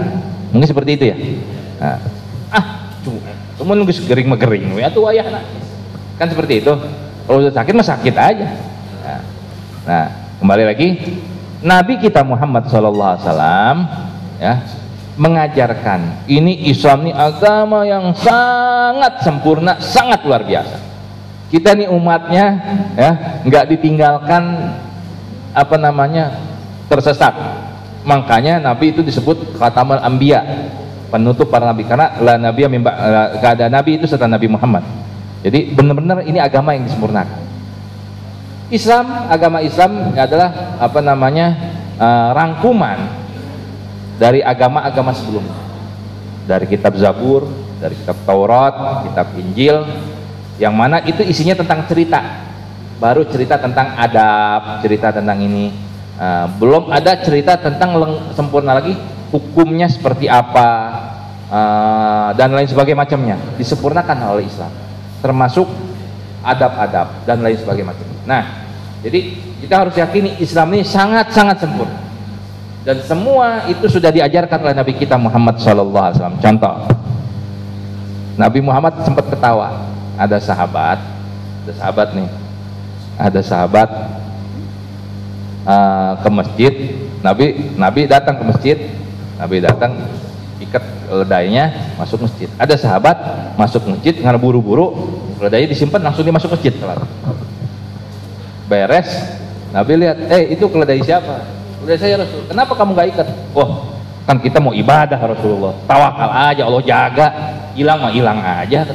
Mungkin 0.56 0.68
seperti 0.70 0.92
itu 0.96 1.04
ya? 1.12 1.18
Nah, 1.82 1.98
ah 2.56 2.66
cuma 3.60 3.76
nunggu 3.76 3.92
segering 3.92 4.32
megering 4.32 4.72
ya 4.80 4.88
tuh 4.88 5.12
ayah 5.12 5.44
kan 6.16 6.28
seperti 6.32 6.64
itu. 6.64 6.72
Kalau 7.26 7.42
sudah 7.44 7.56
sakit 7.58 7.74
mah 7.76 7.88
sakit 7.88 8.16
aja. 8.16 8.48
Nah, 9.04 9.22
nah 9.84 10.06
kembali 10.40 10.64
lagi. 10.64 10.88
Nabi 11.66 11.98
kita 11.98 12.22
Muhammad 12.22 12.70
SAW 12.70 13.18
ya 14.38 14.62
mengajarkan. 15.16 16.28
Ini 16.28 16.68
Islam 16.68 17.08
ini 17.08 17.14
agama 17.16 17.88
yang 17.88 18.12
sangat 18.16 19.24
sempurna 19.24 19.80
sangat 19.80 20.24
luar 20.28 20.44
biasa. 20.44 20.78
Kita 21.52 21.72
nih 21.72 21.88
umatnya 21.88 22.46
ya 23.00 23.12
nggak 23.48 23.66
ditinggalkan 23.76 24.44
apa 25.56 25.76
namanya 25.80 26.36
tersesat. 26.92 27.32
Makanya 28.06 28.62
Nabi 28.62 28.94
itu 28.94 29.02
disebut 29.02 29.58
khatamal 29.58 30.04
ambia 30.04 30.70
penutup 31.10 31.48
para 31.48 31.66
nabi. 31.66 31.88
Karena 31.88 32.12
la 32.20 32.36
nabi 32.36 32.68
mimba 32.68 32.92
keadaan 33.40 33.72
nabi 33.72 33.98
itu 33.98 34.06
setelah 34.06 34.36
Nabi 34.36 34.52
Muhammad. 34.52 34.84
Jadi 35.46 35.74
benar-benar 35.74 36.26
ini 36.28 36.42
agama 36.42 36.76
yang 36.76 36.86
disempurnakan. 36.86 37.46
Islam 38.74 39.30
agama 39.30 39.62
Islam 39.62 40.12
adalah 40.18 40.76
apa 40.82 41.00
namanya 41.00 41.54
uh, 42.02 42.34
rangkuman 42.34 43.25
dari 44.16 44.40
agama-agama 44.40 45.12
sebelumnya. 45.12 45.56
Dari 46.46 46.66
kitab 46.70 46.94
Zabur 46.94 47.50
dari 47.80 47.96
kitab 48.00 48.18
Taurat 48.24 49.04
kitab 49.06 49.28
Injil 49.36 49.84
yang 50.56 50.72
mana 50.72 51.04
itu 51.04 51.22
isinya 51.22 51.56
tentang 51.58 51.84
cerita. 51.86 52.48
Baru 52.96 53.28
cerita 53.28 53.60
tentang 53.60 53.92
adab 54.00 54.80
cerita 54.80 55.12
tentang 55.12 55.38
ini. 55.44 55.84
Uh, 56.16 56.48
belum 56.56 56.96
ada 56.96 57.20
cerita 57.20 57.60
tentang 57.60 58.00
sempurna 58.32 58.80
lagi 58.80 58.96
hukumnya 59.36 59.92
seperti 59.92 60.32
apa 60.32 60.70
uh, 61.52 62.30
dan 62.40 62.56
lain 62.56 62.72
sebagainya 62.72 63.04
macamnya. 63.04 63.36
Disempurnakan 63.60 64.16
oleh 64.32 64.48
Islam 64.48 64.72
termasuk 65.20 65.68
adab-adab 66.40 67.28
dan 67.28 67.44
lain 67.44 67.60
sebagainya 67.60 67.90
macamnya. 67.92 68.20
Nah 68.24 68.44
jadi 69.04 69.20
kita 69.60 69.76
harus 69.76 69.96
yakini 70.00 70.40
Islam 70.40 70.72
ini 70.72 70.88
sangat-sangat 70.88 71.58
sempurna 71.60 72.05
dan 72.86 73.02
semua 73.02 73.66
itu 73.66 73.90
sudah 73.90 74.14
diajarkan 74.14 74.62
oleh 74.62 74.78
Nabi 74.78 74.94
kita 74.94 75.18
Muhammad 75.18 75.58
SAW 75.58 76.38
contoh. 76.38 76.76
Nabi 78.38 78.62
Muhammad 78.62 79.02
sempat 79.02 79.26
ketawa. 79.26 79.90
Ada 80.22 80.38
sahabat. 80.38 81.02
Ada 81.66 81.74
sahabat 81.82 82.08
nih. 82.14 82.30
Ada 83.18 83.42
sahabat 83.42 83.90
uh, 85.66 86.14
ke 86.22 86.30
masjid. 86.30 86.74
Nabi 87.26 87.74
Nabi 87.74 88.06
datang 88.06 88.38
ke 88.38 88.44
masjid. 88.46 88.78
Nabi 89.42 89.66
datang 89.66 90.06
ikat 90.62 90.86
ledainya 91.10 91.98
masuk 91.98 92.30
masjid. 92.30 92.54
Ada 92.62 92.78
sahabat 92.78 93.18
masuk 93.58 93.82
masjid 93.98 94.14
karena 94.14 94.38
buru-buru 94.38 94.94
ledainya 95.42 95.74
disimpan 95.74 96.06
langsung 96.06 96.22
dimasuk 96.22 96.54
masjid 96.54 96.78
beres. 98.70 99.10
Nabi 99.74 100.06
lihat 100.06 100.22
eh 100.30 100.54
itu 100.54 100.70
keledai 100.70 101.02
siapa 101.02 101.55
Udah 101.86 102.02
saya 102.02 102.18
Rasul, 102.18 102.42
kenapa 102.50 102.74
kamu 102.74 102.98
gak 102.98 103.08
ikat? 103.14 103.28
Oh, 103.54 103.94
kan 104.26 104.42
kita 104.42 104.58
mau 104.58 104.74
ibadah 104.74 105.22
Rasulullah. 105.22 105.78
Tawakal 105.86 106.30
aja, 106.34 106.66
Allah 106.66 106.82
jaga. 106.82 107.28
Hilang 107.78 108.02
mah 108.02 108.10
hilang 108.10 108.42
aja. 108.42 108.90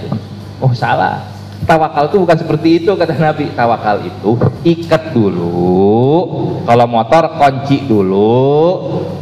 Oh 0.59 0.75
salah. 0.75 1.23
Tawakal 1.71 2.11
itu 2.11 2.19
bukan 2.19 2.35
seperti 2.35 2.69
itu 2.83 2.91
kata 2.99 3.15
Nabi. 3.15 3.55
Tawakal 3.55 4.03
itu 4.03 4.35
ikat 4.67 5.15
dulu. 5.15 6.27
Kalau 6.67 6.87
motor 6.91 7.31
kunci 7.39 7.87
dulu. 7.87 8.35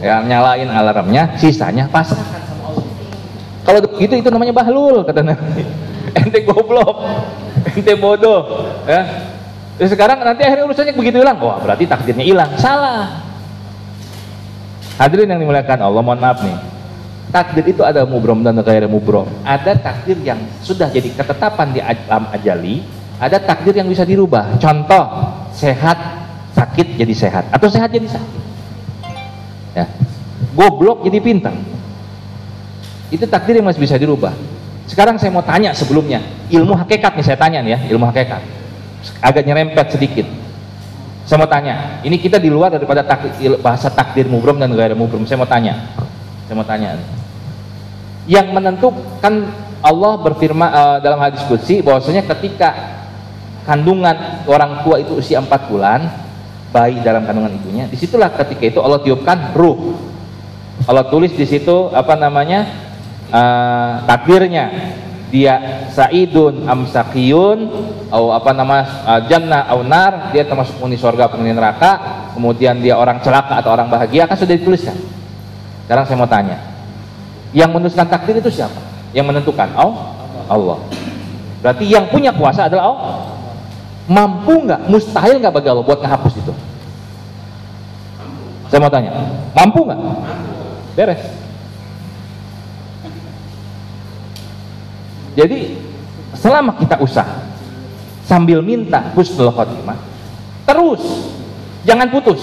Ya 0.01 0.25
nyalain 0.25 0.73
alarmnya, 0.73 1.37
sisanya 1.37 1.93
Allah. 1.93 2.25
Kalau 3.69 3.85
begitu 3.85 4.17
itu 4.17 4.33
namanya 4.33 4.57
bahlul 4.57 5.05
kata 5.05 5.21
Nabi. 5.21 5.61
Ente 6.17 6.41
goblok, 6.41 7.05
ente 7.69 7.93
bodoh. 8.01 8.73
Ya. 8.89 9.29
Sekarang 9.85 10.25
nanti 10.25 10.41
akhirnya 10.41 10.65
urusannya 10.65 10.97
begitu 10.97 11.21
hilang. 11.21 11.37
Wah 11.37 11.61
berarti 11.61 11.85
takdirnya 11.85 12.25
hilang. 12.25 12.49
Salah 12.57 13.28
Hadirin 14.99 15.31
yang 15.31 15.39
dimuliakan 15.39 15.79
Allah, 15.79 16.03
mohon 16.03 16.19
maaf 16.19 16.43
nih. 16.43 16.59
Takdir 17.31 17.71
itu 17.71 17.87
ada 17.87 18.03
mubrom 18.03 18.43
dan 18.43 18.59
gairah 18.59 18.91
mubrom. 18.91 19.31
Ada 19.47 19.79
takdir 19.79 20.19
yang 20.27 20.43
sudah 20.59 20.91
jadi 20.91 21.15
ketetapan 21.15 21.71
di 21.71 21.79
alam 21.79 22.27
ajali, 22.35 22.83
ada 23.23 23.39
takdir 23.39 23.79
yang 23.79 23.87
bisa 23.87 24.03
dirubah. 24.03 24.59
Contoh, 24.59 25.07
sehat, 25.55 25.95
sakit 26.59 26.99
jadi 26.99 27.15
sehat 27.15 27.45
atau 27.55 27.71
sehat 27.71 27.95
jadi 27.95 28.11
sakit. 28.11 28.43
Ya. 29.79 29.87
Goblok 30.59 31.07
jadi 31.07 31.23
pintar. 31.23 31.55
Itu 33.15 33.31
takdir 33.31 33.63
yang 33.63 33.71
masih 33.71 33.79
bisa 33.79 33.95
dirubah. 33.95 34.35
Sekarang 34.91 35.15
saya 35.21 35.31
mau 35.31 35.45
tanya 35.45 35.71
sebelumnya, 35.77 36.19
ilmu 36.51 36.75
hakikat 36.75 37.15
nih 37.15 37.25
saya 37.29 37.39
tanya 37.39 37.63
nih 37.63 37.77
ya, 37.77 37.79
ilmu 37.95 38.09
hakikat. 38.09 38.43
Agak 39.23 39.47
nyerempet 39.47 39.95
sedikit 39.95 40.27
saya 41.29 41.45
mau 41.45 41.51
tanya, 41.53 42.01
ini 42.01 42.17
kita 42.17 42.41
di 42.41 42.49
luar 42.49 42.73
daripada 42.73 43.05
takdir, 43.05 43.61
bahasa 43.61 43.93
takdir 43.93 44.25
mubrom 44.25 44.57
dan 44.57 44.73
gaya 44.73 44.97
mubrom. 44.97 45.29
Saya 45.29 45.37
mau 45.37 45.45
tanya, 45.45 45.77
saya 46.49 46.57
mau 46.57 46.65
tanya. 46.65 46.97
Yang 48.25 48.49
menentukan 48.49 49.35
Allah 49.85 50.13
berfirman 50.25 50.69
uh, 50.73 50.99
dalam 51.05 51.21
hadis 51.21 51.45
kudsi 51.45 51.85
bahwasanya 51.85 52.25
ketika 52.33 52.97
kandungan 53.69 54.41
orang 54.49 54.81
tua 54.81 55.05
itu 55.05 55.21
usia 55.21 55.37
4 55.45 55.53
bulan, 55.69 56.09
bayi 56.73 56.97
dalam 57.05 57.29
kandungan 57.29 57.61
ibunya, 57.61 57.85
di 57.93 58.01
situlah 58.01 58.33
ketika 58.33 58.65
itu 58.65 58.81
Allah 58.81 59.05
tiupkan 59.05 59.53
ruh. 59.53 60.01
Allah 60.89 61.13
tulis 61.13 61.37
di 61.37 61.45
situ 61.45 61.93
apa 61.93 62.17
namanya 62.17 62.65
uh, 63.29 64.01
takdirnya 64.09 64.73
dia 65.29 65.85
saidun 65.93 66.65
amsakiyun 66.65 67.69
atau 68.09 68.33
apa 68.33 68.51
nama 68.57 68.77
uh, 69.05 69.21
jannah 69.29 69.69
au 69.69 69.85
nar. 69.85 70.33
Dia 70.33 70.49
termasuk 70.49 70.81
penghuni 70.81 70.97
surga 70.97 71.29
penghuni 71.29 71.53
neraka. 71.53 72.25
Kemudian 72.33 72.81
dia 72.81 72.97
orang 72.97 73.21
celaka 73.21 73.61
atau 73.61 73.77
orang 73.77 73.93
bahagia 73.93 74.25
kan 74.25 74.41
sudah 74.41 74.57
dituliskan. 74.57 74.97
Sekarang 75.85 76.05
saya 76.05 76.17
mau 76.21 76.29
tanya 76.29 76.57
yang 77.53 77.73
menuliskan 77.73 78.09
takdir 78.09 78.41
itu 78.41 78.53
siapa? 78.53 78.77
Yang 79.13 79.27
menentukan? 79.33 79.69
Oh 79.77 80.17
Allah. 80.49 80.79
Berarti 81.61 81.85
yang 81.89 82.09
punya 82.09 82.33
kuasa 82.33 82.69
adalah 82.69 82.93
Allah 82.93 83.13
mampu 84.09 84.65
nggak? 84.65 84.89
Mustahil 84.89 85.41
nggak 85.41 85.53
bagi 85.53 85.69
Allah 85.69 85.85
buat 85.85 86.01
ngehapus 86.01 86.35
itu? 86.41 86.53
Saya 88.69 88.81
mau 88.81 88.93
tanya 88.93 89.13
mampu 89.53 89.85
nggak? 89.85 90.01
Beres 90.97 91.38
Jadi 95.39 95.79
selama 96.35 96.75
kita 96.75 96.99
usaha 96.99 97.47
sambil 98.27 98.59
minta 98.59 99.15
husnul 99.15 99.55
khotimah 99.55 99.95
terus 100.67 101.01
jangan 101.87 102.11
putus. 102.11 102.43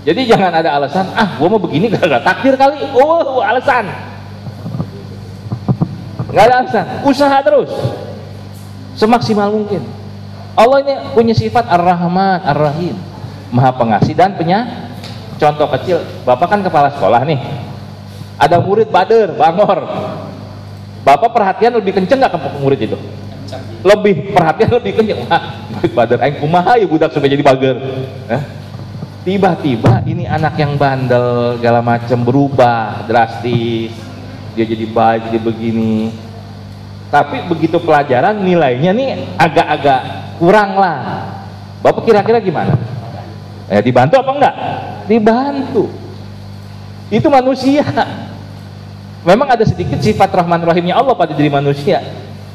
Jadi 0.00 0.28
jangan 0.28 0.52
ada 0.52 0.80
alasan, 0.80 1.12
ah 1.12 1.36
gua 1.36 1.48
mau 1.52 1.60
begini 1.60 1.92
gak, 1.92 2.08
gak 2.08 2.24
takdir 2.24 2.56
kali. 2.56 2.80
Oh, 2.96 3.44
alasan. 3.44 3.84
Gak 6.32 6.44
ada 6.48 6.64
alasan, 6.64 6.86
usaha 7.04 7.36
terus. 7.44 7.68
Semaksimal 8.96 9.52
mungkin. 9.52 9.84
Allah 10.56 10.80
ini 10.80 10.94
punya 11.12 11.36
sifat 11.36 11.68
Ar-Rahman, 11.68 12.40
Ar-Rahim. 12.48 12.96
Maha 13.52 13.76
pengasih 13.76 14.16
dan 14.16 14.40
punya 14.40 14.88
contoh 15.36 15.68
kecil. 15.76 16.00
Bapak 16.24 16.48
kan 16.48 16.60
kepala 16.64 16.88
sekolah 16.96 17.20
nih. 17.28 17.40
Ada 18.40 18.56
murid 18.56 18.88
bader, 18.88 19.36
bangor 19.36 19.84
Bapak 21.00 21.32
perhatian 21.32 21.72
lebih 21.80 21.96
kenceng 21.96 22.20
nggak 22.20 22.32
ke 22.36 22.38
murid 22.60 22.80
itu? 22.80 22.96
Lebih 23.80 24.36
perhatian 24.36 24.70
lebih 24.76 24.92
kenceng. 25.00 25.24
Wah, 25.26 25.42
badar 25.96 26.20
aing 26.22 26.38
kumaha 26.38 26.76
ya 26.76 26.86
budak 26.86 27.10
sampai 27.10 27.32
jadi 27.32 27.40
bager. 27.40 27.76
Tiba-tiba 29.20 30.00
ini 30.08 30.24
anak 30.24 30.56
yang 30.56 30.80
bandel 30.80 31.60
segala 31.60 31.80
macam 31.84 32.24
berubah 32.24 33.04
drastis. 33.04 33.92
dia 34.50 34.66
jadi 34.66 34.82
baik 34.90 35.30
dia 35.30 35.40
begini. 35.40 36.10
Tapi 37.10 37.46
begitu 37.46 37.78
pelajaran 37.82 38.38
nilainya 38.42 38.90
nih 38.94 39.08
agak-agak 39.38 40.00
kurang 40.38 40.78
lah. 40.78 41.26
Bapak 41.80 42.06
kira-kira 42.06 42.38
gimana? 42.42 42.76
Eh 43.70 43.80
dibantu 43.80 44.18
apa 44.18 44.30
enggak? 44.34 44.54
Dibantu. 45.06 45.84
Itu 47.10 47.26
manusia 47.30 47.86
memang 49.24 49.48
ada 49.48 49.64
sedikit 49.66 50.00
sifat 50.00 50.32
rahman 50.32 50.60
rahimnya 50.64 50.96
Allah 50.96 51.14
pada 51.16 51.32
diri 51.36 51.52
manusia. 51.52 52.00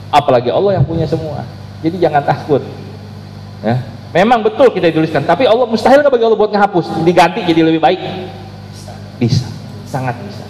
Apalagi 0.09 0.49
Allah 0.53 0.79
yang 0.79 0.85
punya 0.85 1.05
semua. 1.09 1.43
Jadi 1.83 1.99
jangan 1.99 2.23
takut. 2.23 2.63
Ya. 3.61 3.81
Memang 4.15 4.39
betul 4.39 4.71
kita 4.71 4.87
dituliskan 4.87 5.27
tapi 5.27 5.43
Allah 5.43 5.67
mustahil 5.67 5.99
nggak 5.99 6.13
bagi 6.13 6.23
Allah 6.23 6.39
buat 6.39 6.51
ngehapus? 6.53 7.03
Diganti 7.03 7.43
jadi 7.43 7.67
lebih 7.67 7.83
baik? 7.83 7.99
Bisa. 9.19 9.43
Sangat 9.83 10.15
bisa. 10.23 10.47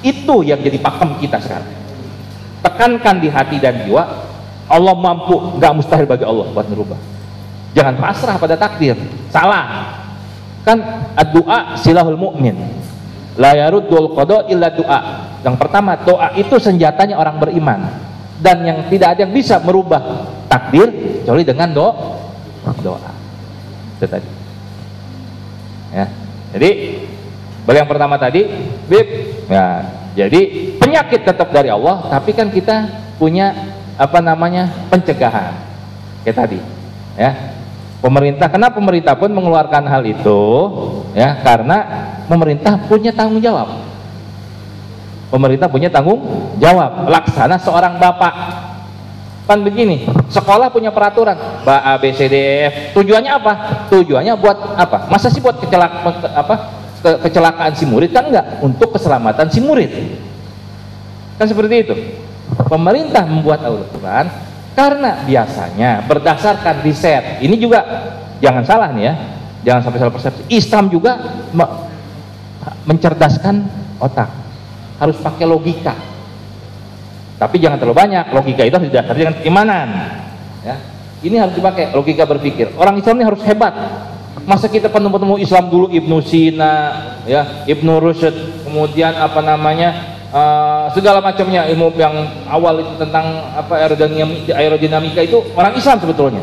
Itu 0.00 0.40
yang 0.40 0.58
jadi 0.64 0.80
pakem 0.80 1.20
kita 1.20 1.38
sekarang. 1.44 1.70
Tekankan 2.64 3.20
di 3.20 3.28
hati 3.28 3.60
dan 3.60 3.84
jiwa 3.84 4.02
Allah 4.70 4.94
mampu 4.96 5.60
nggak 5.60 5.72
mustahil 5.76 6.06
bagi 6.08 6.24
Allah 6.24 6.48
buat 6.56 6.66
merubah. 6.72 6.96
Jangan 7.76 8.00
pasrah 8.00 8.36
pada 8.40 8.56
takdir. 8.56 8.96
Salah. 9.28 9.98
Kan 10.64 10.78
doa 11.36 11.76
silahul 11.76 12.16
mu'min. 12.16 12.56
La 13.36 13.52
yaruddul 13.56 14.12
qada 14.16 14.48
illa 14.48 14.72
doa 14.72 15.31
yang 15.42 15.58
pertama 15.58 15.98
doa 15.98 16.34
itu 16.38 16.56
senjatanya 16.58 17.18
orang 17.18 17.36
beriman 17.42 17.80
dan 18.42 18.62
yang 18.62 18.78
tidak 18.90 19.18
ada 19.18 19.20
yang 19.26 19.34
bisa 19.34 19.58
merubah 19.62 20.30
takdir 20.46 20.90
kecuali 21.22 21.42
dengan 21.46 21.68
do 21.70 21.88
doa 22.82 23.10
itu 23.98 24.06
tadi 24.06 24.28
ya 25.94 26.06
jadi 26.54 26.70
balik 27.62 27.78
yang 27.86 27.90
pertama 27.90 28.14
tadi 28.18 28.42
bib 28.86 29.06
ya 29.46 30.02
jadi 30.12 30.40
penyakit 30.76 31.24
tetap 31.24 31.48
dari 31.48 31.72
Allah, 31.72 32.04
tapi 32.12 32.36
kan 32.36 32.52
kita 32.52 32.88
punya 33.16 33.72
apa 33.96 34.20
namanya 34.20 34.68
pencegahan. 34.92 35.56
Kayak 36.22 36.36
tadi, 36.36 36.58
ya. 37.16 37.32
Pemerintah, 38.02 38.50
kenapa 38.50 38.76
pemerintah 38.76 39.14
pun 39.14 39.30
mengeluarkan 39.30 39.86
hal 39.88 40.02
itu? 40.04 40.40
Ya, 41.14 41.38
karena 41.40 41.78
pemerintah 42.26 42.76
punya 42.90 43.14
tanggung 43.14 43.40
jawab. 43.40 43.91
Pemerintah 45.32 45.72
punya 45.72 45.88
tanggung 45.88 46.20
jawab. 46.60 47.08
Laksana 47.08 47.56
seorang 47.56 47.96
bapak. 47.96 48.34
Kan 49.48 49.64
begini, 49.64 50.06
sekolah 50.30 50.70
punya 50.70 50.94
peraturan, 50.94 51.34
A, 51.66 51.98
B, 51.98 52.14
C, 52.14 52.30
D, 52.30 52.36
E, 52.36 52.54
F. 52.68 52.74
Tujuannya 52.94 53.32
apa? 53.32 53.52
Tujuannya 53.90 54.38
buat 54.38 54.78
apa? 54.78 55.10
Masa 55.10 55.32
sih 55.32 55.42
buat 55.42 55.58
kecelakaan 55.58 56.22
apa? 56.30 56.82
ke 57.02 57.10
kecelakaan 57.28 57.74
si 57.74 57.84
murid 57.84 58.14
kan 58.14 58.30
enggak 58.30 58.62
untuk 58.62 58.94
keselamatan 58.94 59.50
si 59.50 59.58
murid 59.58 59.90
kan 61.34 61.50
seperti 61.50 61.74
itu 61.82 61.94
pemerintah 62.70 63.26
membuat 63.26 63.66
Al-Quran 63.66 64.30
karena 64.78 65.26
biasanya 65.26 66.06
berdasarkan 66.06 66.80
riset 66.86 67.42
ini 67.42 67.58
juga 67.58 67.82
jangan 68.38 68.62
salah 68.62 68.88
nih 68.94 69.04
ya 69.10 69.14
jangan 69.66 69.80
sampai 69.82 69.98
salah 69.98 70.14
persepsi 70.14 70.42
Islam 70.46 70.88
juga 70.88 71.18
me 71.50 71.66
mencerdaskan 72.86 73.66
otak 73.98 74.30
harus 75.02 75.18
pakai 75.18 75.42
logika. 75.50 75.98
Tapi 77.42 77.58
jangan 77.58 77.82
terlalu 77.82 77.98
banyak 77.98 78.30
logika 78.30 78.62
itu 78.62 78.74
harus 78.78 78.86
didasari 78.86 79.18
dengan 79.18 79.36
keimanan. 79.42 79.88
Ya. 80.62 80.78
Ini 81.26 81.42
harus 81.42 81.58
dipakai 81.58 81.90
logika 81.90 82.22
berpikir. 82.22 82.70
Orang 82.78 83.02
Islam 83.02 83.18
ini 83.18 83.26
harus 83.26 83.42
hebat. 83.42 83.74
Masa 84.46 84.70
kita 84.70 84.86
penemu-penemu 84.86 85.42
Islam 85.42 85.70
dulu 85.70 85.86
Ibnu 85.90 86.18
Sina 86.22 86.74
ya 87.30 87.62
Ibnu 87.62 88.02
Rushd 88.02 88.66
kemudian 88.66 89.14
apa 89.14 89.38
namanya 89.38 90.18
uh, 90.34 90.90
segala 90.90 91.22
macamnya 91.22 91.70
ilmu 91.70 91.94
yang 91.94 92.26
awal 92.50 92.82
itu 92.82 92.94
tentang 92.98 93.54
apa 93.54 93.78
aerodinamika, 93.78 94.50
aerodinamika 94.58 95.20
itu 95.22 95.42
orang 95.54 95.74
Islam 95.78 95.98
sebetulnya. 95.98 96.42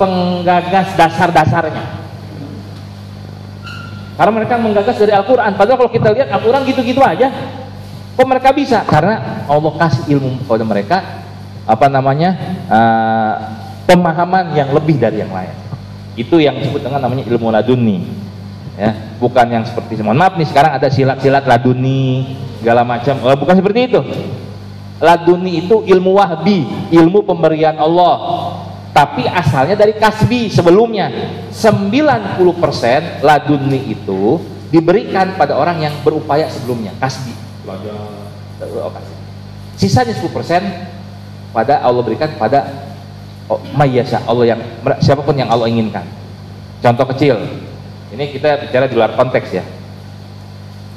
Penggagas 0.00 0.96
dasar-dasarnya 0.96 1.97
karena 4.18 4.32
mereka 4.34 4.58
menggagas 4.58 4.98
dari 4.98 5.14
Al-Quran. 5.14 5.54
Padahal 5.54 5.78
kalau 5.78 5.92
kita 5.94 6.10
lihat 6.10 6.28
Al-Quran 6.34 6.66
gitu-gitu 6.66 6.98
aja 7.06 7.30
kok 8.18 8.26
mereka 8.26 8.50
bisa? 8.50 8.82
Karena 8.82 9.46
Allah 9.46 9.72
kasih 9.78 10.18
ilmu 10.18 10.42
kepada 10.42 10.66
mereka 10.66 10.96
apa 11.62 11.86
namanya 11.86 12.34
uh, 12.66 13.34
pemahaman 13.86 14.58
yang 14.58 14.74
lebih 14.74 14.98
dari 14.98 15.22
yang 15.22 15.30
lain. 15.30 15.54
Itu 16.18 16.42
yang 16.42 16.58
disebut 16.58 16.82
dengan 16.82 16.98
namanya 16.98 17.30
ilmu 17.30 17.46
laduni. 17.54 18.26
Ya 18.74 19.14
bukan 19.22 19.46
yang 19.46 19.62
seperti 19.62 20.02
mohon 20.02 20.18
maaf 20.18 20.34
nih 20.34 20.50
sekarang 20.50 20.74
ada 20.74 20.90
silat-silat 20.90 21.46
laduni 21.46 22.34
segala 22.58 22.82
macam. 22.82 23.22
Oh, 23.22 23.38
bukan 23.38 23.54
seperti 23.54 23.86
itu. 23.86 24.02
Laduni 24.98 25.62
itu 25.62 25.86
ilmu 25.86 26.18
wahbi 26.18 26.66
ilmu 26.90 27.22
pemberian 27.22 27.78
Allah 27.78 28.18
tapi 28.92 29.28
asalnya 29.28 29.78
dari 29.78 29.94
kasbi 29.94 30.50
sebelumnya. 30.50 31.10
90% 31.54 33.22
laduni 33.22 33.94
itu 33.94 34.42
diberikan 34.68 35.38
pada 35.38 35.54
orang 35.56 35.80
yang 35.82 35.94
berupaya 36.02 36.50
sebelumnya. 36.50 36.92
Kasbi. 36.98 37.32
Sisanya 39.78 40.10
10% 40.10 41.54
pada 41.54 41.78
Allah 41.78 42.02
berikan 42.02 42.34
pada 42.34 42.66
oh, 43.46 43.62
mayasa 43.72 44.18
Allah 44.26 44.56
yang 44.56 44.60
siapa 44.98 45.22
pun 45.22 45.38
yang 45.38 45.48
Allah 45.48 45.70
inginkan. 45.70 46.02
Contoh 46.82 47.06
kecil. 47.14 47.38
Ini 48.08 48.34
kita 48.34 48.66
bicara 48.66 48.88
di 48.88 48.96
luar 48.96 49.14
konteks 49.14 49.48
ya. 49.52 49.64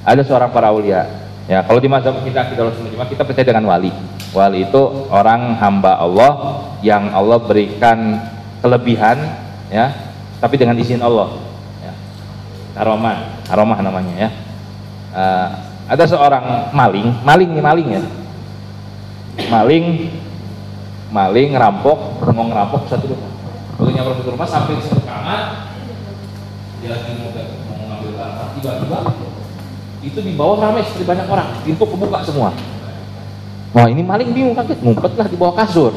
Ada 0.01 0.25
seorang 0.25 0.49
para 0.49 0.73
ulia 0.73 1.20
ya 1.51 1.59
kalau 1.67 1.83
di 1.83 1.91
masa 1.91 2.15
kita 2.23 2.47
kita 2.47 2.63
kita 3.11 3.23
percaya 3.27 3.43
dengan 3.51 3.67
wali. 3.67 3.91
Wali 4.31 4.63
itu 4.63 4.81
orang 5.11 5.59
hamba 5.59 5.99
Allah 5.99 6.63
yang 6.79 7.11
Allah 7.11 7.43
berikan 7.43 8.23
kelebihan 8.63 9.19
ya 9.67 9.91
tapi 10.39 10.55
dengan 10.55 10.79
izin 10.79 11.03
Allah. 11.03 11.35
Ya. 11.83 11.93
aroma 12.79 13.43
aroma 13.51 13.75
namanya 13.83 14.15
ya. 14.15 14.29
Uh, 15.11 15.47
ada 15.91 16.07
seorang 16.07 16.71
maling 16.71 17.19
maling 17.27 17.49
nih 17.51 17.63
maling 17.63 17.87
ya. 17.99 18.01
Maling 19.51 19.85
maling 21.11 21.47
ngerampok 21.51 22.23
mau 22.31 22.47
ngerampok 22.47 22.87
satu 22.87 23.11
rumah. 23.11 23.27
Begitu 23.75 23.99
nyampe 23.99 24.23
satu 24.23 24.31
rumah 24.31 24.47
sampai 24.47 24.79
di 24.79 24.83
satu 24.87 25.03
kamar 25.03 25.67
dia 26.79 26.89
lagi 26.95 27.13
mau 27.67 27.75
ngambil 27.77 28.11
barang 28.17 28.49
tiba-tiba 28.57 28.99
itu 30.01 30.17
di 30.17 30.33
bawah 30.33 30.57
ramai 30.57 30.81
seperti 30.81 31.05
banyak 31.05 31.27
orang. 31.29 31.47
Pintu 31.61 31.85
kebuka 31.85 32.25
semua. 32.25 32.49
Wah 33.71 33.87
ini 33.87 34.01
maling 34.01 34.33
bingung 34.33 34.57
kaget. 34.57 34.81
Ngumpet 34.81 35.13
lah 35.15 35.27
di 35.29 35.37
bawah 35.37 35.55
kasur. 35.61 35.93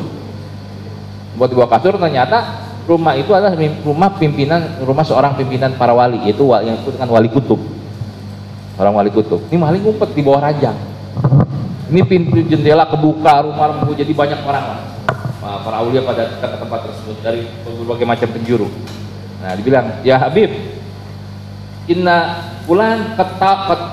Buat 1.35 1.49
di 1.51 1.57
bawah 1.57 1.71
kasur 1.73 1.97
ternyata 1.97 2.69
rumah 2.85 3.17
itu 3.17 3.33
adalah 3.33 3.57
rumah 3.57 4.13
pimpinan 4.21 4.85
rumah 4.85 5.03
seorang 5.03 5.35
pimpinan 5.41 5.73
para 5.81 5.97
wali 5.97 6.21
yaitu 6.29 6.45
yang 6.63 6.77
disebut 6.77 7.01
dengan 7.01 7.11
wali 7.17 7.29
kutub. 7.33 7.61
Orang 8.77 8.95
wali 9.01 9.11
kutub. 9.11 9.41
Ini 9.49 9.57
maling 9.57 9.83
ngumpet 9.83 10.13
di 10.13 10.23
bawah 10.23 10.45
ranjang. 10.45 10.77
Ini 11.89 12.01
pintu 12.05 12.43
jendela 12.45 12.85
kebuka 12.91 13.47
rumah 13.47 13.73
rumah 13.73 13.87
jadi 13.97 14.13
banyak 14.13 14.41
orang. 14.45 14.95
Para 15.45 15.77
aulia 15.81 16.01
pada 16.01 16.41
tempat 16.41 16.89
tersebut 16.89 17.17
dari 17.21 17.45
berbagai 17.65 18.09
macam 18.09 18.29
penjuru. 18.33 18.69
Nah, 19.45 19.53
dibilang, 19.53 20.01
"Ya 20.01 20.17
Habib, 20.17 20.49
inna 21.91 22.49
fulan 22.65 23.17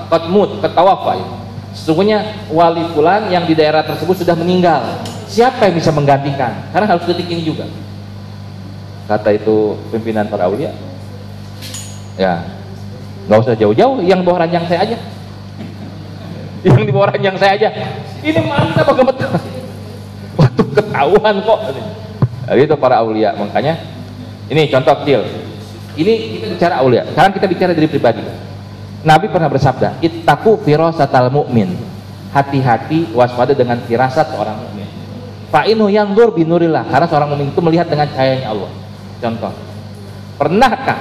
ketmut 0.08 0.60
ketawafa 0.64 1.12
ya. 1.18 1.26
Sesungguhnya 1.72 2.18
wali 2.52 2.84
fulan 2.92 3.32
yang 3.32 3.48
di 3.48 3.56
daerah 3.56 3.80
tersebut 3.84 4.24
sudah 4.24 4.36
meninggal. 4.36 5.00
Siapa 5.28 5.68
yang 5.68 5.80
bisa 5.80 5.88
menggantikan? 5.88 6.68
Karena 6.72 6.86
harus 6.92 7.08
detik 7.08 7.28
ini 7.28 7.42
juga." 7.44 7.64
Kata 9.08 9.32
itu 9.32 9.76
pimpinan 9.88 10.28
para 10.28 10.46
aulia. 10.48 10.72
Ya, 12.20 12.44
nggak 13.24 13.40
usah 13.40 13.56
jauh-jauh, 13.56 14.04
yang 14.04 14.20
bawah 14.20 14.44
ranjang 14.44 14.68
saya 14.68 14.84
aja. 14.84 14.96
Yang 16.60 16.84
di 16.86 16.92
bawah 16.92 17.08
ranjang 17.08 17.36
saya 17.40 17.56
aja. 17.56 17.68
Ini 18.20 18.40
mantap 18.44 18.92
gemeter? 18.92 19.32
waktu 20.36 20.62
ketahuan 20.72 21.34
kok 21.44 21.60
nah, 22.48 22.54
itu 22.56 22.74
para 22.76 23.00
aulia 23.00 23.30
makanya 23.36 23.74
ini 24.48 24.68
contoh 24.68 24.94
kecil 25.02 25.20
ini 25.92 26.40
kita 26.40 26.46
bicara 26.56 26.74
aulia 26.80 27.04
sekarang 27.12 27.32
kita 27.36 27.46
bicara 27.48 27.72
dari 27.76 27.88
pribadi. 27.88 28.24
Nabi 29.02 29.26
pernah 29.28 29.50
bersabda 29.50 29.98
ittaku 30.00 30.62
firasatal 30.62 31.28
mu'min. 31.28 31.74
Hati-hati 32.32 33.12
waspada 33.12 33.52
dengan 33.52 33.76
firasat 33.84 34.32
seorang 34.32 34.56
mukmin 34.56 34.88
fa 35.52 35.68
inu 35.68 35.92
yanzur 35.92 36.32
binurillah. 36.32 36.88
Karena 36.88 37.04
seorang 37.04 37.28
mukmin 37.28 37.52
itu 37.52 37.60
melihat 37.60 37.92
dengan 37.92 38.08
cahayanya 38.08 38.56
Allah. 38.56 38.72
Contoh. 39.20 39.52
Pernahkah? 40.40 40.98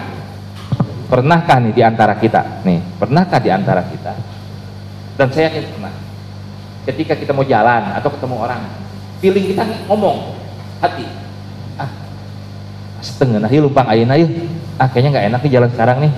Pernahkah 1.08 1.58
nih 1.64 1.72
di 1.72 1.82
antara 1.88 2.20
kita? 2.20 2.68
Nih 2.68 2.84
pernahkah 3.00 3.40
di 3.40 3.48
antara 3.48 3.80
kita? 3.88 4.12
Dan 5.16 5.32
saya 5.32 5.48
yakin 5.48 5.72
pernah. 5.72 5.94
Ketika 6.84 7.14
kita 7.16 7.32
mau 7.32 7.48
jalan 7.48 7.96
atau 7.96 8.12
ketemu 8.12 8.36
orang 8.36 8.62
feeling 9.24 9.56
kita 9.56 9.64
ngomong 9.88 10.36
hati. 10.84 11.08
Ah 11.80 12.12
setengah 13.02 13.42
nah 13.42 13.50
lumpang 13.50 13.90
ayana 13.90 14.14
ya 14.14 14.30
ah 14.80 14.88
kayaknya 14.88 15.10
nggak 15.18 15.26
enak 15.32 15.40
nih 15.44 15.52
jalan 15.52 15.70
sekarang 15.72 15.98
nih. 16.08 16.14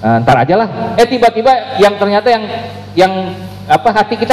Uh, 0.00 0.16
ntar 0.24 0.36
aja 0.40 0.54
lah. 0.56 0.68
Eh 0.96 1.06
tiba-tiba 1.06 1.76
yang 1.76 1.94
ternyata 2.00 2.28
yang 2.32 2.44
yang 2.96 3.12
apa 3.70 3.88
hati 3.94 4.18
kita 4.18 4.28